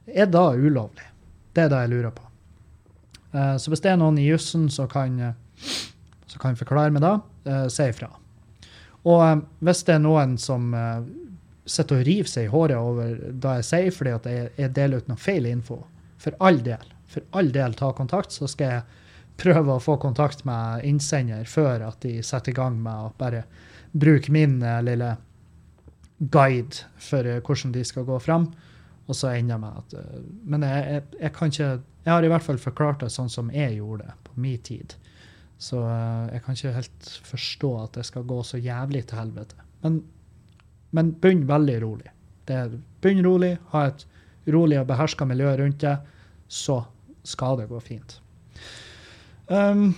Er 0.07 0.29
da 0.31 0.51
ulovlig? 0.57 1.07
Det 1.55 1.67
er 1.67 1.73
det 1.73 1.85
jeg 1.85 1.93
lurer 1.95 2.15
på. 2.15 2.30
Uh, 3.35 3.57
så 3.61 3.73
hvis 3.73 3.83
det 3.85 3.93
er 3.93 4.01
noen 4.01 4.19
i 4.19 4.29
jussen 4.29 4.69
som 4.73 4.89
kan, 4.91 5.35
så 6.27 6.43
kan 6.43 6.59
forklare 6.59 6.95
meg 6.95 7.05
det, 7.05 7.15
uh, 7.51 7.67
si 7.73 7.89
ifra. 7.91 8.11
Og 9.09 9.47
hvis 9.65 9.85
det 9.89 9.97
er 9.97 10.03
noen 10.05 10.35
som 10.37 10.75
sitter 11.65 12.01
og 12.01 12.05
river 12.05 12.29
seg 12.29 12.49
i 12.49 12.51
håret 12.53 12.77
over 12.77 13.15
det 13.17 13.55
jeg 13.61 13.67
sier 13.69 13.95
fordi 13.97 14.13
at 14.13 14.27
jeg, 14.29 14.73
deler 14.77 15.01
ut 15.01 15.09
noe 15.09 15.21
feil 15.21 15.47
info, 15.49 15.79
for 16.21 16.37
all 16.45 16.61
del, 16.65 16.85
for 17.09 17.25
all 17.37 17.49
del 17.55 17.77
ta 17.79 17.95
kontakt, 17.97 18.35
så 18.35 18.49
skal 18.51 18.75
jeg 18.75 18.83
prøve 19.41 19.73
å 19.73 19.83
få 19.83 19.97
kontakt 20.01 20.45
med 20.49 20.85
innsender 20.85 21.49
før 21.49 21.87
at 21.89 22.01
de 22.05 22.19
setter 22.27 22.53
i 22.53 22.59
gang 22.59 22.77
med 22.83 23.07
å 23.07 23.13
bare 23.19 23.45
bruke 23.93 24.33
min 24.33 24.61
eh, 24.63 24.83
lille 24.85 25.15
guide 26.21 26.85
for 27.01 27.27
eh, 27.27 27.41
hvordan 27.41 27.73
de 27.75 27.85
skal 27.87 28.07
gå 28.09 28.19
fram. 28.23 28.51
Og 29.09 29.17
så 29.17 29.33
ender 29.35 29.57
jeg 29.57 29.63
med 29.63 29.79
at 29.81 29.95
eh, 29.99 30.27
Men 30.53 30.67
jeg, 30.67 30.85
jeg, 30.95 31.03
jeg, 31.21 31.33
kan 31.35 31.53
ikke 31.53 31.71
Jeg 32.05 32.13
har 32.13 32.25
i 32.25 32.31
hvert 32.33 32.47
fall 32.47 32.61
forklart 32.63 33.01
det 33.05 33.11
sånn 33.15 33.33
som 33.33 33.51
jeg 33.55 33.79
gjorde 33.79 34.07
det 34.07 34.15
på 34.29 34.37
min 34.41 34.63
tid. 34.67 34.95
Så 35.61 35.83
eh, 35.85 36.31
jeg 36.37 36.45
kan 36.45 36.57
ikke 36.57 36.77
helt 36.79 37.11
forstå 37.33 37.73
at 37.83 37.99
det 37.99 38.07
skal 38.09 38.29
gå 38.29 38.43
så 38.47 38.61
jævlig 38.61 39.05
til 39.11 39.21
helvete. 39.21 39.67
Men, 39.83 40.01
men 40.97 41.13
begynn 41.21 41.45
veldig 41.49 41.77
rolig. 41.83 42.15
Det 42.49 42.57
er, 42.57 42.79
begynn 43.05 43.25
rolig, 43.27 43.57
ha 43.75 43.85
et 43.91 44.07
rolig 44.51 44.81
og 44.81 44.89
beherska 44.89 45.27
miljø 45.29 45.53
rundt 45.61 45.83
deg, 45.85 46.09
så 46.49 46.81
skal 47.29 47.61
det 47.61 47.69
gå 47.71 47.81
fint. 47.85 48.17
Um, 49.51 49.93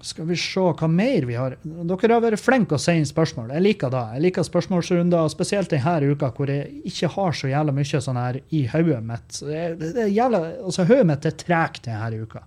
skal 0.00 0.26
vi 0.26 0.36
se 0.38 0.60
hva 0.60 0.88
mer 0.90 1.26
vi 1.28 1.36
har. 1.38 1.56
Dere 1.62 2.16
har 2.16 2.22
vært 2.24 2.42
flinke 2.42 2.76
å 2.76 2.80
sende 2.80 3.08
spørsmål. 3.08 3.52
Jeg 3.54 3.64
liker 3.64 3.92
det. 3.92 4.02
Jeg 4.16 4.24
liker 4.26 4.46
spørsmålsrunder, 4.46 5.28
spesielt 5.32 5.72
denne 5.72 6.14
uka 6.14 6.30
hvor 6.34 6.50
jeg 6.50 6.70
ikke 6.88 7.12
har 7.14 7.36
så 7.36 7.50
jævla 7.52 7.74
mye 7.76 8.00
sånn 8.06 8.20
her 8.20 8.40
i 8.56 8.64
hodet 8.72 9.02
mitt. 9.04 9.40
Jævla, 9.44 10.42
altså 10.64 10.88
Hodet 10.88 11.08
mitt 11.12 11.28
er 11.28 11.36
tregt 11.40 11.84
denne 11.88 12.24
uka. 12.24 12.44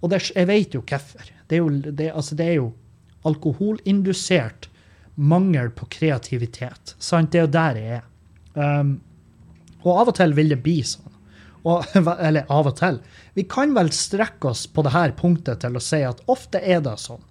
Og 0.00 0.12
det, 0.12 0.22
jeg 0.32 0.48
vet 0.48 0.74
jo 0.76 0.82
hvorfor. 0.82 1.32
Det 1.50 1.60
det, 1.98 2.10
altså 2.14 2.36
det 2.38 2.46
er 2.46 2.58
jo 2.60 2.70
alkoholindusert 3.28 4.70
mangel 5.20 5.70
på 5.76 5.86
kreativitet. 5.92 6.94
Sant? 6.98 7.32
Det 7.32 7.42
er 7.42 7.46
jo 7.46 7.52
der 7.52 7.80
jeg 7.80 8.00
er. 8.00 8.06
Um, 8.54 8.96
og 9.84 10.02
av 10.02 10.12
og 10.12 10.16
til 10.16 10.32
vil 10.36 10.52
det 10.52 10.60
bli 10.64 10.80
sånn. 10.86 11.08
Og, 11.68 11.84
eller 12.26 12.48
av 12.48 12.70
og 12.70 12.76
til. 12.78 13.00
Vi 13.34 13.46
kan 13.50 13.74
vel 13.76 13.92
strekke 13.94 14.50
oss 14.50 14.66
på 14.66 14.84
dette 14.86 15.10
punktet 15.18 15.62
til 15.62 15.76
å 15.76 15.82
si 15.82 16.02
at 16.06 16.22
ofte 16.30 16.60
er 16.60 16.82
det 16.84 16.96
sånn. 17.00 17.22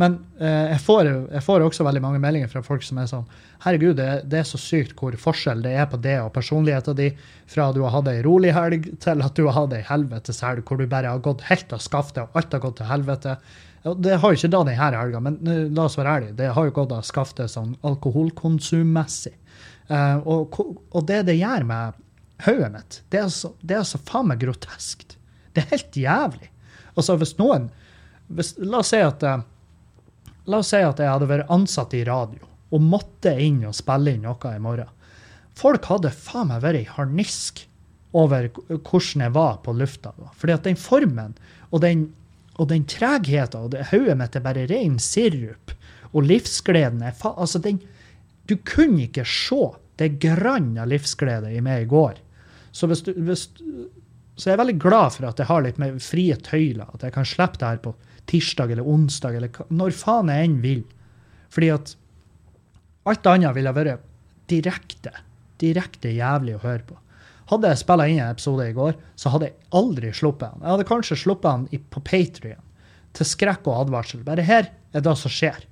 Men 0.00 0.14
eh, 0.40 0.70
jeg, 0.72 0.80
får, 0.86 1.08
jeg, 1.34 1.42
får, 1.44 1.64
også 1.66 1.84
veldig 1.84 2.00
mange 2.00 2.20
meldinger 2.22 2.48
fra 2.48 2.62
folk 2.64 2.84
som 2.86 3.00
er 3.02 3.10
sånn 3.10 3.26
Herregud, 3.60 3.98
det, 3.98 4.22
det, 4.32 4.38
er 4.40 4.46
så 4.48 4.56
sykt 4.58 4.94
hvor 4.96 5.12
forskjell 5.20 5.60
det 5.62 5.74
er 5.76 5.84
på 5.90 6.00
det 6.00 6.16
og 6.22 6.32
personligheten 6.32 6.96
din 6.96 7.18
fra 7.52 7.68
du 7.76 7.82
har 7.84 7.92
hatt 7.98 8.08
ei 8.10 8.22
rolig 8.24 8.54
helg 8.56 8.88
til 9.04 9.20
at 9.20 9.36
du 9.36 9.44
har 9.44 9.58
hatt 9.58 9.76
ei 9.76 9.82
helvetes 9.86 10.40
helg 10.42 10.64
hvor 10.64 10.80
du 10.80 10.88
bare 10.88 11.12
har 11.12 11.20
gått 11.22 11.44
helt 11.50 11.76
av 11.76 11.84
skaftet 11.84 12.24
og 12.24 12.40
alt 12.40 12.56
har 12.56 12.64
gått 12.64 12.80
til 12.80 12.88
helvete. 12.88 13.36
Det 13.82 14.16
har 14.22 14.32
jo 14.32 14.40
ikke 14.40 14.52
da 14.54 14.64
denne 14.64 14.80
helga, 14.96 15.20
men 15.22 15.38
uh, 15.44 15.68
la 15.74 15.86
oss 15.88 15.98
være 15.98 16.16
ærlige, 16.16 16.38
det 16.40 16.50
har 16.56 16.66
jo 16.68 16.74
gått 16.80 16.96
av 16.96 17.06
skaftet 17.06 17.52
sånn 17.52 17.76
alkoholkonsummessig. 17.86 19.34
Eh, 19.92 20.18
og, 20.22 20.54
og, 20.92 21.00
det 21.08 21.24
det 21.28 21.38
gjør 21.40 21.66
med 21.68 21.98
hodet 22.46 22.70
mitt. 22.72 23.00
Det 23.10 23.20
er, 23.20 23.26
altså, 23.26 23.52
det 23.60 23.76
er 23.76 23.82
altså 23.82 24.00
faen 24.06 24.30
meg 24.30 24.40
groteskt. 24.42 25.16
Det 25.52 25.64
er 25.64 25.72
helt 25.74 25.96
jævlig. 25.96 26.48
Altså, 26.96 27.16
hvis 27.20 27.36
noen 27.38 27.70
hvis, 28.32 28.54
La 28.58 28.80
oss 28.80 28.92
si 28.92 29.00
at 29.02 29.24
eh, 29.26 29.42
La 30.48 30.62
oss 30.62 30.72
si 30.72 30.80
at 30.80 31.00
jeg 31.00 31.10
hadde 31.12 31.28
vært 31.30 31.50
ansatt 31.52 31.94
i 31.96 32.04
radio 32.08 32.48
og 32.72 32.80
måtte 32.80 33.34
inn 33.44 33.60
og 33.68 33.76
spille 33.76 34.14
inn 34.14 34.24
noe 34.24 34.54
i 34.56 34.62
morgen. 34.62 34.88
Folk 35.58 35.84
hadde 35.90 36.12
faen 36.16 36.48
meg 36.48 36.62
vært 36.64 36.80
i 36.80 36.88
harnisk 36.88 37.66
over 38.16 38.48
hvordan 38.68 39.26
jeg 39.26 39.34
var 39.34 39.58
på 39.64 39.74
lufta. 39.76 40.12
Fordi 40.40 40.54
at 40.56 40.64
den 40.64 40.80
formen 40.80 41.34
og 41.70 41.82
den, 41.84 42.06
og 42.56 42.70
den 42.72 42.86
tregheten 42.88 43.68
og 43.68 43.76
hodet 43.92 44.16
mitt 44.20 44.36
er 44.36 44.44
bare 44.44 44.64
ren 44.70 44.96
sirup. 45.00 45.74
Og 46.12 46.28
livsgleden 46.28 47.04
er 47.04 47.16
faen 47.16 47.38
Altså, 47.40 47.60
den 47.60 47.80
Du 48.48 48.56
kunne 48.56 49.04
ikke 49.04 49.24
se 49.28 49.60
det 50.00 50.16
grann 50.18 50.72
av 50.80 50.88
livsglede 50.90 51.52
i 51.54 51.60
meg 51.62 51.84
i 51.84 51.90
går. 51.92 52.16
Så, 52.72 52.88
hvis 52.88 53.04
du, 53.04 53.12
hvis, 53.14 53.46
så 54.36 54.48
jeg 54.48 54.56
er 54.56 54.62
veldig 54.62 54.78
glad 54.80 55.12
for 55.16 55.28
at 55.28 55.40
jeg 55.40 55.48
har 55.50 55.64
litt 55.64 55.80
mer 55.80 55.98
frie 56.00 56.36
tøyler. 56.40 56.88
At 56.94 57.04
jeg 57.04 57.14
kan 57.14 57.28
slippe 57.28 57.60
det 57.60 57.68
her 57.68 57.82
på 57.84 57.92
tirsdag 58.30 58.72
eller 58.72 58.88
onsdag 58.88 59.36
eller 59.36 59.72
når 59.74 59.94
faen 59.96 60.30
jeg 60.32 60.48
enn 60.48 60.58
vil. 60.64 60.82
Fordi 61.52 61.68
at 61.74 61.94
alt 63.10 63.28
annet 63.28 63.56
ville 63.56 63.74
vært 63.76 64.04
direkte, 64.50 65.12
direkte 65.60 66.12
jævlig 66.14 66.56
å 66.56 66.62
høre 66.64 66.86
på. 66.88 66.98
Hadde 67.52 67.68
jeg 67.72 67.82
spilla 67.82 68.06
inn 68.08 68.20
en 68.22 68.32
episode 68.32 68.64
i 68.64 68.76
går, 68.76 68.94
så 69.18 69.32
hadde 69.34 69.50
jeg 69.50 69.58
aldri 69.76 70.12
sluppet 70.16 70.54
den. 70.54 70.62
Jeg 70.62 70.72
hadde 70.72 70.88
kanskje 70.88 71.18
sluppet 71.20 71.66
den 71.72 71.82
på 71.92 72.00
Patrion, 72.06 72.62
til 73.12 73.28
skrekk 73.28 73.66
og 73.68 73.82
advarsel. 73.82 74.22
Bare 74.24 74.46
her 74.46 74.70
er 74.70 75.04
det 75.04 75.16
som 75.20 75.32
skjer, 75.32 75.66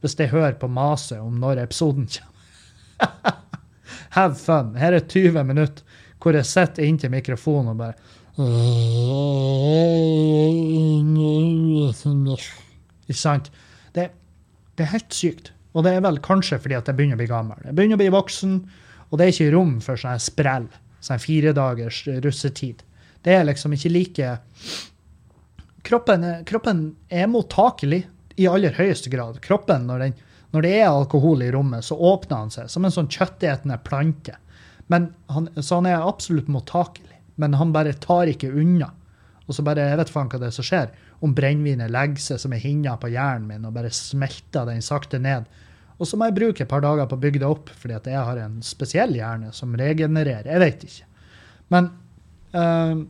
hvis 0.00 0.16
jeg 0.16 0.32
hører 0.32 0.56
på 0.60 0.70
maset 0.72 1.20
om 1.20 1.36
når 1.42 1.66
episoden 1.66 2.08
kommer. 2.08 3.42
Have 4.16 4.38
fun. 4.40 4.72
Her 4.80 4.96
er 4.96 5.04
20 5.04 5.44
minutter 5.44 5.84
hvor 6.26 6.34
jeg 6.34 6.48
sitter 6.48 6.82
inntil 6.82 7.12
mikrofonen 7.12 7.70
og 7.70 7.78
bare 7.78 7.94
Ikke 13.06 13.20
sant? 13.20 13.52
Det, 13.94 14.08
det, 14.74 14.82
er 14.82 14.90
helt 14.90 15.14
sykt. 15.14 15.52
Og 15.72 15.86
det 15.86 15.94
er 15.94 16.02
vel 16.04 16.18
kanskje 16.24 16.58
fordi 16.60 16.76
at 16.76 16.90
jeg 16.90 16.98
begynner 16.98 17.16
å 17.16 17.22
bli 17.22 17.30
gammel. 17.30 17.62
Jeg 17.62 17.78
begynner 17.78 17.96
å 17.96 18.02
bli 18.02 18.10
voksen, 18.12 18.58
og 19.06 19.14
det 19.16 19.24
er 19.24 19.32
ikke 19.32 19.54
rom 19.54 19.78
for 19.84 20.02
sånn 20.02 20.20
sprell. 20.20 20.66
Sånn 21.04 21.22
firedagers 21.22 22.02
russetid. 22.24 22.82
Det 23.22 23.34
er 23.36 23.46
liksom 23.46 23.76
ikke 23.76 23.94
like 23.94 24.34
kroppen, 25.86 26.26
kroppen 26.48 26.82
er 27.08 27.30
mottakelig 27.30 28.02
i 28.36 28.48
aller 28.50 28.74
høyeste 28.76 29.12
grad. 29.12 29.38
Kroppen, 29.44 29.86
når, 29.86 30.02
den, 30.02 30.18
når 30.56 30.66
det 30.66 30.74
er 30.80 30.88
alkohol 30.90 31.44
i 31.46 31.52
rommet, 31.54 31.86
så 31.86 31.94
åpner 31.94 32.42
han 32.42 32.52
seg 32.52 32.72
som 32.72 32.84
en 32.84 32.94
sånn 32.94 33.10
kjøttetende 33.12 33.78
plante. 33.86 34.34
Han, 34.88 35.48
så 35.58 35.80
han 35.80 35.88
er 35.90 36.04
absolutt 36.06 36.48
mottakelig. 36.52 37.20
Men 37.36 37.56
han 37.60 37.74
bare 37.74 37.96
tar 38.00 38.30
ikke 38.30 38.52
unna. 38.54 38.92
Og 39.46 39.54
så 39.54 39.62
bare, 39.66 39.90
Jeg 39.90 40.00
vet 40.00 40.10
faen 40.10 40.30
hva 40.30 40.40
det 40.40 40.48
er 40.48 40.56
som 40.56 40.66
skjer. 40.66 40.92
Om 41.24 41.34
brennevinet 41.36 41.92
legger 41.92 42.22
seg 42.22 42.40
som 42.42 42.54
ei 42.56 42.60
hinne 42.62 42.96
på 43.00 43.10
hjernen 43.12 43.46
min 43.48 43.68
og 43.68 43.76
bare 43.76 43.92
smelter 43.94 44.66
den 44.68 44.82
sakte 44.84 45.20
ned. 45.22 45.46
Og 45.96 46.08
så 46.08 46.18
må 46.18 46.28
jeg 46.28 46.36
bruke 46.36 46.64
et 46.64 46.70
par 46.70 46.82
dager 46.84 47.08
på 47.08 47.16
å 47.16 47.22
bygge 47.22 47.40
det 47.40 47.48
opp, 47.48 47.70
fordi 47.72 47.94
at 47.96 48.08
jeg 48.10 48.24
har 48.28 48.40
en 48.42 48.58
spesiell 48.64 49.14
hjerne 49.16 49.52
som 49.56 49.72
regenererer. 49.78 50.48
Jeg 50.50 50.60
vet 50.60 50.84
ikke. 50.84 51.06
Men 51.72 51.88
uh, 52.52 53.06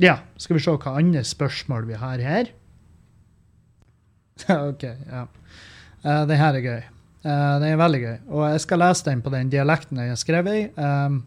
ja, 0.00 0.16
skal 0.40 0.56
vi 0.56 0.62
se 0.64 0.72
hva 0.72 0.94
andre 0.96 1.24
spørsmål 1.26 1.90
vi 1.90 1.98
har 2.00 2.24
her. 2.24 2.54
OK, 4.70 4.86
ja. 4.88 5.26
Uh, 6.00 6.24
den 6.30 6.40
her 6.40 6.56
er 6.56 6.64
gøy. 6.64 6.80
Uh, 7.20 7.60
den 7.60 7.68
er 7.68 7.76
veldig 7.76 8.00
gøy. 8.00 8.14
Og 8.32 8.46
jeg 8.48 8.60
skal 8.64 8.80
lese 8.80 9.04
den 9.10 9.20
på 9.20 9.30
den 9.34 9.50
dialekten 9.52 9.98
jeg 10.00 10.08
har 10.08 10.20
skrevet 10.20 10.54
i. 10.56 10.62
Um, 10.80 11.26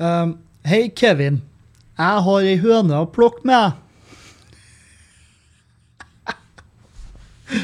um, 0.00 0.32
Hei, 0.70 0.88
Kevin. 0.90 1.42
Jeg 2.00 2.24
har 2.26 2.40
ei 2.48 2.56
høne 2.58 2.98
å 3.04 3.06
plukke 3.14 3.46
med. 3.46 3.72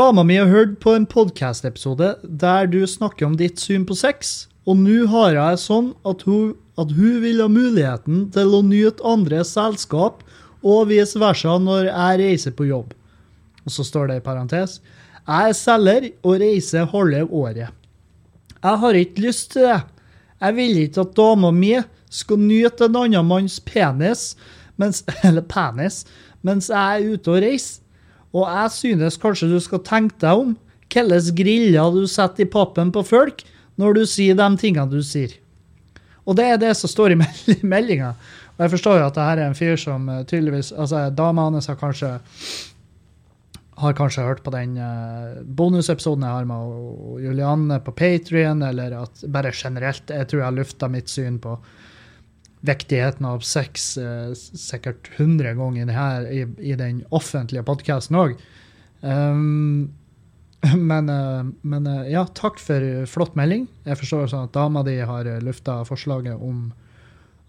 Dama 0.00 0.22
mi 0.26 0.36
har 0.36 0.52
hørt 0.52 0.76
på 0.84 0.92
en 0.98 1.06
podkast-episode 1.08 2.16
der 2.22 2.66
du 2.68 2.86
snakker 2.86 3.26
om 3.30 3.36
ditt 3.40 3.58
syn 3.62 3.86
på 3.88 3.94
sex, 3.96 4.48
og 4.68 4.76
nå 4.82 5.06
har 5.08 5.32
jeg 5.38 5.62
sånn 5.64 5.94
at 6.04 6.22
hun, 6.28 6.52
at 6.76 6.92
hun 6.92 7.22
vil 7.24 7.40
ha 7.40 7.48
muligheten 7.48 8.28
til 8.34 8.52
å 8.52 8.60
nyte 8.66 9.00
andres 9.06 9.56
selskap 9.56 10.20
og 10.62 10.88
vice 10.90 11.20
versa 11.20 11.56
når 11.60 11.90
jeg 11.90 12.20
reiser 12.20 12.56
på 12.56 12.68
jobb. 12.68 12.94
Og 13.64 13.72
så 13.72 13.84
står 13.86 14.10
det 14.10 14.20
i 14.20 14.24
parentes 14.24 14.80
jeg 15.30 15.52
er 15.52 15.54
selger 15.54 16.06
og 16.26 16.40
reiser 16.40 16.88
halve 16.90 17.22
året. 17.28 17.68
Jeg 18.60 18.80
har 18.82 18.96
ikke 18.98 19.22
lyst 19.28 19.52
til 19.52 19.66
det. 19.68 19.80
Jeg 20.40 20.56
vil 20.56 20.80
ikke 20.80 21.04
at 21.04 21.12
dama 21.16 21.50
mi 21.54 21.76
skal 22.10 22.40
nyte 22.40 22.88
en 22.88 22.96
annen 22.96 23.28
manns 23.28 23.60
penis, 23.60 24.34
mens, 24.80 25.04
eller 25.26 25.44
penis, 25.46 26.02
mens 26.42 26.70
jeg 26.72 26.96
er 26.96 27.14
ute 27.14 27.30
og 27.30 27.44
reiser. 27.44 27.84
Og 28.30 28.46
jeg 28.46 28.70
synes 28.74 29.18
kanskje 29.18 29.50
du 29.50 29.58
skal 29.62 29.82
tenke 29.86 30.18
deg 30.22 30.42
om 30.42 30.56
hvilke 30.90 31.34
griller 31.38 31.94
du 31.94 32.06
setter 32.10 32.44
i 32.44 32.50
pappen 32.50 32.90
på 32.94 33.02
folk 33.06 33.44
når 33.78 33.96
du 33.96 34.02
sier 34.06 34.36
de 34.38 34.48
tingene 34.58 34.90
du 34.90 35.02
sier. 35.02 35.32
Og 36.26 36.36
det 36.38 36.46
er 36.46 36.60
det 36.60 36.74
som 36.78 36.90
står 36.90 37.14
i 37.14 37.20
meldinga. 37.74 38.14
Og 38.60 38.66
jeg 38.66 38.74
forstår 38.74 38.98
jo 39.00 39.04
at 39.08 39.16
det 39.16 39.24
her 39.24 39.40
er 39.40 39.48
en 39.48 39.56
fyr 39.56 39.78
som 39.80 40.04
eh, 40.12 40.24
tydeligvis 40.28 40.74
altså 40.76 41.06
Dama 41.16 41.46
hans 41.48 41.70
har 41.70 41.78
kanskje 41.80 42.18
har 43.80 43.94
kanskje 43.96 44.26
hørt 44.26 44.42
på 44.44 44.52
den 44.52 44.74
uh, 44.76 45.38
bonusepisoden 45.56 46.26
jeg 46.26 46.36
har 46.36 46.48
med 46.50 47.22
Julianne 47.24 47.78
på 47.80 47.94
Patrion, 47.96 48.60
eller 48.60 48.92
at 48.98 49.22
bare 49.32 49.54
generelt 49.56 50.10
Jeg 50.12 50.28
tror 50.28 50.42
jeg 50.42 50.44
har 50.44 50.58
lufta 50.58 50.88
mitt 50.92 51.08
syn 51.08 51.38
på 51.40 51.54
viktigheten 52.68 53.24
av 53.24 53.40
sex 53.40 53.94
uh, 53.96 54.34
sikkert 54.36 55.08
100 55.16 55.56
ganger 55.56 55.88
denne, 55.88 56.10
i, 56.28 56.44
i 56.60 56.76
den 56.76 57.00
offentlige 57.08 57.64
podkasten 57.64 58.20
òg. 58.20 58.36
Um, 59.00 59.94
men, 60.92 61.08
uh, 61.08 61.48
men 61.64 61.88
ja, 62.12 62.26
takk 62.36 62.60
for 62.60 62.84
flott 63.08 63.40
melding. 63.40 63.64
Jeg 63.88 64.02
forstår 64.02 64.28
sånn 64.28 64.50
at 64.50 64.56
dama 64.60 64.84
di 64.84 64.98
har 65.00 65.32
lufta 65.40 65.80
forslaget 65.88 66.36
om 66.36 66.66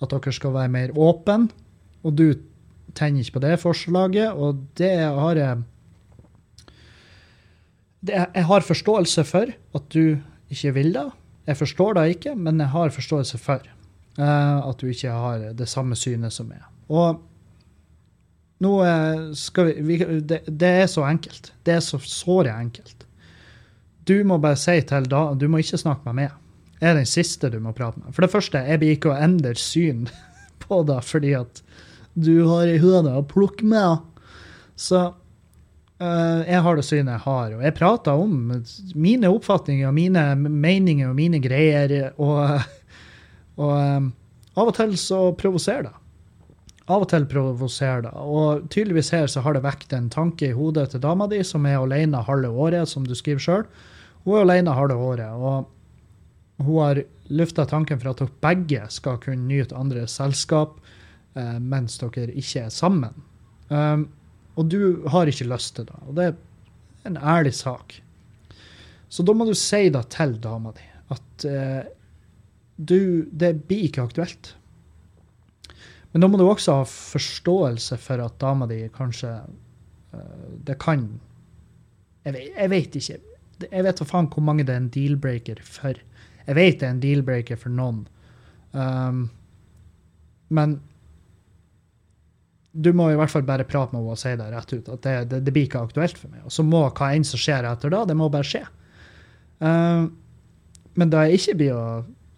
at 0.02 0.14
dere 0.14 0.34
skal 0.34 0.56
være 0.56 0.72
mer 0.74 0.96
åpne. 0.98 1.50
Og 2.04 2.16
du 2.18 2.34
tenner 2.98 3.22
ikke 3.22 3.38
på 3.38 3.44
det 3.46 3.60
forslaget, 3.62 4.34
og 4.34 4.66
det 4.78 4.92
har 5.00 5.36
jeg 5.40 5.64
det, 8.02 8.14
Jeg 8.34 8.46
har 8.46 8.66
forståelse 8.66 9.24
for 9.24 9.46
at 9.76 9.94
du 9.94 10.18
ikke 10.50 10.74
vil 10.74 10.94
det. 10.94 11.10
Jeg 11.48 11.58
forstår 11.58 11.94
det 11.94 12.08
ikke, 12.16 12.36
men 12.36 12.60
jeg 12.60 12.70
har 12.70 12.90
forståelse 12.90 13.38
for 13.38 13.62
uh, 14.20 14.70
at 14.70 14.82
du 14.82 14.88
ikke 14.88 15.10
har 15.10 15.52
det 15.54 15.70
samme 15.70 15.96
synet 15.96 16.34
som 16.34 16.50
meg. 16.50 16.64
Og 16.90 17.22
nå 18.62 18.74
eh, 18.86 19.32
skal 19.34 19.72
vi, 19.72 19.82
vi 19.82 19.98
det, 20.22 20.44
det, 20.46 20.68
er 20.84 20.90
så 20.90 21.06
enkelt. 21.08 21.54
Det 21.66 21.74
er 21.74 21.80
så 21.82 21.98
såre 21.98 22.54
enkelt. 22.62 23.08
Du 24.06 24.24
må 24.28 24.38
bare 24.42 24.60
si 24.60 24.76
til 24.86 25.08
da 25.10 25.34
Du 25.34 25.48
må 25.50 25.62
ikke 25.62 25.80
snakke 25.82 26.06
med 26.06 26.20
meg. 26.20 26.30
Jeg 26.30 26.41
er 26.82 26.98
den 26.98 27.08
siste 27.10 27.52
du 27.54 27.60
må 27.62 27.74
prate 27.78 28.02
med. 28.02 28.12
For 28.16 28.26
det 28.26 28.34
første, 28.34 28.62
jeg 28.66 28.82
blir 28.82 28.98
ikke 28.98 29.14
å 29.14 29.20
endre 29.22 29.54
syn 29.60 30.08
på 30.64 30.82
det 30.88 31.00
fordi 31.08 31.36
at 31.38 31.64
du 32.14 32.44
har 32.50 32.68
ei 32.68 32.82
høne 32.82 33.16
å 33.16 33.26
plukke 33.28 33.68
med. 33.70 34.02
Så 34.76 35.00
uh, 35.14 36.42
jeg 36.44 36.64
har 36.66 36.78
det 36.78 36.86
synet 36.88 37.16
jeg 37.16 37.26
har. 37.28 37.56
Og 37.56 37.64
jeg 37.64 37.78
prater 37.78 38.20
om 38.20 38.52
mine 38.98 39.32
oppfatninger 39.32 39.88
og 39.88 39.96
mine 39.96 40.26
meninger 40.42 41.12
og 41.12 41.18
mine 41.18 41.40
greier. 41.44 42.12
Og, 42.18 42.60
og 43.62 43.74
um, 43.78 44.12
av 44.58 44.74
og 44.74 44.76
til 44.76 44.98
så 45.00 45.24
provoserer 45.40 45.88
det. 45.88 45.96
Av 46.92 47.06
og 47.06 47.08
til 47.08 47.24
provoserer 47.30 48.04
det. 48.04 48.12
Og 48.20 48.66
tydeligvis 48.74 49.14
her 49.16 49.30
så 49.32 49.44
har 49.46 49.56
det 49.56 49.64
vekt 49.64 49.94
en 49.96 50.10
tanke 50.12 50.50
i 50.50 50.56
hodet 50.58 50.90
til 50.92 51.04
dama 51.04 51.30
di, 51.32 51.40
som 51.48 51.64
er 51.70 51.80
alene 51.80 52.26
halve 52.28 52.50
året, 52.52 52.90
som 52.90 53.06
du 53.08 53.14
skriver 53.16 53.44
sjøl. 53.46 53.64
Hun 54.26 54.36
er 54.36 54.44
alene 54.44 54.76
halve 54.76 54.98
året. 55.00 55.30
og 55.32 55.70
hun 56.66 56.82
har 56.84 57.04
lufta 57.32 57.66
tanken 57.70 58.00
for 58.00 58.12
at 58.12 58.22
dere 58.22 58.40
begge 58.44 58.86
skal 58.94 59.20
kunne 59.24 59.48
nyte 59.48 59.78
andres 59.78 60.18
selskap 60.20 60.80
eh, 61.36 61.58
mens 61.60 62.00
dere 62.02 62.32
ikke 62.32 62.66
er 62.66 62.74
sammen. 62.74 63.16
Um, 63.72 64.10
og 64.60 64.68
du 64.72 65.08
har 65.12 65.30
ikke 65.32 65.48
lyst 65.48 65.78
til 65.78 65.88
det. 65.88 66.00
Og 66.08 66.16
det 66.18 66.26
er 66.28 67.08
en 67.08 67.18
ærlig 67.18 67.54
sak. 67.56 67.96
Så 69.12 69.24
da 69.28 69.36
må 69.36 69.48
du 69.48 69.56
si 69.58 69.88
det 69.92 70.04
til 70.14 70.38
dama 70.44 70.74
di 70.76 70.88
at 71.12 71.46
eh, 71.48 71.84
du, 72.78 73.28
det 73.32 73.66
blir 73.68 73.90
ikke 73.90 74.06
aktuelt. 74.08 74.54
Men 76.12 76.24
da 76.24 76.30
må 76.32 76.40
du 76.40 76.46
også 76.46 76.78
ha 76.80 76.86
forståelse 76.88 77.98
for 78.00 78.24
at 78.24 78.40
dama 78.40 78.68
di 78.68 78.86
kanskje 78.96 79.32
uh, 80.12 80.48
Det 80.64 80.78
kan 80.80 81.06
jeg 82.26 82.52
jeg 82.56 82.70
vet, 82.70 82.96
ikke. 82.96 83.20
Jeg 83.72 83.84
vet 83.86 84.02
hva 84.02 84.06
faen 84.06 84.28
hvor 84.30 84.44
mange 84.46 84.66
det 84.66 84.76
er 84.76 84.82
en 84.84 84.92
deal-breaker 84.94 85.62
for. 85.66 85.98
Jeg 86.48 86.58
vet 86.58 86.80
det 86.80 86.88
er 86.88 86.96
en 86.96 87.04
deal-breaker 87.04 87.60
for 87.60 87.74
noen. 87.74 88.06
Um, 88.72 89.26
men 90.52 90.80
du 92.72 92.94
må 92.96 93.10
i 93.12 93.18
hvert 93.20 93.32
fall 93.32 93.44
bare 93.48 93.68
prate 93.68 93.92
med 93.92 94.00
henne 94.00 94.16
og 94.16 94.20
si 94.20 94.32
det 94.40 94.48
rett 94.54 94.74
ut. 94.74 94.90
At 94.96 95.04
det, 95.04 95.16
det, 95.32 95.42
det, 95.46 95.54
blir 95.54 95.68
ikke 95.68 95.84
aktuelt 95.84 96.18
for 96.18 96.32
meg. 96.32 96.46
Og 96.48 96.56
så 96.56 96.64
må 96.64 96.86
hva 96.88 97.12
enn 97.12 97.28
som 97.28 97.42
skjer 97.42 97.68
etter 97.68 97.92
da, 97.92 98.06
det 98.08 98.16
må 98.18 98.30
bare 98.32 98.48
skje. 98.48 98.64
Uh, 99.62 100.08
men 101.00 101.12
det 101.12 101.26
jeg 101.28 101.40
ikke 101.40 101.58
blir 101.62 101.78
å 101.78 101.86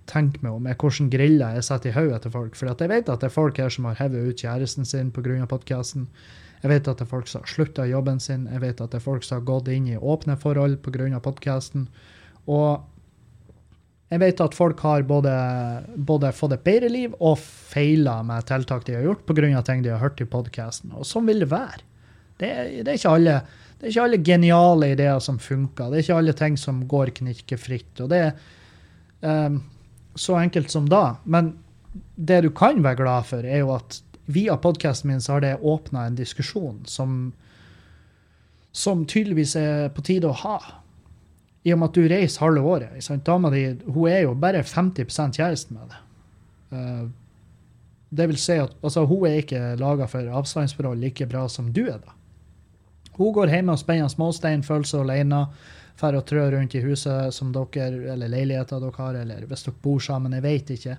tenke 0.09 0.41
meg 0.43 0.57
om, 0.57 0.65
er 0.67 0.77
hvordan 0.77 1.09
griller 1.13 1.57
jeg 1.57 1.67
setter 1.69 1.91
i 1.91 1.95
hodet 1.95 2.23
til 2.25 2.33
folk. 2.33 2.57
For 2.59 2.69
jeg 2.69 2.91
vet 2.91 3.09
at 3.09 3.21
det 3.21 3.29
er 3.29 3.35
folk 3.35 3.61
her 3.61 3.73
som 3.73 3.87
har 3.89 3.99
hevet 4.01 4.29
ut 4.29 4.41
kjæresten 4.41 4.87
sin 4.87 5.11
pga. 5.15 5.45
podkasten. 5.49 6.09
Jeg 6.63 6.71
vet 6.71 6.87
at 6.87 6.99
det 6.99 7.05
er 7.05 7.11
folk 7.11 7.27
som 7.27 7.43
har 7.43 7.51
slutta 7.51 7.85
jobben 7.87 8.19
sin. 8.23 8.47
Jeg 8.51 8.61
vet 8.63 8.81
at 8.81 8.91
det 8.91 8.99
er 8.99 9.03
folk 9.05 9.23
som 9.23 9.39
har 9.39 9.47
gått 9.47 9.67
inn 9.71 9.87
i 9.87 9.97
åpne 9.97 10.37
forhold 10.39 10.79
pga. 10.83 11.19
podkasten. 11.19 11.87
Og 12.47 12.83
jeg 14.13 14.21
vet 14.21 14.41
at 14.43 14.53
folk 14.53 14.81
har 14.85 15.05
både, 15.09 15.33
både 15.97 16.29
fått 16.37 16.53
et 16.53 16.65
bedre 16.65 16.89
liv 16.91 17.13
og 17.17 17.39
feila 17.41 18.19
med 18.25 18.45
tiltak 18.45 18.85
de 18.85 18.97
har 18.99 19.07
gjort 19.07 19.25
pga. 19.25 19.61
ting 19.65 19.81
de 19.81 19.89
har 19.89 20.03
hørt 20.03 20.21
i 20.21 20.29
podkasten. 20.29 20.93
Og 20.93 21.07
sånn 21.07 21.25
vil 21.25 21.41
det 21.41 21.49
være. 21.49 21.81
Det 22.37 22.49
det, 22.85 22.93
er 22.93 23.09
alle, 23.09 23.39
det 23.79 23.87
er, 23.87 23.89
ikke 23.89 24.03
alle, 24.03 24.21
geniale 24.21 24.91
ideer 24.93 25.19
som 25.19 25.39
funker. 25.41 25.89
Det 25.89 25.97
er 25.97 26.05
ikke 26.05 26.19
alle 26.21 26.33
ting 26.37 26.57
som 26.57 26.83
går 26.87 27.13
knirkefritt. 27.17 28.03
Og 28.05 28.11
det 28.13 28.21
er 28.27 28.33
um, 29.21 29.63
så 30.13 30.37
enkelt 30.43 30.69
som 30.69 30.85
da. 30.89 31.17
Men 31.25 31.55
det 32.15 32.43
du 32.45 32.51
kan 32.53 32.83
være 32.83 33.01
glad 33.01 33.29
for, 33.31 33.41
er 33.41 33.63
jo 33.63 33.73
at 33.73 34.01
via 34.29 34.59
podkasten 34.61 35.09
min 35.09 35.21
så 35.21 35.39
har 35.39 35.41
det 35.41 35.57
åpna 35.61 36.05
en 36.05 36.21
diskusjon 36.21 36.83
som, 36.85 37.33
som 38.71 39.07
tydeligvis 39.09 39.57
er 39.57 39.89
på 39.95 40.05
tide 40.05 40.29
å 40.29 40.37
ha 40.45 40.82
i 41.63 41.73
og 41.73 41.79
med 41.79 41.91
at 41.91 41.97
du 41.97 42.07
reiser 42.11 42.43
halve 42.43 42.61
året. 42.61 43.11
Dama 43.23 43.51
di 43.53 43.65
hun 43.85 44.07
er 44.11 44.25
jo 44.25 44.33
bare 44.35 44.63
50 44.63 45.37
kjæresten 45.37 45.77
med 45.77 45.93
deg. 45.93 46.01
Uh, 46.73 47.05
det 48.13 48.27
vil 48.29 48.37
si 48.37 48.57
at 48.61 48.73
altså, 48.83 49.05
hun 49.09 49.25
er 49.27 49.39
ikke 49.41 49.61
laga 49.79 50.07
for 50.09 50.27
avstandsforhold 50.39 50.99
like 51.01 51.25
bra 51.29 51.47
som 51.49 51.71
du 51.73 51.85
er. 51.87 52.01
da. 52.03 52.13
Hun 53.17 53.33
går 53.33 53.49
hjemme 53.53 53.73
og 53.73 53.81
spenner 53.81 54.11
småstein, 54.11 54.65
føler 54.65 54.89
seg 54.89 55.05
alene, 55.05 55.45
drar 55.99 56.17
og 56.17 56.25
trør 56.29 56.55
rundt 56.57 56.75
i 56.75 56.81
huset 56.83 57.33
som 57.33 57.51
dere, 57.53 57.89
eller 58.13 58.29
leiligheta 58.29 58.79
dere 58.81 58.97
har, 58.97 59.19
eller 59.21 59.45
hvis 59.49 59.65
dere 59.67 59.81
bor 59.81 60.01
sammen, 60.01 60.33
jeg 60.33 60.45
vet 60.45 60.73
ikke. 60.75 60.97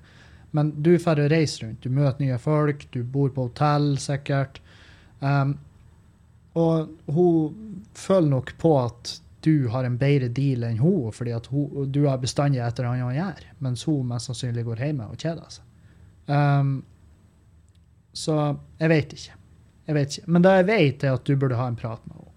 Men 0.55 0.71
du 0.83 0.95
drar 0.97 1.23
og 1.23 1.31
reiser 1.31 1.67
rundt. 1.67 1.83
Du 1.83 1.91
møter 1.91 2.23
nye 2.23 2.39
folk, 2.39 2.87
du 2.95 3.03
bor 3.03 3.31
på 3.35 3.49
hotell 3.49 3.95
sikkert. 4.03 4.61
Um, 5.21 5.57
og 6.55 6.91
hun 7.11 7.81
føler 7.99 8.31
nok 8.31 8.55
på 8.63 8.77
at 8.85 9.17
du 9.45 9.69
har 9.69 9.85
en 9.85 9.99
bedre 10.01 10.31
deal 10.33 10.65
enn 10.65 10.81
hun, 10.81 11.13
fordi 11.13 11.35
at 11.37 11.47
hun, 11.53 11.91
du 11.93 12.07
har 12.07 12.23
bestandig 12.23 12.63
et 12.65 12.79
eller 12.79 12.95
annet 12.95 13.11
å 13.11 13.15
gjøre, 13.19 13.55
mens 13.65 13.85
hun 13.89 14.09
mest 14.09 14.31
sannsynlig 14.31 14.65
går 14.65 14.81
hjemme 14.87 15.09
og 15.13 15.21
kjeder 15.21 15.51
seg. 15.53 15.67
Um, 16.27 16.79
så 18.17 18.37
jeg 18.81 18.93
vet 18.95 19.13
ikke. 19.19 19.37
Jeg 19.85 19.99
vet 19.99 20.15
ikke. 20.15 20.31
Men 20.33 20.47
det 20.47 20.55
jeg 20.55 20.69
vet, 20.71 21.05
er 21.05 21.19
at 21.19 21.27
du 21.29 21.35
burde 21.37 21.59
ha 21.59 21.67
en 21.69 21.77
prat 21.77 22.01
med 22.09 22.17
henne. 22.17 22.31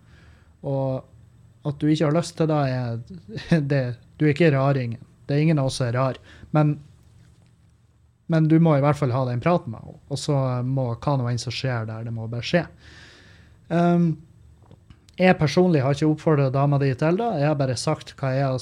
Og 0.67 1.69
at 1.69 1.79
du 1.79 1.87
ikke 1.87 2.09
har 2.09 2.17
lyst 2.17 2.35
til 2.39 2.49
det, 2.51 2.59
er 2.75 3.61
det, 3.71 3.83
Du 4.17 4.25
er 4.25 4.33
ikke 4.33 4.51
raringen. 4.51 5.03
Det 5.27 5.35
er 5.35 5.45
ingen 5.45 5.59
av 5.59 5.69
oss 5.69 5.79
som 5.79 5.87
er 5.87 5.95
rar. 5.95 6.19
Men, 6.55 6.77
men 8.27 8.47
du 8.51 8.57
må 8.63 8.75
i 8.75 8.83
hvert 8.83 8.99
fall 8.99 9.15
ha 9.15 9.23
den 9.29 9.43
praten 9.43 9.71
med 9.71 9.83
henne. 9.83 9.99
Og 10.11 10.19
så 10.19 10.35
må 10.67 10.89
hva 10.95 11.17
nå 11.19 11.31
enn 11.31 11.39
som 11.39 11.55
skjer 11.55 11.87
der, 11.87 12.07
det 12.07 12.15
må 12.15 12.27
bare 12.31 12.47
skje. 12.47 12.65
Um, 13.71 14.15
jeg 15.17 15.37
personlig 15.39 15.81
har 15.81 15.95
ikke 15.95 16.11
oppfordra 16.11 16.51
dama 16.53 16.77
di 16.81 16.91
til 16.93 17.17
det. 17.17 17.27
Jeg 17.41 17.49
har 17.49 17.57
bare 17.57 17.77
sagt 17.79 18.13
hva, 18.19 18.31
jeg, 18.37 18.59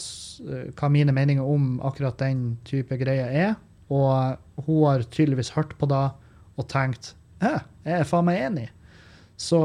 eh, 0.48 0.70
hva, 0.78 0.90
mine 0.92 1.16
meninger 1.16 1.44
om 1.44 1.82
akkurat 1.84 2.18
den 2.22 2.56
type 2.68 2.96
greier 3.02 3.28
er. 3.28 3.58
Og 3.92 4.64
hun 4.66 4.86
har 4.88 5.04
tydeligvis 5.12 5.52
hørt 5.58 5.76
på 5.78 5.90
det 5.92 6.06
og 6.56 6.68
tenkt 6.72 7.14
Hæ, 7.44 7.60
jeg 7.84 8.00
er 8.00 8.08
faen 8.08 8.26
meg 8.30 8.40
enig. 8.40 8.70
Så 9.36 9.60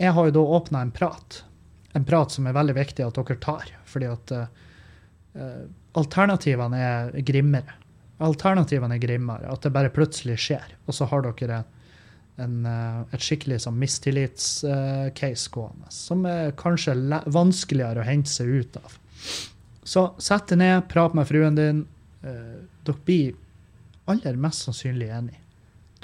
jeg 0.00 0.10
har 0.16 0.26
jo 0.26 0.34
da 0.34 0.42
åpna 0.58 0.82
en 0.82 0.90
prat. 0.90 1.44
En 1.94 2.04
prat 2.04 2.34
som 2.34 2.48
er 2.50 2.56
veldig 2.56 2.74
viktig 2.74 3.06
at 3.06 3.20
dere 3.20 3.38
tar. 3.38 3.70
Fordi 3.86 4.08
at 4.10 4.32
uh, 4.34 5.62
alternativene 6.00 6.80
er 6.82 7.14
grimmere. 7.22 7.76
Alternativene 8.26 8.98
er 8.98 9.04
grimmere. 9.04 9.54
At 9.54 9.62
det 9.62 9.72
bare 9.76 9.92
plutselig 9.94 10.40
skjer. 10.42 10.74
Og 10.90 10.98
så 10.98 11.06
har 11.12 11.22
dere 11.28 11.62
eh, 12.40 13.00
et 13.14 13.24
skikkelig 13.24 13.60
sånn 13.64 13.78
mistillitscase 13.80 15.52
gående, 15.54 15.90
som 15.94 16.24
er 16.28 16.54
kanskje 16.58 16.94
vanskeligere 17.30 18.02
å 18.02 18.06
hente 18.08 18.32
seg 18.32 18.50
ut 18.60 18.80
av. 18.80 18.96
Så 19.90 20.06
sett 20.22 20.50
deg 20.52 20.60
ned, 20.60 20.88
prat 20.90 21.16
med 21.16 21.28
fruen 21.28 21.56
din. 21.58 21.84
Uh, 22.20 22.60
dere 22.84 23.00
blir 23.06 23.36
aller 24.10 24.36
mest 24.36 24.66
sannsynlig 24.66 25.08
enige. 25.08 25.40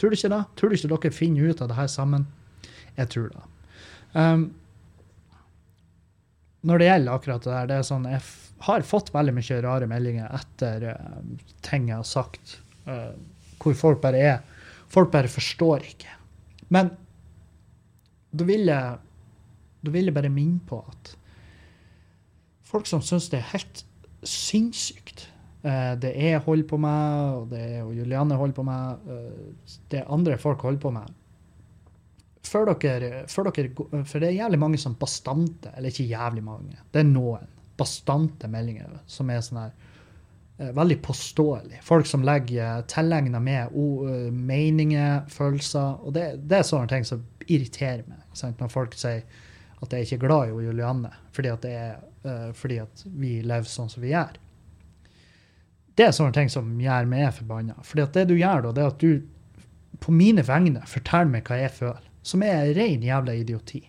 Tror 0.00 0.12
du 0.12 0.16
ikke 0.16 0.32
det? 0.32 0.42
Tror 0.56 0.72
du 0.72 0.76
ikke 0.76 0.90
dere 0.92 1.12
finner 1.14 1.50
ut 1.50 1.60
av 1.60 1.70
det 1.70 1.76
her 1.76 1.90
sammen? 1.92 2.24
Jeg 2.96 3.12
tror 3.12 3.28
det. 3.34 3.44
Um, 4.16 4.46
når 6.66 6.80
det 6.80 6.88
gjelder 6.88 7.12
akkurat 7.14 7.44
det 7.44 7.52
der, 7.52 7.70
det 7.70 7.78
er 7.78 7.86
sånn, 7.86 8.08
jeg 8.10 8.22
har 8.66 8.86
fått 8.88 9.12
veldig 9.14 9.36
mye 9.36 9.62
rare 9.64 9.88
meldinger 9.90 10.32
etter 10.40 10.88
uh, 10.96 11.48
ting 11.66 11.90
jeg 11.92 12.00
har 12.00 12.08
sagt, 12.08 12.58
uh, 12.88 13.12
hvor 13.62 13.76
folk 13.78 14.04
bare 14.04 14.28
er 14.34 14.44
Folk 14.86 15.10
bare 15.10 15.26
forstår 15.26 15.82
ikke. 15.82 16.12
Men 16.72 16.90
da 18.36 18.46
vil 18.46 18.66
jeg, 18.68 18.98
da 19.86 19.94
vil 19.94 20.10
jeg 20.10 20.16
bare 20.16 20.32
minne 20.32 20.60
på 20.66 20.80
at 20.82 21.12
folk 22.66 22.88
som 22.90 23.04
syns 23.04 23.30
det 23.32 23.40
er 23.40 23.52
helt 23.52 23.84
sinnssykt 24.26 25.28
eh, 25.62 25.94
det 26.02 26.12
jeg 26.18 26.42
holder 26.42 26.66
på 26.68 26.80
med, 26.82 27.28
og 27.36 27.52
det 27.52 27.66
og 27.84 27.92
Julianne 27.94 28.38
holder 28.40 28.56
på 28.56 28.66
med, 28.66 29.12
eh, 29.14 29.76
det 29.92 30.02
andre 30.10 30.38
folk 30.42 30.64
holder 30.66 30.82
på 30.82 30.94
med 30.96 31.14
før 32.46 32.70
dere, 32.78 33.24
før 33.30 33.50
dere, 33.50 33.70
For 34.06 34.22
det 34.22 34.28
er 34.28 34.40
jævlig 34.40 34.58
mange 34.62 34.78
som 34.78 34.94
bastante, 34.94 35.72
eller 35.74 35.90
ikke 35.90 36.06
jævlig 36.06 36.44
mange, 36.46 36.78
det 36.94 37.02
er 37.02 37.08
noen 37.08 37.48
bastante 37.76 38.48
meldinger 38.48 39.00
som 39.10 39.30
er 39.30 39.42
sånn 39.44 39.64
her 39.64 39.74
veldig 40.58 41.02
påståelig. 41.02 41.80
Folk 41.84 42.06
som 42.06 42.24
legger 42.24 42.82
tilegna 42.88 43.40
med 43.40 43.74
uh, 43.74 44.32
meninger, 44.32 45.26
følelser. 45.28 46.00
Og 46.00 46.14
det, 46.16 46.30
det, 46.48 46.60
er 46.60 46.68
sånne 46.68 46.88
ting 46.88 47.04
som 47.04 47.24
irriterer 47.46 48.06
meg. 48.08 48.22
Sant? 48.36 48.60
Når 48.60 48.72
folk 48.72 48.96
sier 48.96 49.24
at 49.84 49.92
jeg 49.92 50.06
ikke 50.06 50.16
er 50.16 50.24
glad 50.24 50.50
i 50.50 50.64
Julianne 50.64 51.10
fordi 51.36 51.52
at, 51.52 51.66
er, 51.68 51.98
uh, 52.24 52.50
fordi 52.56 52.80
at 52.80 53.04
vi 53.12 53.38
lever 53.44 53.68
sånn 53.68 53.92
som 53.92 54.04
vi 54.04 54.14
gjør. 54.14 54.38
Det 55.96 56.06
er 56.06 56.16
sånne 56.16 56.36
ting 56.36 56.52
som 56.52 56.72
gjør 56.80 57.08
meg 57.08 57.28
forbanna. 57.36 57.76
At 57.80 58.16
det 58.16 58.26
du 58.30 58.36
gjør 58.36 58.68
da, 58.68 58.72
det 58.76 58.84
er 58.84 58.94
at 58.94 59.04
du 59.04 60.00
på 60.00 60.12
mine 60.12 60.44
vegne 60.44 60.82
forteller 60.88 61.30
meg 61.32 61.48
hva 61.48 61.60
jeg 61.60 61.72
føler. 61.72 62.02
Som 62.26 62.42
er 62.44 62.72
ren 62.76 63.04
jævla 63.04 63.36
idioti. 63.38 63.84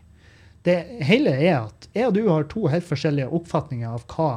Det 0.67 0.77
hele 1.07 1.31
er 1.31 1.65
at 1.65 1.87
jeg 1.95 2.09
og 2.09 2.13
du 2.15 2.21
har 2.27 2.47
to 2.51 2.67
helt 2.71 2.85
forskjellige 2.87 3.31
oppfatninger 3.33 3.91
av 3.91 4.05
hva 4.11 4.31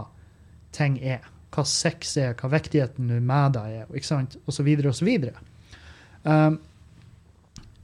ting 0.75 0.97
er. 1.03 1.23
Hva 1.55 1.65
sex 1.67 2.17
er, 2.21 2.35
hva 2.39 2.51
viktigheten 2.53 3.11
med 3.27 3.55
deg 3.57 3.79
er, 3.83 3.95
ikke 3.95 4.07
sant? 4.07 4.37
så 4.47 4.65
videre. 4.65 5.35
Um, 6.23 6.61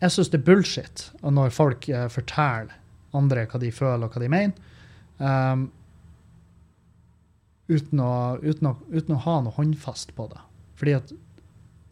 jeg 0.00 0.12
syns 0.12 0.30
det 0.30 0.42
er 0.42 0.46
bullshit 0.46 1.06
når 1.24 1.54
folk 1.56 1.88
uh, 1.88 2.06
forteller 2.12 2.74
andre 3.16 3.46
hva 3.48 3.60
de 3.62 3.72
føler 3.72 4.06
og 4.06 4.14
hva 4.14 4.22
de 4.22 4.30
mener, 4.30 4.72
um, 5.18 5.68
uten, 7.66 8.02
å, 8.02 8.36
uten, 8.42 8.68
å, 8.70 8.74
uten, 8.92 9.16
å, 9.16 9.22
ha 9.24 9.38
noe 9.42 9.56
håndfast 9.56 10.12
på 10.18 10.28
det. 10.30 10.42
Fordi 10.78 10.96
at 10.98 11.14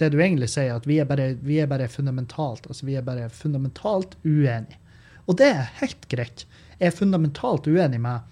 det 0.03 0.11
du 0.13 0.19
egentlig 0.21 0.51
sier, 0.53 0.75
at 0.75 0.87
vi 0.91 0.99
er 1.01 1.09
bare, 1.09 1.33
vi 1.43 1.61
er 1.63 1.71
bare 1.71 1.87
fundamentalt 1.91 2.67
altså 2.67 2.87
vi 2.87 2.97
er 2.99 3.07
bare 3.07 3.31
fundamentalt 3.33 4.17
uenige. 4.27 4.79
Og 5.25 5.39
det 5.41 5.49
er 5.55 5.75
helt 5.81 6.09
greit. 6.13 6.45
Jeg 6.77 6.91
er 6.91 6.97
fundamentalt 6.99 7.69
uenig 7.71 8.01
med 8.03 8.31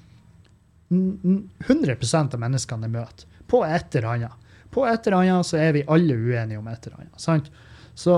100 0.92 1.96
av 2.20 2.40
menneskene 2.42 2.88
jeg 2.88 2.92
møter, 2.92 3.28
på 3.52 3.62
et 3.68 3.98
eller 3.98 4.14
annet. 4.16 4.52
På 4.72 4.86
et 4.88 5.06
eller 5.06 5.18
annet 5.20 5.48
så 5.48 5.58
er 5.60 5.74
vi 5.76 5.84
alle 5.92 6.16
uenige 6.16 6.60
om 6.60 6.68
et 6.72 6.86
eller 6.86 7.02
annet. 7.02 7.20
sant? 7.20 7.50
Så 7.94 8.16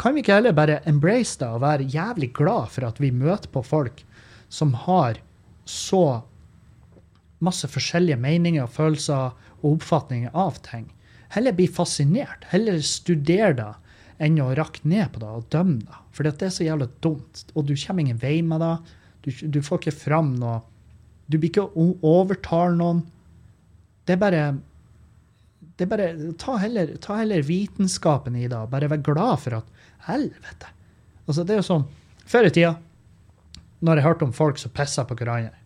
kan 0.00 0.16
vi 0.16 0.22
ikke 0.24 0.38
heller 0.38 0.56
bare 0.56 0.80
embrace 0.88 1.36
det 1.42 1.48
og 1.48 1.60
være 1.60 1.88
jævlig 1.92 2.30
glad 2.36 2.70
for 2.72 2.88
at 2.88 3.00
vi 3.02 3.12
møter 3.12 3.52
på 3.52 3.62
folk 3.66 4.00
som 4.48 4.72
har 4.86 5.20
så 5.68 6.22
masse 7.44 7.68
forskjellige 7.68 8.18
meninger, 8.20 8.66
følelser 8.66 9.36
og 9.60 9.68
oppfatninger 9.74 10.32
av 10.36 10.56
ting. 10.64 10.88
Heller 11.34 11.54
bli 11.56 11.68
fascinert. 11.70 12.48
Heller 12.50 12.80
studere 12.84 13.52
det 13.60 13.70
enn 14.20 14.40
å 14.42 14.50
rakke 14.56 14.82
ned 14.88 15.12
på 15.14 15.22
det 15.22 15.28
og 15.28 15.46
dømme 15.52 15.84
det. 15.84 16.00
For 16.16 16.26
det 16.26 16.48
er 16.48 16.52
så 16.52 16.66
jævlig 16.66 16.90
dumt. 17.04 17.44
Og 17.54 17.68
du 17.68 17.76
kommer 17.76 18.04
ingen 18.04 18.20
vei 18.20 18.40
med 18.44 18.60
det. 18.64 18.74
Du, 19.24 19.30
du 19.52 19.60
får 19.64 19.82
ikke 19.82 20.00
fram 20.08 20.34
noe 20.40 20.60
Du 21.30 21.36
blir 21.38 21.52
ikke 21.52 21.68
å 21.78 21.84
overtale 22.02 22.74
noen. 22.74 23.04
Det 24.10 24.16
er 24.16 24.20
bare 24.20 24.42
det 25.80 25.86
er 25.86 25.88
bare, 25.88 26.08
ta 26.36 26.58
heller, 26.60 26.90
ta 27.00 27.14
heller 27.22 27.44
vitenskapen 27.46 28.34
i 28.36 28.48
det. 28.50 28.58
Bare 28.72 28.88
vær 28.90 29.00
glad 29.04 29.38
for 29.40 29.60
at 29.62 29.86
Helvete! 30.08 30.68
Altså, 31.26 31.44
det 31.44 31.54
er 31.54 31.60
jo 31.60 31.66
sånn 31.68 31.86
Før 32.28 32.48
i 32.48 32.52
tida, 32.52 32.74
når 33.84 34.00
jeg 34.00 34.06
hørte 34.06 34.26
om 34.26 34.34
folk 34.36 34.60
som 34.60 34.72
pissa 34.76 35.06
på 35.08 35.16
hverandre 35.16 35.56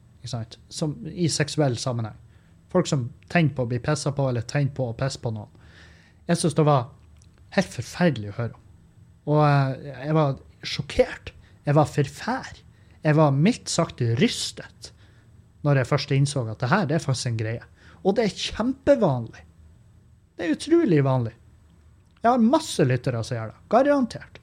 som, 0.73 0.95
i 1.11 1.27
seksuell 1.29 1.75
sammenheng 1.81 2.17
Folk 2.73 2.89
som 2.91 3.09
tenner 3.31 3.55
på 3.55 3.67
å 3.67 3.71
bli 3.71 3.81
pissa 3.83 4.11
på, 4.15 4.29
eller 4.31 4.47
tenner 4.51 4.75
på 4.75 4.89
å 4.91 4.95
pisse 4.99 5.21
på 5.23 5.31
noen. 5.31 5.51
Jeg 6.27 6.41
syntes 6.41 6.57
det 6.59 6.65
var 6.67 6.89
helt 7.55 7.71
forferdelig 7.71 8.33
å 8.33 8.39
høre 8.39 8.57
om. 8.57 8.65
Og 9.31 9.43
eh, 9.47 9.93
jeg 10.09 10.17
var 10.17 10.33
sjokkert. 10.67 11.31
Jeg 11.69 11.79
var 11.79 11.91
forfær. 11.91 12.59
Jeg 13.05 13.19
var 13.21 13.37
mildt 13.37 13.71
sagt 13.71 14.03
rystet 14.19 14.91
når 15.65 15.81
jeg 15.81 15.91
først 15.93 16.17
innså 16.17 16.43
at 16.51 16.61
det 16.65 16.73
her 16.73 16.91
det 16.91 16.99
er 16.99 17.05
faktisk 17.05 17.31
en 17.31 17.39
greie. 17.39 17.69
Og 18.05 18.17
det 18.17 18.27
er 18.27 18.37
kjempevanlig. 18.37 19.43
Det 20.37 20.47
er 20.47 20.55
utrolig 20.57 21.01
vanlig. 21.07 21.35
Jeg 22.21 22.31
har 22.31 22.45
masse 22.45 22.85
lyttere 22.85 23.21
som 23.25 23.37
gjør 23.37 23.53
det. 23.53 23.61
Garantert. 23.73 24.41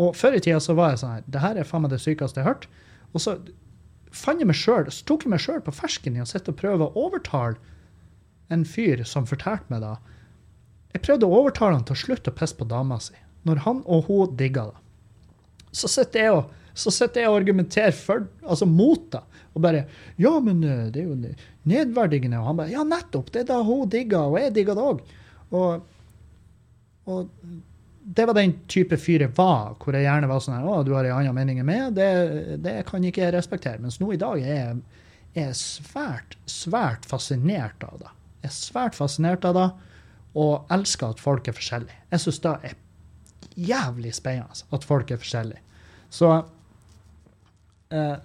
Og 0.00 0.16
før 0.16 0.36
i 0.36 0.42
tida 0.44 0.58
så 0.60 0.76
var 0.76 0.92
jeg 0.92 1.00
sånn 1.00 1.14
her 1.14 1.28
Det 1.32 1.40
her 1.40 1.56
er 1.56 1.68
faen 1.68 1.86
meg 1.86 1.92
det 1.94 2.02
sykeste 2.02 2.40
jeg 2.40 2.46
har 2.46 2.54
hørt. 2.54 2.66
Og 3.16 3.22
så 3.24 3.38
fant 4.16 4.40
jeg 4.40 4.48
meg 4.48 4.58
selv, 4.58 4.92
så 4.92 5.06
tok 5.08 5.24
jeg 5.24 5.32
meg 5.32 5.42
sjøl 5.42 5.62
på 5.64 5.74
fersken 5.74 6.16
i 6.16 6.22
å 6.24 6.28
sitte 6.28 6.52
og 6.52 6.60
prøve 6.60 6.88
å 6.88 7.06
overtale 7.06 7.56
en 8.52 8.64
fyr 8.68 9.02
som 9.08 9.26
fortalte 9.26 9.72
meg 9.72 9.82
da 9.82 9.96
Jeg 10.94 11.02
prøvde 11.04 11.26
å 11.28 11.40
overtale 11.42 11.76
han 11.76 11.84
til 11.84 11.96
å 11.96 12.00
slutte 12.00 12.32
å 12.32 12.36
pisse 12.36 12.56
på 12.56 12.64
dama 12.68 12.96
si, 13.02 13.16
når 13.44 13.64
han 13.66 13.82
og 13.84 14.06
hun 14.06 14.36
digga 14.38 14.70
det. 14.70 14.78
Så 15.76 15.90
sitter 15.92 16.22
jeg 16.22 16.36
og 16.38 16.54
så 16.76 16.92
jeg 16.92 17.28
og 17.28 17.38
argumenterer 17.38 17.92
for, 17.96 18.26
altså 18.44 18.66
mot 18.68 19.10
det. 19.12 19.22
Og 19.56 19.62
bare 19.64 19.86
Ja, 20.20 20.34
men 20.44 20.60
eh, 20.64 20.88
det 20.92 21.02
er 21.02 21.08
jo 21.08 21.16
nedverdigende. 21.68 22.40
Og 22.40 22.50
han 22.50 22.58
bare 22.60 22.74
Ja, 22.74 22.84
nettopp! 22.84 23.32
Det 23.32 23.44
er 23.44 23.52
da 23.54 23.62
hun 23.64 23.88
digger, 23.92 24.28
og 24.28 24.38
jeg 24.40 24.54
digger 24.54 24.76
det 24.76 24.84
òg. 24.84 25.00
Og, 25.56 25.86
og, 27.06 27.48
det 28.06 28.26
var 28.28 28.36
den 28.38 28.52
type 28.70 28.98
fyr 29.02 29.24
jeg 29.24 29.34
var, 29.34 29.74
hvor 29.82 29.96
jeg 29.96 30.06
gjerne 30.06 30.28
var 30.30 30.42
sånn 30.42 30.58
her 30.58 30.68
Å, 30.70 30.82
du 30.86 30.92
har 30.94 31.08
en 31.08 31.16
annen 31.16 31.34
mening 31.34 31.58
enn 31.62 31.66
meg? 31.66 31.88
Det, 31.96 32.10
det 32.62 32.76
kan 32.86 33.02
ikke 33.02 33.24
jeg 33.24 33.34
respektere. 33.34 33.82
Mens 33.82 33.98
nå 34.02 34.12
i 34.14 34.20
dag 34.20 34.38
er 34.42 34.60
jeg, 34.60 34.76
er 35.36 35.56
svært, 35.58 36.36
svært 36.48 37.08
fascinert 37.08 37.82
av 37.84 37.98
det. 38.04 38.12
Jeg 38.44 38.52
er 38.52 38.56
svært 38.56 38.96
fascinert 38.96 39.44
av 39.48 39.56
det, 39.56 39.66
og 40.38 40.70
elsker 40.72 41.16
at 41.16 41.22
folk 41.22 41.48
er 41.48 41.56
forskjellige. 41.56 41.98
Jeg 42.12 42.22
syns 42.22 42.42
det 42.44 42.52
er 42.68 42.76
jævlig 43.56 44.12
spennende 44.14 44.76
at 44.76 44.86
folk 44.86 45.10
er 45.10 45.20
forskjellige. 45.20 45.62
Så 46.12 46.30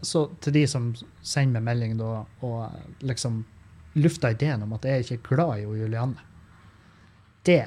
så 0.01 0.25
til 0.41 0.55
de 0.55 0.63
som 0.69 0.91
sender 1.21 1.61
meg 1.61 1.67
melding 1.69 1.99
da, 1.99 2.23
og 2.41 2.57
eh, 2.65 2.85
liksom 3.05 3.43
lufter 4.01 4.33
ideen 4.33 4.63
om 4.65 4.73
at 4.77 4.87
jeg 4.87 5.05
ikke 5.05 5.17
er 5.17 5.27
glad 5.27 5.59
i 5.59 5.81
Julianne 5.81 6.23
Det 7.45 7.65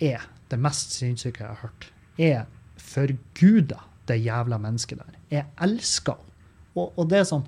er 0.00 0.26
det 0.50 0.58
mest 0.58 0.96
sinnssyke 0.96 1.44
jeg 1.44 1.52
har 1.52 1.60
hørt. 1.62 1.84
Jeg 2.18 2.46
forguder 2.76 3.84
det 4.08 4.16
jævla 4.24 4.58
mennesket 4.58 4.98
der. 4.98 5.18
Jeg 5.30 5.46
elsker 5.62 6.16
henne. 6.18 6.26
Og, 6.74 6.92
og, 6.98 7.08
det 7.10 7.18
er 7.18 7.24
sånn 7.26 7.42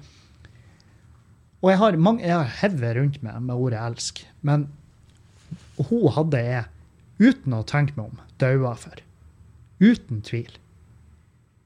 Og 1.62 1.68
jeg 1.70 1.78
har, 1.78 1.96
mange, 1.96 2.24
jeg 2.26 2.34
har 2.34 2.56
hevet 2.58 2.96
rundt 2.98 3.20
meg 3.22 3.38
med 3.42 3.54
ordet 3.54 3.78
'elsk', 3.78 4.24
men 4.42 4.66
hun 5.78 6.08
hadde 6.12 6.40
jeg, 6.42 6.64
uten 7.22 7.54
å 7.54 7.62
tenke 7.62 7.94
meg 7.96 8.10
om, 8.10 8.18
daua 8.42 8.74
for. 8.74 8.98
Uten 9.78 10.22
tvil. 10.26 10.50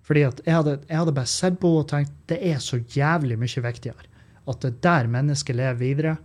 Fordi 0.07 0.23
at 0.23 0.41
jeg 0.47 0.55
hadde, 0.55 0.77
jeg 0.87 1.01
hadde 1.01 1.15
bare 1.17 1.31
sett 1.31 1.57
på 1.61 1.71
henne 1.73 1.83
og 1.83 1.89
tenkt 1.91 2.13
det 2.31 2.39
er 2.47 2.61
så 2.63 2.79
jævlig 2.95 3.39
mye 3.41 3.65
viktigere 3.65 4.13
at 4.47 4.63
det 4.63 4.71
er 4.71 4.83
der 4.85 5.09
mennesket 5.11 5.59
lever 5.59 5.79
videre, 5.81 6.17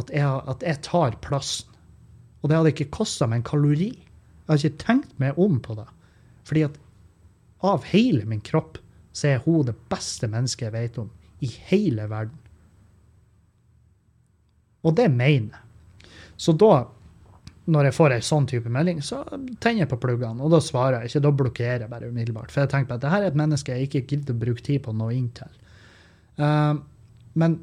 at 0.00 0.10
jeg, 0.14 0.42
at 0.48 0.62
jeg 0.64 0.80
tar 0.86 1.16
plassen. 1.24 1.68
Og 2.40 2.48
det 2.48 2.56
hadde 2.56 2.72
ikke 2.72 2.92
kosta 2.94 3.28
meg 3.28 3.42
en 3.42 3.48
kalori. 3.50 3.90
Jeg 3.92 4.48
hadde 4.48 4.68
ikke 4.70 4.84
tenkt 4.84 5.18
meg 5.20 5.40
om 5.40 5.58
på 5.60 5.76
det. 5.76 5.88
Fordi 6.48 6.62
at 6.70 6.78
av 7.60 7.84
hele 7.90 8.24
min 8.24 8.40
kropp 8.40 8.78
så 9.12 9.34
er 9.34 9.42
hun 9.44 9.66
det 9.68 9.76
beste 9.92 10.30
mennesket 10.30 10.70
jeg 10.70 10.76
vet 10.76 11.00
om 11.02 11.10
i 11.44 11.50
hele 11.68 12.06
verden. 12.08 12.38
Og 14.80 14.96
det 14.96 15.10
mener 15.12 15.52
jeg. 15.52 16.08
Så 16.40 16.54
da 16.56 16.86
når 17.70 17.88
jeg 17.88 17.96
får 17.96 18.14
ei 18.14 18.22
sånn 18.24 18.46
type 18.50 18.70
melding, 18.72 19.00
så 19.04 19.22
tenner 19.62 19.84
jeg 19.84 19.90
på 19.92 20.00
pluggene, 20.02 20.42
og 20.42 20.52
da 20.54 20.60
svarer 20.64 21.00
jeg 21.00 21.10
ikke. 21.10 21.24
Da 21.26 21.32
blokkerer 21.42 21.84
jeg 21.84 21.92
bare 21.92 22.10
umiddelbart. 22.10 22.52
For 22.52 22.64
jeg 22.64 22.72
tenker 22.72 22.90
på 22.90 22.98
at 22.98 23.04
det 23.04 23.12
her 23.12 23.24
er 23.24 23.32
et 23.32 23.38
menneske 23.38 23.76
jeg 23.76 23.88
ikke 23.88 24.04
gidder 24.10 24.36
å 24.36 24.42
bruke 24.44 24.64
tid 24.66 24.82
på 24.84 24.94
å 24.94 24.98
nå 24.98 25.10
inn 25.14 25.28
til. 25.36 25.58
Uh, 26.40 26.80
men 27.38 27.58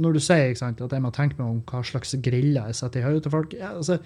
når 0.00 0.16
du 0.16 0.22
sier 0.24 0.54
sant, 0.56 0.80
at 0.80 0.96
jeg 0.96 1.04
må 1.04 1.12
tenke 1.14 1.36
meg 1.40 1.48
om 1.48 1.62
hva 1.68 1.82
slags 1.84 2.14
griller 2.24 2.70
jeg 2.70 2.78
setter 2.78 3.02
i 3.02 3.08
hodet 3.08 3.24
til 3.26 3.34
folk 3.34 3.56
ja, 3.58 3.72
altså, 3.74 3.98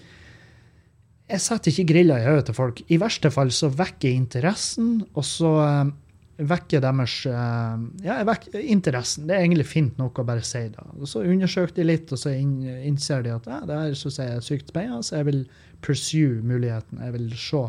Jeg 1.29 1.43
setter 1.45 1.71
ikke 1.71 1.91
griller 1.93 2.23
i 2.23 2.27
hodet 2.27 2.49
til 2.49 2.57
folk. 2.57 2.81
I 2.89 2.99
verste 3.01 3.31
fall 3.35 3.53
så 3.55 3.71
vekker 3.73 4.11
jeg 4.11 4.23
interessen, 4.25 4.97
og 5.15 5.29
så 5.29 5.53
uh, 5.61 5.93
vekke 6.35 6.81
deres 6.83 7.15
uh, 7.31 7.79
ja, 8.03 8.19
vekker 8.27 8.59
interessen. 8.59 9.29
Det 9.29 9.37
er 9.37 9.45
egentlig 9.45 9.69
fint 9.71 9.99
nok 10.01 10.19
å 10.19 10.27
bare 10.27 10.43
si 10.47 10.65
det. 10.73 10.87
Og 10.99 11.07
Så 11.09 11.23
undersøker 11.23 11.77
de 11.77 11.87
litt, 11.87 12.13
og 12.13 12.21
så 12.21 12.35
innser 12.35 13.23
de 13.23 13.35
at 13.37 13.47
ja, 13.51 13.61
det 13.69 13.81
her 13.81 13.97
synes 13.99 14.19
jeg 14.19 14.35
er 14.35 14.45
sykt 14.45 14.73
spennende, 14.73 15.07
så 15.07 15.21
jeg 15.21 15.29
vil 15.31 15.43
pursue 15.85 16.43
muligheten. 16.43 17.03
Jeg 17.07 17.15
vil 17.15 17.29
se. 17.39 17.65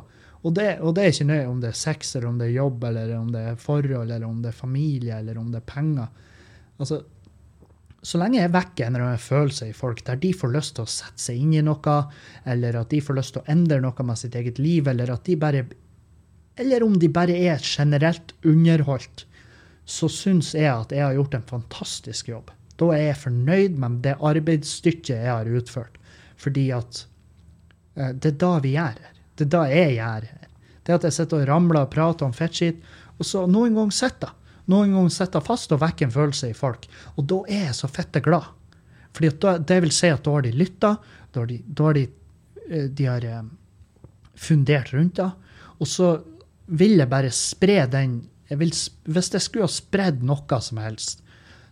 Og 0.45 0.53
det, 0.53 0.69
og 0.85 0.95
det, 0.97 1.03
er 1.03 1.13
ikke 1.13 1.29
nøye 1.29 1.49
om 1.49 1.61
det 1.61 1.71
er 1.71 1.77
sex, 1.77 2.15
eller 2.15 2.29
om 2.29 2.39
det 2.41 2.49
er 2.49 2.57
jobb, 2.59 2.83
eller 2.89 3.13
om 3.17 3.29
det 3.33 3.43
er 3.51 3.59
forhold, 3.61 4.09
eller 4.09 4.27
om 4.27 4.41
det 4.43 4.51
er 4.51 4.57
familie, 4.57 5.19
eller 5.19 5.39
om 5.41 5.51
det 5.53 5.61
er 5.61 5.69
penger. 5.69 6.33
Altså, 6.81 6.99
så 8.05 8.19
lenge 8.21 8.37
jeg 8.37 8.53
vekker 8.53 8.85
en 8.85 8.97
eller 8.97 9.07
annen 9.07 9.21
følelse 9.21 9.71
i 9.71 9.73
folk 9.73 10.03
der 10.05 10.19
de 10.21 10.29
får 10.37 10.51
lyst 10.53 10.75
til 10.77 10.85
å 10.85 10.91
sette 10.91 11.23
seg 11.23 11.39
inn 11.41 11.55
i 11.57 11.63
noe, 11.65 11.95
eller 12.45 12.77
at 12.77 12.93
de 12.93 13.01
får 13.01 13.17
lyst 13.17 13.33
til 13.33 13.41
å 13.41 13.49
endre 13.49 13.79
noe 13.81 14.05
med 14.05 14.21
sitt 14.21 14.37
eget 14.37 14.61
liv, 14.61 14.85
eller 14.91 15.13
at 15.15 15.25
de 15.25 15.37
bare 15.41 15.65
eller 16.61 16.83
om 16.85 16.95
de 16.99 17.09
bare 17.11 17.35
er 17.35 17.63
generelt 17.63 18.33
underholdt, 18.45 19.25
så 19.85 20.09
syns 20.09 20.53
jeg 20.55 20.71
at 20.71 20.93
jeg 20.95 21.03
har 21.05 21.17
gjort 21.17 21.35
en 21.37 21.49
fantastisk 21.49 22.29
jobb. 22.31 22.53
Da 22.79 22.89
er 22.95 23.03
jeg 23.09 23.19
fornøyd 23.23 23.75
med 23.79 23.99
det 24.03 24.15
arbeidsstykket 24.19 25.13
jeg 25.13 25.29
har 25.31 25.51
utført. 25.51 25.99
Fordi 26.41 26.69
at 26.75 27.05
eh, 27.95 28.11
det 28.11 28.33
er 28.33 28.39
da 28.41 28.55
vi 28.63 28.73
gjør 28.75 28.97
her. 28.97 29.13
Det 29.35 29.45
er 29.45 29.53
da 29.53 29.67
jeg 29.69 29.93
gjør 29.99 30.25
her. 30.31 30.47
Det 30.85 30.95
at 30.95 31.05
jeg 31.07 31.17
sitter 31.19 31.43
og 31.43 31.47
ramler 31.49 31.85
og 31.85 31.93
prater 31.93 32.27
om 32.27 32.33
fettskitt, 32.35 32.81
og 33.15 33.27
så 33.27 33.45
noen 33.47 33.77
ganger 33.77 33.95
sitter 33.95 34.33
noen 34.71 34.95
ganger 34.95 35.13
sitter 35.13 35.43
fast 35.45 35.73
og 35.75 35.81
vekker 35.83 36.07
en 36.07 36.13
følelse 36.13 36.49
i 36.49 36.57
folk. 36.57 36.87
Og 37.19 37.27
da 37.29 37.41
er 37.45 37.67
jeg 37.67 37.77
så 37.77 37.89
fette 37.91 38.21
glad. 38.25 38.47
Fordi 39.15 39.31
det 39.69 39.81
vil 39.83 39.93
si 39.95 40.09
at 40.11 40.23
da 40.25 40.33
har 40.35 40.45
de 40.45 40.53
lytta, 40.55 40.95
da 41.31 41.43
har 41.43 41.49
de, 41.51 41.59
da 41.65 41.89
har 41.89 41.97
de, 41.97 42.05
eh, 42.69 42.87
de 42.89 43.07
har 43.07 43.27
eh, 43.29 43.43
fundert 44.35 44.91
rundt 44.95 45.21
det. 45.21 45.29
Og 45.77 45.87
så 45.89 46.09
vil 46.67 46.97
jeg 46.97 47.09
bare 47.09 47.31
spre 47.33 47.83
den 47.91 48.23
jeg 48.49 48.59
vil, 48.59 48.73
Hvis 49.09 49.33
jeg 49.33 49.41
skulle 49.41 49.65
ha 49.65 49.73
spredd 49.73 50.21
noe 50.21 50.59
som 50.61 50.77
helst, 50.77 51.23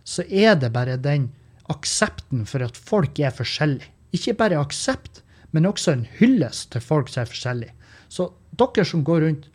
så 0.04 0.24
er 0.26 0.56
det 0.58 0.72
bare 0.74 0.96
den 0.98 1.28
aksepten 1.70 2.44
for 2.50 2.64
at 2.66 2.76
folk 2.76 3.18
er 3.22 3.30
forskjellige. 3.30 3.86
Ikke 4.14 4.34
bare 4.34 4.58
aksept, 4.58 5.22
men 5.52 5.66
også 5.66 5.92
en 5.92 6.06
hyllest 6.18 6.72
til 6.72 6.82
folk 6.82 7.08
som 7.08 7.22
er 7.22 7.30
forskjellige. 7.30 7.74
Så 8.08 8.32
dere 8.58 8.84
som 8.84 9.04
går 9.06 9.22
rundt 9.22 9.46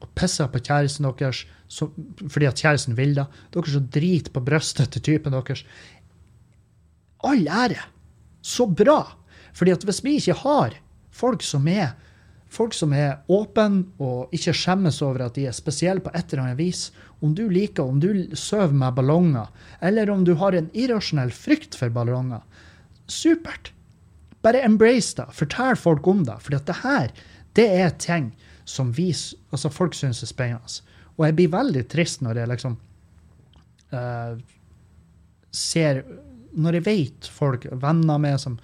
og 0.00 0.08
pisser 0.16 0.48
på 0.48 0.62
kjæresten 0.62 1.06
deres 1.06 1.44
så, 1.70 1.86
fordi 2.26 2.46
at 2.48 2.58
kjæresten 2.58 2.96
vil 2.98 3.14
det, 3.14 3.26
dere 3.54 3.70
som 3.70 3.86
driter 3.94 4.32
på 4.34 4.42
brystet 4.42 4.90
til 4.90 5.02
typen 5.02 5.34
deres 5.34 5.64
All 7.22 7.46
ære. 7.46 7.82
Så 8.42 8.64
bra! 8.66 9.02
Fordi 9.52 9.74
at 9.74 9.84
hvis 9.84 10.04
vi 10.04 10.14
ikke 10.16 10.38
har 10.40 10.78
folk 11.12 11.42
som 11.44 11.68
er 11.68 11.92
folk 12.50 12.74
som 12.74 12.92
er 12.96 13.20
åpne 13.30 13.84
og 14.02 14.34
ikke 14.34 14.54
skjemmes 14.56 15.00
over 15.06 15.26
at 15.26 15.36
de 15.38 15.46
er 15.48 15.56
spesielle 15.56 16.02
på 16.02 16.12
et 16.14 16.32
eller 16.32 16.48
annet 16.48 16.58
vis, 16.58 16.88
om 17.20 17.34
du 17.36 17.44
liker, 17.52 17.84
om 17.84 18.00
du 18.02 18.34
sover 18.34 18.74
med 18.74 18.96
ballonger, 18.96 19.50
eller 19.80 20.10
om 20.10 20.24
du 20.26 20.34
har 20.40 20.56
en 20.56 20.70
irrasjonell 20.74 21.30
frykt 21.34 21.76
for 21.78 21.92
ballonger, 21.94 22.42
supert. 23.10 23.72
Bare 24.40 24.62
embrace 24.64 25.18
det. 25.18 25.28
Fortell 25.36 25.76
folk 25.76 26.06
om 26.08 26.24
det. 26.24 26.38
For 26.40 26.56
det 26.56 26.78
her 26.80 27.12
det 27.58 27.66
er 27.82 27.90
ting 28.00 28.30
som 28.64 28.92
vi, 28.94 29.10
altså 29.50 29.70
folk 29.72 29.96
syns 29.98 30.22
er 30.22 30.30
spennende. 30.30 30.80
Og 31.18 31.26
jeg 31.26 31.36
blir 31.36 31.52
veldig 31.52 31.84
trist 31.92 32.22
når 32.24 32.40
jeg 32.40 32.50
liksom 32.54 32.76
uh, 33.92 34.34
ser 35.52 36.04
Når 36.50 36.78
jeg 36.78 36.84
vet 36.86 37.26
folk, 37.30 37.66
venner 37.82 38.18
med 38.18 38.40
som 38.42 38.56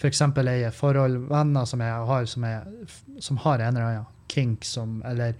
f.eks. 0.00 0.20
er 0.22 0.72
forhold, 0.72 1.26
venner 1.28 1.68
som 1.68 1.82
jeg 1.84 2.08
har 2.08 2.26
som, 2.26 2.44
jeg, 2.48 2.90
som 3.20 3.40
har 3.44 3.60
en 3.60 3.76
eller 3.76 3.86
annen 3.86 4.06
kink 4.30 4.64
som 4.64 5.02
Eller 5.04 5.34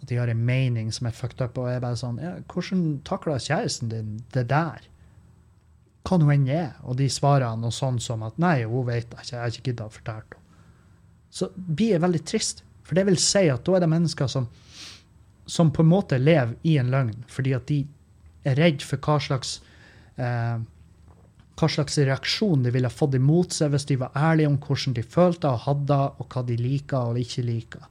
at 0.00 0.08
de 0.08 0.16
har 0.16 0.30
en 0.30 0.44
mening 0.44 0.92
som 0.92 1.08
er 1.08 1.16
fucked 1.16 1.40
up, 1.42 1.58
og 1.58 1.68
jeg 1.68 1.80
er 1.80 1.84
bare 1.84 1.98
sånn 2.00 2.20
ja, 2.22 2.36
Hvordan 2.52 2.84
takler 3.04 3.42
kjæresten 3.42 3.90
din 3.92 4.12
det 4.34 4.46
der? 4.52 4.84
Hva 6.06 6.18
nå 6.20 6.30
enn 6.30 6.46
er. 6.48 6.76
Og 6.86 6.98
de 7.00 7.08
svarer 7.10 7.56
noe 7.58 7.74
sånn 7.74 7.98
som 8.00 8.22
at 8.22 8.36
nei, 8.40 8.60
hun 8.68 8.86
vet 8.86 9.08
ikke, 9.10 9.32
jeg 9.32 9.40
har 9.40 9.52
ikke 9.52 9.72
gidda 9.72 9.88
å 9.88 9.94
fortelle 9.94 10.22
henne. 10.22 10.42
Så 11.36 11.50
blir 11.56 11.96
jeg 11.96 12.04
veldig 12.04 12.22
trist. 12.28 12.62
For 12.86 12.96
det 12.96 13.06
vil 13.08 13.18
si 13.20 13.48
at 13.50 13.64
da 13.66 13.74
er 13.76 13.82
det 13.82 13.90
mennesker 13.90 14.30
som, 14.30 14.46
som 15.50 15.72
på 15.74 15.82
en 15.82 15.90
måte 15.90 16.20
lever 16.22 16.54
i 16.62 16.76
en 16.78 16.92
løgn, 16.92 17.24
fordi 17.28 17.56
at 17.56 17.66
de 17.68 17.80
er 18.46 18.56
redd 18.60 18.84
for 18.86 19.02
hva 19.02 19.18
slags 19.22 19.56
eh, 20.14 20.62
hva 21.56 21.68
slags 21.72 21.96
reaksjon 21.98 22.64
de 22.66 22.72
ville 22.74 22.90
fått 22.92 23.16
imot 23.16 23.54
seg 23.56 23.72
hvis 23.72 23.88
de 23.88 23.98
var 24.00 24.16
ærlige 24.16 24.50
om 24.50 24.58
hvordan 24.60 24.96
de 24.96 25.04
følte 25.04 25.48
og 25.48 25.64
hadde, 25.64 26.00
og 26.20 26.28
hva 26.32 26.42
de 26.44 26.56
liker 26.60 27.12
og 27.12 27.20
ikke 27.20 27.44
liker. 27.46 27.86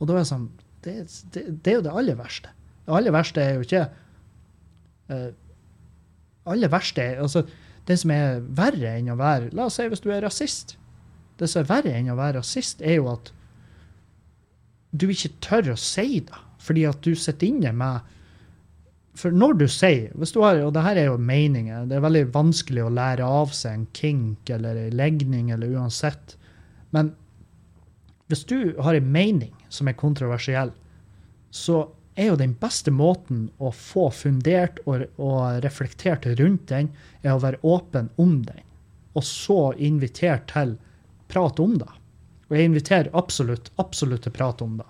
Og 0.00 0.08
da 0.08 0.16
er 0.16 0.22
det 0.22 0.32
sånn 0.32 0.50
Det, 0.80 0.94
det, 1.34 1.42
det 1.60 1.72
er 1.72 1.74
jo 1.76 1.82
det 1.84 1.92
aller 1.92 2.16
verste. 2.16 2.48
Det 2.86 2.94
aller 2.96 3.12
verste 3.12 3.42
er 3.44 3.58
jo 3.58 3.66
ikke 3.66 3.82
uh, 5.12 5.26
aller 6.48 6.72
verste 6.72 7.02
er, 7.04 7.18
altså, 7.20 7.44
Det 7.86 7.98
som 8.00 8.12
er 8.14 8.40
verre 8.40 8.94
enn 8.96 9.10
å 9.12 9.18
være 9.18 9.50
La 9.56 9.66
oss 9.66 9.76
si 9.76 9.84
hvis 9.90 10.00
du 10.00 10.08
er 10.12 10.22
rasist. 10.24 10.78
Det 11.36 11.48
som 11.50 11.62
er 11.62 11.68
verre 11.68 11.92
enn 11.98 12.08
å 12.12 12.16
være 12.16 12.40
rasist, 12.40 12.80
er 12.80 13.00
jo 13.00 13.10
at 13.12 13.32
du 14.90 15.06
ikke 15.12 15.34
tør 15.44 15.72
å 15.74 15.76
si 15.78 16.20
det, 16.26 16.40
fordi 16.60 16.86
at 16.88 17.04
du 17.04 17.12
sitter 17.14 17.46
inne 17.46 17.72
med 17.76 18.16
for 19.20 19.34
når 19.36 19.58
du 19.60 19.66
sier 19.70 20.10
hvis 20.18 20.32
du 20.34 20.40
har, 20.44 20.60
Og 20.64 20.72
det 20.74 20.84
her 20.84 20.96
er 20.96 21.08
jo 21.10 21.18
meninger. 21.18 21.86
Det 21.86 21.98
er 21.98 22.04
veldig 22.04 22.26
vanskelig 22.34 22.84
å 22.86 22.92
lære 22.94 23.26
av 23.26 23.54
seg 23.56 23.76
en 23.76 23.86
kink 23.96 24.50
eller 24.50 24.76
en 24.76 24.96
legning 24.96 25.50
eller 25.54 25.76
uansett. 25.76 26.36
Men 26.90 27.12
hvis 28.30 28.44
du 28.46 28.76
har 28.80 28.94
en 28.94 29.12
mening 29.12 29.54
som 29.68 29.88
er 29.90 29.98
kontroversiell, 29.98 30.72
så 31.50 31.88
er 32.14 32.30
jo 32.30 32.40
den 32.40 32.52
beste 32.60 32.92
måten 32.94 33.48
å 33.58 33.72
få 33.74 34.08
fundert 34.14 34.80
og, 34.84 35.06
og 35.18 35.62
reflektert 35.64 36.26
rundt 36.38 36.68
den, 36.70 36.90
er 37.22 37.34
å 37.34 37.42
være 37.42 37.62
åpen 37.66 38.10
om 38.20 38.40
den. 38.46 38.62
Og 39.18 39.26
så 39.26 39.72
invitere 39.78 40.42
til 40.50 40.76
prat 41.30 41.58
om 41.62 41.76
det. 41.80 41.90
Og 42.50 42.56
jeg 42.58 42.70
inviterer 42.70 43.14
absolutt, 43.16 43.70
absolutt 43.82 44.26
til 44.26 44.34
prat 44.34 44.62
om 44.62 44.78
det. 44.80 44.88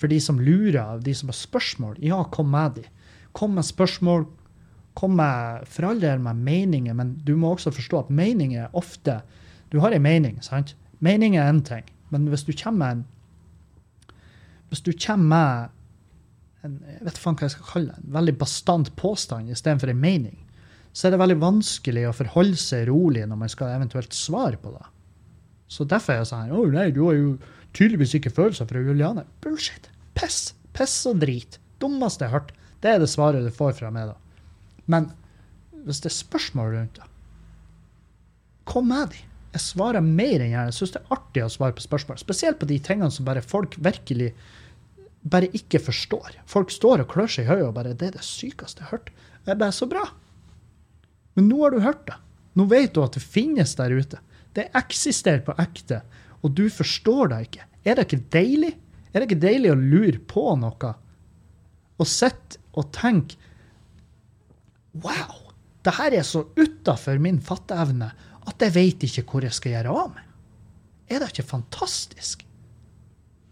For 0.00 0.10
de 0.10 0.20
som 0.22 0.40
lurer, 0.40 1.02
de 1.04 1.14
som 1.14 1.30
har 1.30 1.36
spørsmål, 1.36 1.98
ja, 2.02 2.22
kom 2.32 2.50
med 2.54 2.78
de. 2.78 2.86
Kom 3.32 3.54
med 3.56 3.66
spørsmål. 3.66 4.26
Kom 4.98 5.16
med 5.18 5.66
for 5.70 5.90
all 5.90 6.00
del 6.02 6.22
med 6.22 6.40
meninger, 6.44 6.94
men 6.96 7.14
du 7.24 7.36
må 7.38 7.54
også 7.54 7.72
forstå 7.74 8.04
at 8.04 8.10
meninger 8.10 8.66
er 8.66 8.76
ofte 8.76 9.20
Du 9.70 9.78
har 9.78 9.94
en 9.94 10.02
mening, 10.02 10.40
sant? 10.42 10.74
Mening 10.98 11.36
er 11.36 11.46
én 11.46 11.62
ting, 11.62 11.84
men 12.10 12.26
hvis 12.26 12.42
du 12.42 12.52
kommer 12.52 12.94
med 12.94 13.04
Hvis 14.68 14.82
du 14.82 14.92
kommer 15.06 15.28
med 15.28 15.68
en, 16.64 16.80
jeg 16.84 17.06
vet 17.06 17.18
ikke 17.18 17.32
hva 17.32 17.46
jeg 17.46 17.54
skal 17.54 17.68
kalle 17.70 17.92
det, 17.94 18.04
en 18.04 18.14
veldig 18.14 18.34
bastant 18.38 18.90
påstand 18.96 19.48
istedenfor 19.48 19.88
en 19.88 20.00
mening, 20.00 20.36
så 20.92 21.06
er 21.06 21.14
det 21.14 21.20
veldig 21.22 21.38
vanskelig 21.40 22.02
å 22.08 22.12
forholde 22.12 22.58
seg 22.60 22.88
rolig 22.90 23.22
når 23.26 23.38
man 23.40 23.48
skal 23.48 23.72
eventuelt 23.78 24.12
svare 24.12 24.58
på 24.60 24.74
det. 24.74 24.84
Så 25.70 25.86
derfor 25.88 26.12
er 26.12 26.20
jeg 26.20 26.30
sånn 26.32 26.52
Å 26.52 26.66
nei, 26.74 26.90
du 26.90 27.04
har 27.06 27.16
jo 27.16 27.36
tydeligvis 27.72 28.16
ikke 28.18 28.34
følelser 28.34 28.66
for 28.68 28.82
Juliane. 28.82 29.24
Bullshit. 29.40 29.88
Piss. 30.18 30.52
Piss 30.76 30.96
og 31.08 31.22
drit. 31.22 31.60
Dummeste 31.80 32.26
jeg 32.26 32.34
har 32.34 32.42
hørt. 32.42 32.52
Det 32.80 32.92
er 32.92 33.00
det 33.02 33.10
svaret 33.12 33.44
du 33.44 33.50
får 33.52 33.76
fra 33.80 33.90
meg, 33.92 34.12
da. 34.12 34.16
Men 34.90 35.10
hvis 35.84 36.00
det 36.02 36.10
er 36.10 36.16
spørsmål 36.18 36.74
rundt 36.74 37.00
det, 37.00 37.08
kom 38.70 38.88
med 38.90 39.12
de. 39.12 39.26
Jeg 39.50 39.64
svarer 39.64 40.04
mer 40.04 40.38
enn 40.38 40.52
gjerne. 40.52 40.70
Jeg 40.70 40.78
syns 40.78 40.94
det 40.94 41.02
er 41.02 41.14
artig 41.16 41.42
å 41.42 41.50
svare 41.50 41.74
på 41.76 41.84
spørsmål. 41.84 42.20
Spesielt 42.22 42.60
på 42.60 42.68
de 42.70 42.78
tingene 42.86 43.10
som 43.10 43.26
bare 43.26 43.42
folk 43.42 43.74
virkelig 43.82 44.30
bare 45.20 45.50
ikke 45.56 45.82
forstår. 45.82 46.38
Folk 46.48 46.70
står 46.72 47.02
og 47.02 47.10
klør 47.10 47.28
seg 47.28 47.44
i 47.44 47.50
hodet 47.50 47.66
og 47.66 47.74
bare 47.76 47.94
'Det 47.94 48.08
er 48.08 48.16
det 48.16 48.24
sykeste 48.24 48.80
jeg 48.80 48.88
har 48.88 48.98
hørt'. 48.98 49.10
Det 49.44 49.52
er 49.52 49.62
bare 49.62 49.72
så 49.72 49.86
bra. 49.88 50.04
Men 51.34 51.48
nå 51.48 51.62
har 51.62 51.70
du 51.70 51.80
hørt 51.80 52.06
det. 52.06 52.16
Nå 52.56 52.64
vet 52.64 52.94
du 52.94 53.02
at 53.02 53.12
det 53.12 53.22
finnes 53.22 53.74
der 53.74 53.90
ute. 53.90 54.18
Det 54.54 54.70
eksisterer 54.74 55.40
på 55.40 55.54
ekte, 55.58 56.02
og 56.42 56.54
du 56.54 56.68
forstår 56.68 57.28
det 57.28 57.40
ikke. 57.46 57.64
Er 57.84 57.94
det 57.94 58.06
ikke 58.06 58.30
deilig? 58.30 58.74
Er 59.12 59.20
det 59.20 59.30
ikke 59.30 59.46
deilig 59.46 59.70
å 59.70 59.78
lure 59.78 60.18
på 60.18 60.56
noe 60.56 60.94
og 62.00 62.06
sitte 62.08 62.59
og 62.72 62.90
tenke 62.94 63.38
Wow! 64.94 65.52
Det 65.84 65.94
her 65.96 66.12
er 66.18 66.24
så 66.26 66.42
utafor 66.58 67.20
min 67.22 67.38
fatteevne 67.40 68.10
at 68.50 68.62
jeg 68.64 68.74
veit 68.74 69.04
ikke 69.06 69.22
hvor 69.30 69.44
jeg 69.46 69.54
skal 69.54 69.76
gjøre 69.76 69.92
av 69.96 70.08
meg. 70.12 70.24
Er 71.10 71.22
det 71.22 71.30
ikke 71.30 71.46
fantastisk? 71.46 72.42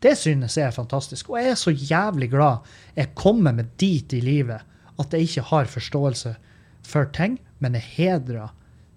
Det 0.03 0.15
synes 0.19 0.57
jeg 0.59 0.67
er 0.69 0.75
fantastisk. 0.75 1.31
Og 1.31 1.39
jeg 1.41 1.53
er 1.53 1.59
så 1.59 1.73
jævlig 1.73 2.31
glad 2.31 2.67
jeg 2.97 3.15
kommer 3.19 3.55
meg 3.55 3.71
dit 3.81 4.13
i 4.15 4.21
livet 4.23 4.67
at 4.99 5.15
jeg 5.15 5.29
ikke 5.29 5.47
har 5.51 5.71
forståelse 5.71 6.35
for 6.87 7.09
ting, 7.15 7.39
men 7.59 7.75
jeg 7.79 7.87
hedrer 7.97 8.53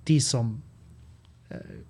de 0.09 0.17
som 0.22 0.55
eh, 1.53 1.82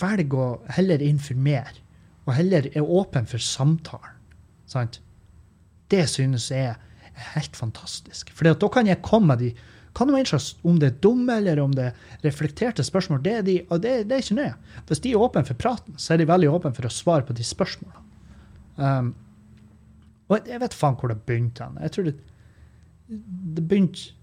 velger 0.00 0.38
å 0.40 0.50
heller 0.72 1.04
informere, 1.04 1.76
og 2.24 2.36
heller 2.36 2.68
er 2.72 2.86
åpen 2.86 3.26
for 3.28 3.42
samtalen. 3.42 4.18
Sant? 4.66 5.00
Det 5.90 6.06
synes 6.08 6.48
jeg 6.50 6.72
er 6.72 6.80
helt 7.34 7.56
fantastisk. 7.58 8.32
For 8.36 8.48
da 8.48 8.68
kan 8.72 8.88
jeg 8.90 9.02
komme 9.04 9.32
med 9.32 9.46
de 9.46 9.52
kan 9.92 10.08
du 10.08 10.14
Om 10.62 10.78
det 10.78 10.86
er 10.86 11.00
dumme 11.00 11.34
eller 11.36 11.60
om 11.60 11.72
det 11.72 11.84
er 11.84 11.94
reflekterte 12.24 12.84
spørsmål, 12.84 13.22
det 13.22 13.32
er, 13.32 13.42
de, 13.42 13.58
det, 13.70 14.08
det 14.08 14.12
er 14.12 14.22
ikke 14.22 14.34
nøye. 14.34 14.54
Hvis 14.88 15.00
de 15.00 15.12
er 15.12 15.20
åpne 15.20 15.44
for 15.44 15.54
praten, 15.54 15.98
så 15.98 16.14
er 16.14 16.22
de 16.22 16.28
veldig 16.28 16.48
åpne 16.48 16.72
for 16.72 16.88
å 16.88 16.92
svare 16.92 17.26
på 17.28 17.36
de 17.36 17.44
spørsmålene. 17.44 18.00
Um, 18.76 19.14
og 20.32 20.48
jeg 20.48 20.62
vet 20.62 20.74
faen 20.74 20.96
hvor 20.96 21.12
det 21.12 21.20
begynte. 21.28 21.68
Jeg 21.84 21.92
tror 21.92 22.08
det, 22.08 22.14
det 23.08 23.66
begynte 23.68 24.14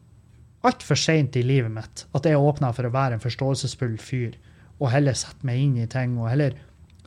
altfor 0.66 0.98
seint 0.98 1.38
i 1.38 1.46
livet 1.46 1.72
mitt 1.72 2.08
at 2.18 2.26
jeg 2.26 2.40
åpna 2.40 2.74
for 2.74 2.88
å 2.88 2.94
være 2.94 3.20
en 3.20 3.24
forståelsesfull 3.24 4.00
fyr 4.02 4.34
og 4.80 4.90
heller 4.92 5.16
sette 5.16 5.46
meg 5.48 5.62
inn 5.62 5.78
i 5.80 5.88
ting 5.92 6.18
og 6.18 6.32
heller 6.32 6.58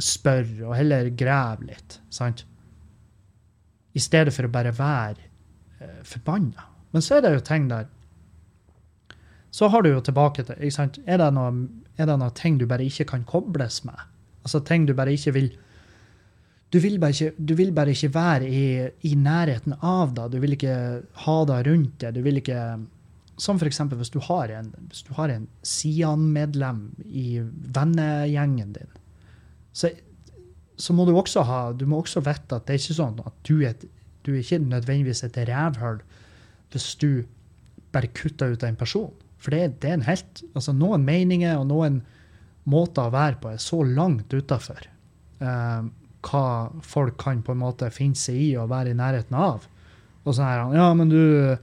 spørre 0.03 0.69
og 0.69 0.77
heller 0.77 1.11
grave 1.19 1.67
litt. 1.67 1.99
sant? 2.15 2.47
I 3.93 4.01
stedet 4.01 4.33
for 4.33 4.47
å 4.47 4.53
bare 4.53 4.73
være 4.77 5.32
eh, 5.83 5.99
forbanna. 6.07 6.69
Men 6.93 7.05
så 7.05 7.19
er 7.19 7.27
det 7.27 7.35
jo 7.35 7.45
ting 7.47 7.69
der 7.71 7.91
Så 9.53 9.69
har 9.69 9.83
du 9.83 9.91
jo 9.91 10.01
tilbake 10.01 10.43
til 10.43 10.57
ikke 10.57 10.75
sant? 10.75 10.99
Er 11.07 11.19
det, 11.21 11.29
noe, 11.37 11.67
er 12.01 12.07
det 12.09 12.15
noe 12.19 12.33
ting 12.33 12.57
du 12.57 12.65
bare 12.67 12.87
ikke 12.89 13.05
kan 13.11 13.25
kobles 13.29 13.83
med? 13.85 13.99
Altså 14.43 14.63
ting 14.65 14.87
du 14.89 14.95
bare 14.95 15.13
ikke 15.13 15.35
vil 15.37 15.51
du 16.73 16.79
vil 16.81 16.99
bare 17.01 17.13
ikke, 17.13 17.57
vil 17.57 17.73
bare 17.77 17.93
ikke 17.93 18.15
være 18.15 18.49
i, 18.49 18.65
i, 19.05 19.15
nærheten 19.15 19.75
av 19.85 20.15
det. 20.17 20.31
Du 20.33 20.39
vil 20.41 20.55
ikke 20.57 20.77
ha 21.25 21.37
det 21.51 21.59
rundt 21.67 21.99
deg. 22.01 22.15
Du 22.17 22.23
vil 22.25 22.41
ikke 22.41 22.63
Som 23.37 23.59
f.eks. 23.59 23.81
hvis 23.93 24.13
du 24.13 24.21
har 24.21 24.49
en, 24.53 24.71
hvis 24.89 25.03
du 25.03 25.13
har 25.17 25.29
en 25.29 25.49
Sian-medlem 25.63 26.95
i 27.05 27.41
vennegjengen 27.43 28.73
din. 28.73 28.89
Så, 29.73 29.91
så, 30.77 30.93
må 30.93 31.05
du 31.05 31.17
også 31.17 31.43
ha 31.43 31.73
Du 31.73 31.87
må 31.87 31.99
også 32.01 32.21
vite 32.21 32.57
at 32.57 32.67
det 32.67 32.75
er 32.77 32.81
ikke 32.81 32.97
sånn 33.01 33.21
at 33.25 33.35
du 33.49 33.65
er, 33.65 33.75
du 34.23 34.33
er 34.33 34.43
ikke 34.43 34.63
nødvendigvis 34.63 35.25
et 35.27 35.39
rævhull 35.49 36.03
hvis 36.73 36.95
du 37.03 37.25
bare 37.93 38.09
kutter 38.17 38.55
ut 38.55 38.63
en 38.65 38.79
person. 38.81 39.13
For 39.43 39.53
det, 39.53 39.81
det 39.83 39.91
er 39.91 39.99
en 39.99 40.07
helt 40.07 40.43
altså 40.55 40.73
Noen 40.77 41.05
meninger 41.05 41.59
og 41.59 41.67
noen 41.69 42.01
måter 42.71 43.09
å 43.09 43.15
være 43.15 43.41
på 43.43 43.51
er 43.51 43.61
så 43.61 43.83
langt 43.83 44.33
utafor 44.33 44.85
eh, 45.43 45.83
hva 46.23 46.47
folk 46.87 47.17
kan 47.21 47.43
på 47.43 47.55
en 47.55 47.63
måte 47.65 47.91
finne 47.95 48.19
seg 48.19 48.39
i 48.39 48.51
og 48.61 48.71
være 48.71 48.93
i 48.93 48.99
nærheten 48.99 49.35
av. 49.35 49.67
Og 50.23 50.37
så 50.37 50.45
er 50.47 50.61
han 50.63 50.77
Ja, 50.79 50.93
men 50.95 51.11
du 51.11 51.57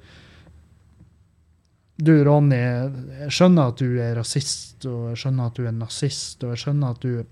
Du, 1.99 2.13
Ronny, 2.23 2.55
jeg 2.55 3.31
skjønner 3.35 3.73
at 3.73 3.81
du 3.81 3.97
er 3.99 4.13
rasist, 4.15 4.85
og 4.87 5.09
jeg 5.11 5.19
skjønner 5.19 5.49
at 5.49 5.57
du 5.57 5.65
er 5.67 5.73
nazist, 5.75 6.43
og 6.45 6.53
jeg 6.53 6.61
skjønner 6.61 6.93
at 6.95 7.01
du 7.03 7.25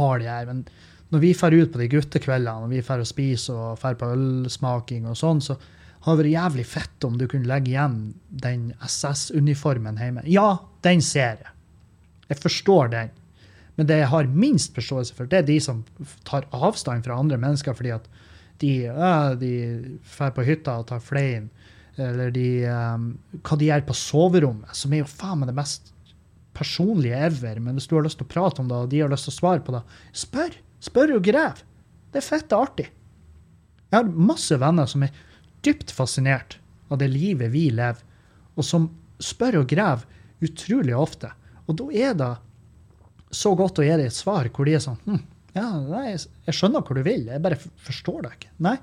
har 0.00 0.18
det 0.18 0.26
her, 0.26 0.48
men 0.48 0.64
når 1.10 1.22
vi 1.24 1.34
drar 1.34 1.56
ut 1.56 1.72
på 1.72 1.80
de 1.80 1.90
guttekveldene, 1.90 2.66
og 2.66 2.72
vi 2.72 2.82
drar 2.82 3.02
og 3.02 3.08
spiser 3.08 3.58
og 3.58 3.80
drar 3.82 3.98
på 3.98 4.10
ølsmaking 4.14 5.08
og 5.10 5.18
sånn, 5.18 5.42
så 5.42 5.56
hadde 6.04 6.16
det 6.16 6.22
vært 6.22 6.34
jævlig 6.36 6.66
fett 6.70 7.06
om 7.06 7.16
du 7.20 7.26
kunne 7.28 7.50
legge 7.50 7.74
igjen 7.74 7.96
den 8.30 8.70
SS-uniformen 8.86 9.98
hjemme. 10.00 10.24
Ja, 10.30 10.62
den 10.86 11.02
ser 11.04 11.42
jeg. 11.42 11.56
Jeg 12.30 12.40
forstår 12.40 12.92
den. 12.94 13.10
Men 13.76 13.88
det 13.88 13.98
jeg 14.00 14.10
har 14.12 14.30
minst 14.32 14.74
forståelse 14.76 15.16
for, 15.16 15.28
det 15.28 15.42
er 15.42 15.48
de 15.48 15.58
som 15.62 15.82
tar 16.28 16.46
avstand 16.52 17.04
fra 17.06 17.18
andre 17.20 17.38
mennesker 17.40 17.76
fordi 17.76 17.94
at 17.94 18.08
de, 18.60 18.72
drar 18.92 20.34
på 20.36 20.44
hytta 20.44 20.78
og 20.80 20.88
tar 20.90 21.02
flein. 21.04 21.48
Eller 22.00 22.32
de, 22.32 22.48
um, 22.68 23.12
hva 23.44 23.56
de 23.58 23.68
gjør 23.68 23.86
på 23.88 23.96
soverommet, 23.96 24.72
som 24.76 24.92
er 24.92 25.02
jo 25.02 25.10
faen 25.10 25.40
meg 25.40 25.50
det 25.50 25.56
mest 25.58 25.92
personlige 26.56 27.18
ever. 27.28 27.60
Men 27.60 27.76
hvis 27.76 27.88
du 27.90 27.96
har 27.96 28.04
lyst 28.06 28.20
til 28.20 28.28
å 28.28 28.32
prate 28.32 28.62
om 28.62 28.68
det, 28.70 28.78
og 28.78 28.92
de 28.92 29.02
har 29.02 29.12
lyst 29.12 29.28
til 29.28 29.34
å 29.34 29.38
svare 29.40 29.64
på 29.64 29.74
det, 29.74 29.82
spør. 30.16 30.56
Spør 30.80 31.16
og 31.18 31.24
grev. 31.26 31.60
Det 32.10 32.20
er 32.20 32.26
fett 32.26 32.52
og 32.56 32.68
artig. 32.68 32.88
Jeg 33.90 33.98
har 33.98 34.28
masse 34.30 34.56
venner 34.60 34.88
som 34.90 35.04
er 35.04 35.14
dypt 35.66 35.92
fascinert 35.94 36.58
av 36.90 37.00
det 37.02 37.10
livet 37.12 37.52
vi 37.52 37.68
lever, 37.74 38.00
og 38.56 38.66
som 38.66 38.88
spør 39.22 39.62
og 39.62 39.68
graver 39.70 40.06
utrolig 40.44 40.96
ofte. 40.96 41.30
Og 41.68 41.76
da 41.78 41.90
er 41.92 42.16
det 42.18 42.30
så 43.34 43.52
godt 43.58 43.78
å 43.78 43.84
gi 43.86 43.92
deg 43.92 44.08
et 44.08 44.16
svar 44.16 44.48
hvor 44.50 44.66
de 44.66 44.74
er 44.74 44.82
sånn 44.82 44.98
hm, 45.04 45.20
ja, 45.54 45.66
nei, 45.82 46.14
jeg 46.14 46.54
skjønner 46.56 46.82
hvor 46.86 46.98
du 46.98 47.04
vil, 47.06 47.28
jeg 47.30 47.42
bare 47.42 47.58
forstår 47.58 48.24
deg 48.24 48.34
ikke. 48.38 48.50
Nei, 48.66 48.76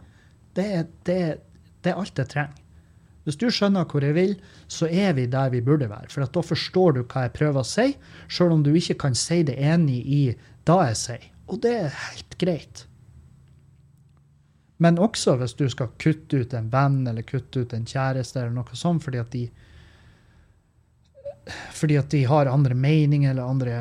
det, 0.56 0.70
det, 1.08 1.20
det 1.84 1.91
er 1.91 2.00
alt 2.00 2.20
jeg 2.20 2.32
trenger. 2.32 2.64
Hvis 3.28 3.39
du 3.39 3.50
skjønner 3.52 3.88
hvor 3.91 4.04
jeg 4.04 4.16
vil, 4.16 4.38
så 4.72 4.88
er 4.88 5.16
vi 5.18 5.26
der 5.28 5.50
vi 5.52 5.60
burde 5.64 5.89
være. 5.91 6.08
For 6.14 6.24
da 6.24 6.43
forstår 6.43 6.95
du 6.95 7.02
hva 7.04 7.26
jeg 7.26 7.34
prøver 7.36 7.60
å 7.60 7.68
si, 7.68 7.89
sjøl 8.32 8.56
om 8.56 8.64
du 8.64 8.72
ikke 8.72 8.95
kan 9.04 9.18
si 9.20 9.41
det 9.48 9.58
enig 9.60 10.00
i 10.00 10.22
da 10.68 10.80
jeg 10.88 11.00
sier. 11.02 11.26
Og 11.48 11.62
det 11.64 11.74
er 11.80 12.00
helt 12.04 12.38
greit. 12.41 12.84
Men 14.84 15.00
også 15.02 15.38
hvis 15.39 15.56
du 15.58 15.66
skal 15.74 15.93
kutte 16.02 16.43
ut 16.43 16.54
en 16.54 16.70
venn 16.74 17.02
eller 17.10 17.26
kutte 17.26 17.64
ut 17.64 17.74
en 17.74 17.88
kjæreste 17.88 18.43
eller 18.43 18.54
noe 18.60 18.78
sånt 18.78 19.06
fordi 19.06 19.22
at 19.22 19.32
de 19.34 19.48
fordi 21.48 21.95
at 21.98 22.12
de 22.12 22.26
har 22.28 22.50
andre 22.52 22.76
meninger 22.76 23.32
eller 23.32 23.48
andre 23.48 23.78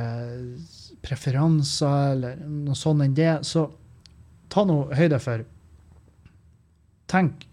preferanser 1.05 2.14
eller 2.14 2.39
noe 2.47 2.79
sånt 2.79 3.03
enn 3.03 3.17
det, 3.17 3.33
så 3.47 3.67
ta 4.53 4.62
nå 4.67 4.79
høyde 4.95 5.19
for 5.23 5.43
tenk, 7.11 7.45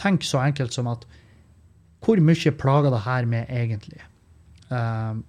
tenk 0.00 0.24
så 0.28 0.42
enkelt 0.44 0.76
som 0.76 0.90
at 0.92 1.06
hvor 2.02 2.20
mye 2.20 2.52
plager 2.58 2.90
det 2.90 3.02
her 3.04 3.28
med 3.30 3.50
egentlig? 3.50 4.00
Uh, 4.68 5.20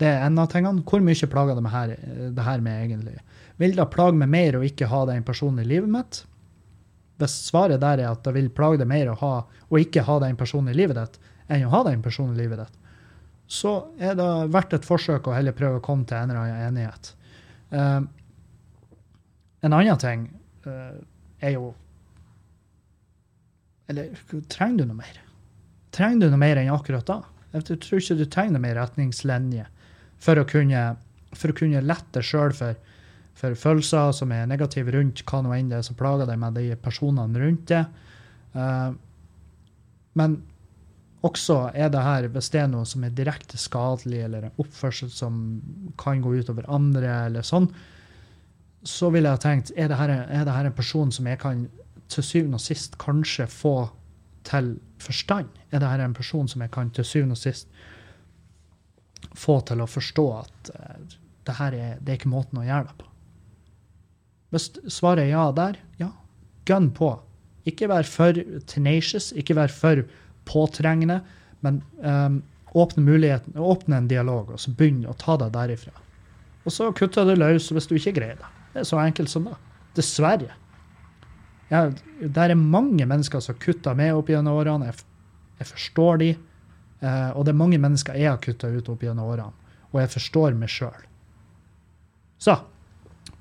det 0.00 0.08
er 0.08 0.24
en 0.26 0.40
av 0.42 0.48
tingene. 0.50 0.82
Hvor 0.82 1.02
mye 1.04 1.28
plager 1.30 1.58
det, 1.58 1.70
her, 1.70 1.92
det 2.34 2.46
her 2.46 2.64
med 2.64 2.84
egentlig? 2.86 3.18
Vil 3.60 3.76
det 3.76 3.88
plage 3.92 4.16
meg 4.16 4.30
mer 4.32 4.56
å 4.58 4.64
ikke 4.64 4.88
ha 4.90 5.04
den 5.10 5.24
personen 5.26 5.62
i 5.62 5.68
livet 5.68 5.92
mitt? 5.92 6.22
Hvis 7.20 7.36
svaret 7.50 7.82
der 7.82 8.00
er 8.00 8.14
at 8.14 8.22
det 8.24 8.32
vil 8.36 8.48
plage 8.56 8.80
deg 8.80 8.88
mer 8.88 9.12
å, 9.12 9.16
ha, 9.20 9.32
å 9.68 9.80
ikke 9.80 10.06
ha 10.06 10.16
den 10.22 10.38
personen 10.40 10.72
i 10.72 10.78
livet 10.78 10.96
ditt, 10.96 11.18
enn 11.52 11.66
å 11.68 11.72
ha 11.74 11.82
den 11.90 12.00
personen 12.04 12.38
i 12.38 12.40
livet 12.40 12.62
ditt, 12.62 12.76
så 13.50 13.74
er 13.98 14.14
det 14.16 14.28
verdt 14.54 14.76
et 14.78 14.86
forsøk 14.86 15.28
å 15.28 15.34
heller 15.34 15.56
prøve 15.56 15.80
å 15.80 15.84
komme 15.84 16.06
til 16.08 16.16
en 16.16 16.30
eller 16.30 16.44
annen 16.44 16.68
enighet. 16.70 17.12
Uh, 17.70 18.06
en 19.66 19.76
annen 19.76 20.00
ting 20.00 20.28
uh, 20.66 20.96
er 21.38 21.54
jo 21.54 21.74
Eller 23.90 24.14
trenger 24.50 24.84
du 24.84 24.88
noe 24.88 25.00
mer? 25.02 25.18
trenger 25.94 26.26
du 26.26 26.32
noe 26.32 26.40
mer 26.40 26.60
enn 26.60 26.72
akkurat 26.72 27.06
da? 27.06 27.20
Jeg 27.54 27.80
tror 27.82 27.98
ikke 27.98 28.18
du 28.20 28.26
trenger 28.30 28.54
noe 28.54 28.62
mer 28.62 28.76
retningslinje 28.78 29.66
for 30.22 30.38
å 30.38 30.46
kunne, 30.46 30.82
for 31.34 31.50
å 31.50 31.56
kunne 31.58 31.82
lette 31.82 32.22
sjøl 32.22 32.54
for, 32.54 32.78
for, 33.40 33.56
følelser 33.56 34.12
som 34.16 34.32
er 34.36 34.48
negative 34.50 34.92
rundt 34.94 35.24
hva 35.26 35.40
nå 35.44 35.54
enn 35.56 35.72
det 35.72 35.80
er 35.80 35.86
som 35.86 35.98
plager 35.98 36.28
deg 36.28 36.40
med 36.40 36.58
de 36.58 36.68
personene 36.80 37.40
rundt 37.40 37.66
det. 37.72 37.84
Uh, 38.54 38.92
men 40.18 40.40
også 41.26 41.70
er 41.76 41.90
det 41.92 42.02
her, 42.02 42.28
hvis 42.32 42.48
det 42.52 42.62
er 42.62 42.68
noe 42.72 42.88
som 42.88 43.04
er 43.04 43.14
direkte 43.14 43.60
skadelig, 43.60 44.22
eller 44.24 44.48
en 44.48 44.60
oppførsel 44.62 45.10
som 45.12 45.40
kan 46.00 46.22
gå 46.24 46.32
utover 46.40 46.68
andre, 46.72 47.10
eller 47.28 47.44
sånn, 47.46 47.68
så 48.86 49.10
ville 49.12 49.28
jeg 49.28 49.42
tenkt 49.44 49.72
er 49.76 49.90
det, 49.92 49.98
her, 50.00 50.14
er 50.24 50.46
det 50.48 50.56
her 50.56 50.70
en 50.70 50.76
person 50.76 51.12
som 51.12 51.28
jeg 51.28 51.40
kan 51.42 51.66
til 52.10 52.24
syvende 52.24 52.56
og 52.56 52.64
sist 52.64 52.96
kanskje 53.00 53.46
få 53.52 53.74
til 54.48 54.72
forstand? 55.02 55.52
Er 55.70 55.82
det 55.82 55.90
her 55.90 56.04
en 56.06 56.16
person 56.16 56.48
som 56.48 56.64
jeg 56.64 56.72
kan 56.72 56.92
til 56.96 57.04
syvende 57.04 57.36
og 57.36 57.42
sist 57.42 57.68
få 59.36 59.60
til 59.68 59.84
å 59.84 59.90
forstå 59.90 60.26
at 60.38 60.72
uh, 60.72 61.18
det 61.44 61.60
her 61.60 61.76
er, 61.76 62.00
det 62.00 62.14
er 62.14 62.20
ikke 62.22 62.32
måten 62.32 62.62
å 62.62 62.64
gjøre 62.64 62.88
det 62.88 62.96
på? 63.02 63.09
Hvis 64.50 64.70
svaret 64.90 65.26
er 65.26 65.32
ja 65.34 65.48
der, 65.54 65.78
ja, 66.00 66.10
gun 66.68 66.90
på. 66.94 67.12
Ikke 67.68 67.88
vær 67.90 68.06
for 68.08 68.36
tenacious, 68.70 69.30
ikke 69.36 69.56
vær 69.58 69.72
for 69.72 70.02
påtrengende, 70.48 71.20
men 71.64 71.82
um, 72.02 72.40
åpne 72.74 73.04
muligheten, 73.04 73.58
åpne 73.58 74.00
en 74.00 74.08
dialog, 74.10 74.54
og 74.54 74.62
så 74.62 74.72
begynne 74.74 75.10
å 75.10 75.18
ta 75.18 75.36
deg 75.40 75.52
derifra. 75.54 75.92
Og 76.64 76.74
så 76.74 76.90
kutter 76.96 77.28
du 77.28 77.36
løs 77.38 77.70
hvis 77.72 77.88
du 77.90 77.96
ikke 77.98 78.16
greier 78.18 78.40
det. 78.40 78.50
Det 78.74 78.82
er 78.82 78.88
så 78.88 79.00
enkelt 79.02 79.30
som 79.32 79.46
det. 79.48 79.56
Dessverre. 79.98 80.54
Ja, 81.70 81.86
det 82.20 82.44
er 82.44 82.56
mange 82.58 83.06
mennesker 83.06 83.42
som 83.42 83.58
kutta 83.62 83.94
med 83.98 84.14
opp 84.14 84.30
gjennom 84.30 84.58
årene. 84.58 84.90
Jeg, 84.90 85.06
jeg 85.60 85.70
forstår 85.70 86.20
de. 86.22 86.30
Eh, 87.00 87.30
og 87.34 87.46
det 87.46 87.54
er 87.54 87.60
mange 87.60 87.78
mennesker 87.80 88.18
jeg 88.18 88.30
har 88.30 88.42
kutta 88.42 88.70
ut 88.70 88.90
opp 88.92 89.04
gjennom 89.06 89.30
årene. 89.30 89.72
Og 89.90 90.02
jeg 90.02 90.12
forstår 90.12 90.58
meg 90.58 90.70
sjøl. 90.72 91.06
Så 92.40 92.56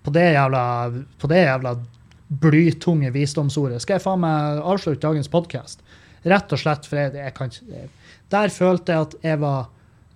på 0.04 0.14
det 0.16 0.28
jævla, 0.34 0.64
på 1.20 1.30
det 1.32 1.42
jævla 1.44 1.74
blytunge 2.30 3.10
visdomsordet 3.14 3.82
skal 3.82 3.98
jeg 3.98 4.06
faen 4.06 4.22
meg 4.22 4.62
avslutte 4.62 5.02
dagens 5.08 5.32
podkast. 5.32 5.84
Rett 6.30 6.52
og 6.54 6.62
slett 6.62 6.88
for 6.90 7.00
jeg, 7.00 7.16
jeg 7.16 7.34
kan 7.36 7.52
ikke 7.52 7.88
Der 8.30 8.52
følte 8.54 8.94
jeg 8.94 9.08
at 9.08 9.16
jeg 9.24 9.40
var 9.42 9.70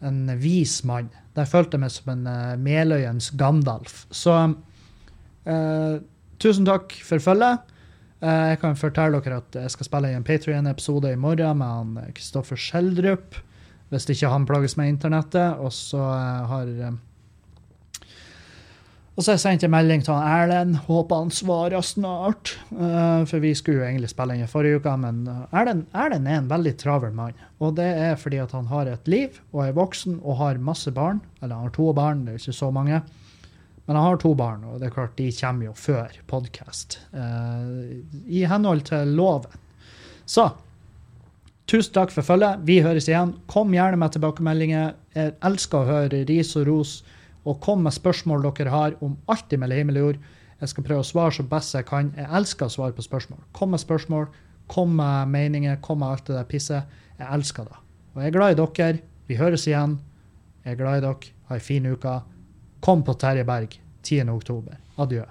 en 0.03 0.27
vis 0.37 0.81
mann. 0.85 1.09
Der 1.33 1.47
følte 1.49 1.77
jeg 1.77 1.81
meg 1.85 1.93
som 1.95 2.11
en 2.13 2.27
uh, 2.27 2.55
Meløyens 2.59 3.31
Gandalf. 3.39 4.03
Så 4.13 4.35
uh, 4.51 5.95
tusen 6.43 6.67
takk 6.67 6.93
for 7.07 7.23
følget. 7.23 7.63
Uh, 8.21 8.51
jeg 8.51 8.59
kan 8.61 8.77
fortelle 8.77 9.23
dere 9.23 9.39
at 9.41 9.57
jeg 9.63 9.73
skal 9.73 9.87
spille 9.87 10.11
i 10.11 10.17
en 10.19 10.27
Patrion-episode 10.27 11.15
i 11.15 11.17
morgen 11.17 11.57
med 11.63 11.73
han 11.73 12.13
Kristoffer 12.13 12.59
Schjelderup. 12.59 13.39
Hvis 13.93 14.09
ikke 14.09 14.29
han 14.33 14.45
plages 14.49 14.73
med 14.77 14.89
internettet. 14.89 15.59
Og 15.61 15.73
så 15.73 16.01
eh, 16.01 16.45
har 16.49 16.69
eh, 16.71 16.95
og 19.13 19.21
så 19.21 19.35
har 19.35 19.61
jeg 19.61 19.69
melding 19.69 20.01
til 20.01 20.17
Erlend. 20.17 20.79
Håper 20.87 21.19
han 21.21 21.31
svarer 21.31 21.81
snart. 21.85 22.55
for 23.29 23.39
vi 23.39 23.53
skulle 23.53 23.83
jo 23.83 23.85
egentlig 23.85 24.09
spille 24.09 24.33
inn 24.33 24.45
i 24.47 24.49
forrige 24.49 24.79
uke, 24.81 24.93
men 24.97 25.27
Erlend, 25.53 25.85
Erlend, 25.93 26.27
er 26.27 26.39
en 26.41 26.49
veldig 26.49 26.73
travel 26.81 27.13
mann. 27.13 27.37
Og 27.61 27.75
det 27.77 27.85
er 27.85 28.15
fordi 28.17 28.41
at 28.41 28.55
han 28.57 28.71
har 28.71 28.89
et 28.89 29.07
liv 29.07 29.37
og 29.51 29.67
er 29.67 29.77
voksen 29.77 30.17
og 30.23 30.39
har 30.41 30.57
masse 30.57 30.91
barn. 30.91 31.21
Eller 31.41 31.53
han 31.53 31.69
har 31.69 31.75
to 31.77 31.91
barn, 31.93 32.25
det 32.25 32.33
er 32.33 32.41
ikke 32.41 32.57
så 32.57 32.71
mange. 32.73 33.03
Men 33.85 33.95
han 33.95 34.05
har 34.05 34.17
to 34.17 34.33
barn, 34.33 34.63
og 34.63 34.79
det 34.79 34.87
er 34.87 34.95
klart 34.95 35.17
de 35.19 35.29
kommer 35.35 35.67
jo 35.67 35.73
før 35.75 36.13
podkast. 36.27 37.01
Uh, 37.11 37.99
I 38.31 38.45
henhold 38.47 38.85
til 38.87 39.11
loven. 39.17 39.59
Så 40.25 40.49
tusen 41.67 41.93
takk 41.95 42.13
for 42.15 42.23
følget. 42.23 42.63
Vi 42.63 42.79
høres 42.81 43.09
igjen. 43.11 43.35
Kom 43.51 43.75
gjerne 43.75 43.99
med 43.99 44.15
tilbakemeldinger. 44.15 44.95
Jeg 45.13 45.35
elsker 45.43 45.83
å 45.83 45.89
høre 45.89 46.23
ris 46.29 46.55
og 46.59 46.69
ros. 46.69 47.01
Og 47.45 47.59
kom 47.63 47.83
med 47.83 47.95
spørsmål 47.95 48.45
dere 48.45 48.71
har 48.71 48.95
om 49.03 49.17
alt 49.27 49.51
mellom 49.51 49.77
himmel 49.77 49.99
og 49.99 50.07
jord. 50.07 50.23
Jeg 50.61 50.71
skal 50.71 50.85
prøve 50.87 51.03
å 51.03 51.07
svare 51.07 51.35
så 51.35 51.43
best 51.43 51.75
jeg 51.75 51.87
kan. 51.89 52.13
Jeg 52.15 52.29
elsker 52.39 52.69
å 52.69 52.71
svare 52.71 52.95
på 52.95 53.03
spørsmål. 53.03 53.41
Kom 53.51 53.73
med 53.75 53.83
spørsmål. 53.83 54.29
Kom 54.71 54.95
med 54.95 55.31
meninger. 55.33 55.81
Kom 55.83 55.99
med 55.99 56.13
alt 56.13 56.27
det 56.29 56.37
der 56.37 56.47
pisset. 56.47 56.97
Jeg 57.19 57.27
elsker 57.35 57.67
det. 57.67 57.79
Og 58.13 58.23
jeg 58.23 58.31
er 58.31 58.37
glad 58.37 58.55
i 58.55 58.59
dere. 58.61 59.03
Vi 59.27 59.39
høres 59.39 59.67
igjen. 59.67 59.99
Jeg 60.63 60.77
er 60.77 60.79
glad 60.79 61.01
i 61.01 61.05
dere. 61.09 61.31
Ha 61.49 61.57
ei 61.57 61.59
en 61.59 61.67
fin 61.67 61.91
uke. 61.91 62.17
Kom 62.83 63.03
på 63.03 63.19
Terje 63.19 63.43
Berg 63.47 63.79
10. 64.03 64.29
oktober. 64.31 64.79
Adjø. 64.97 65.27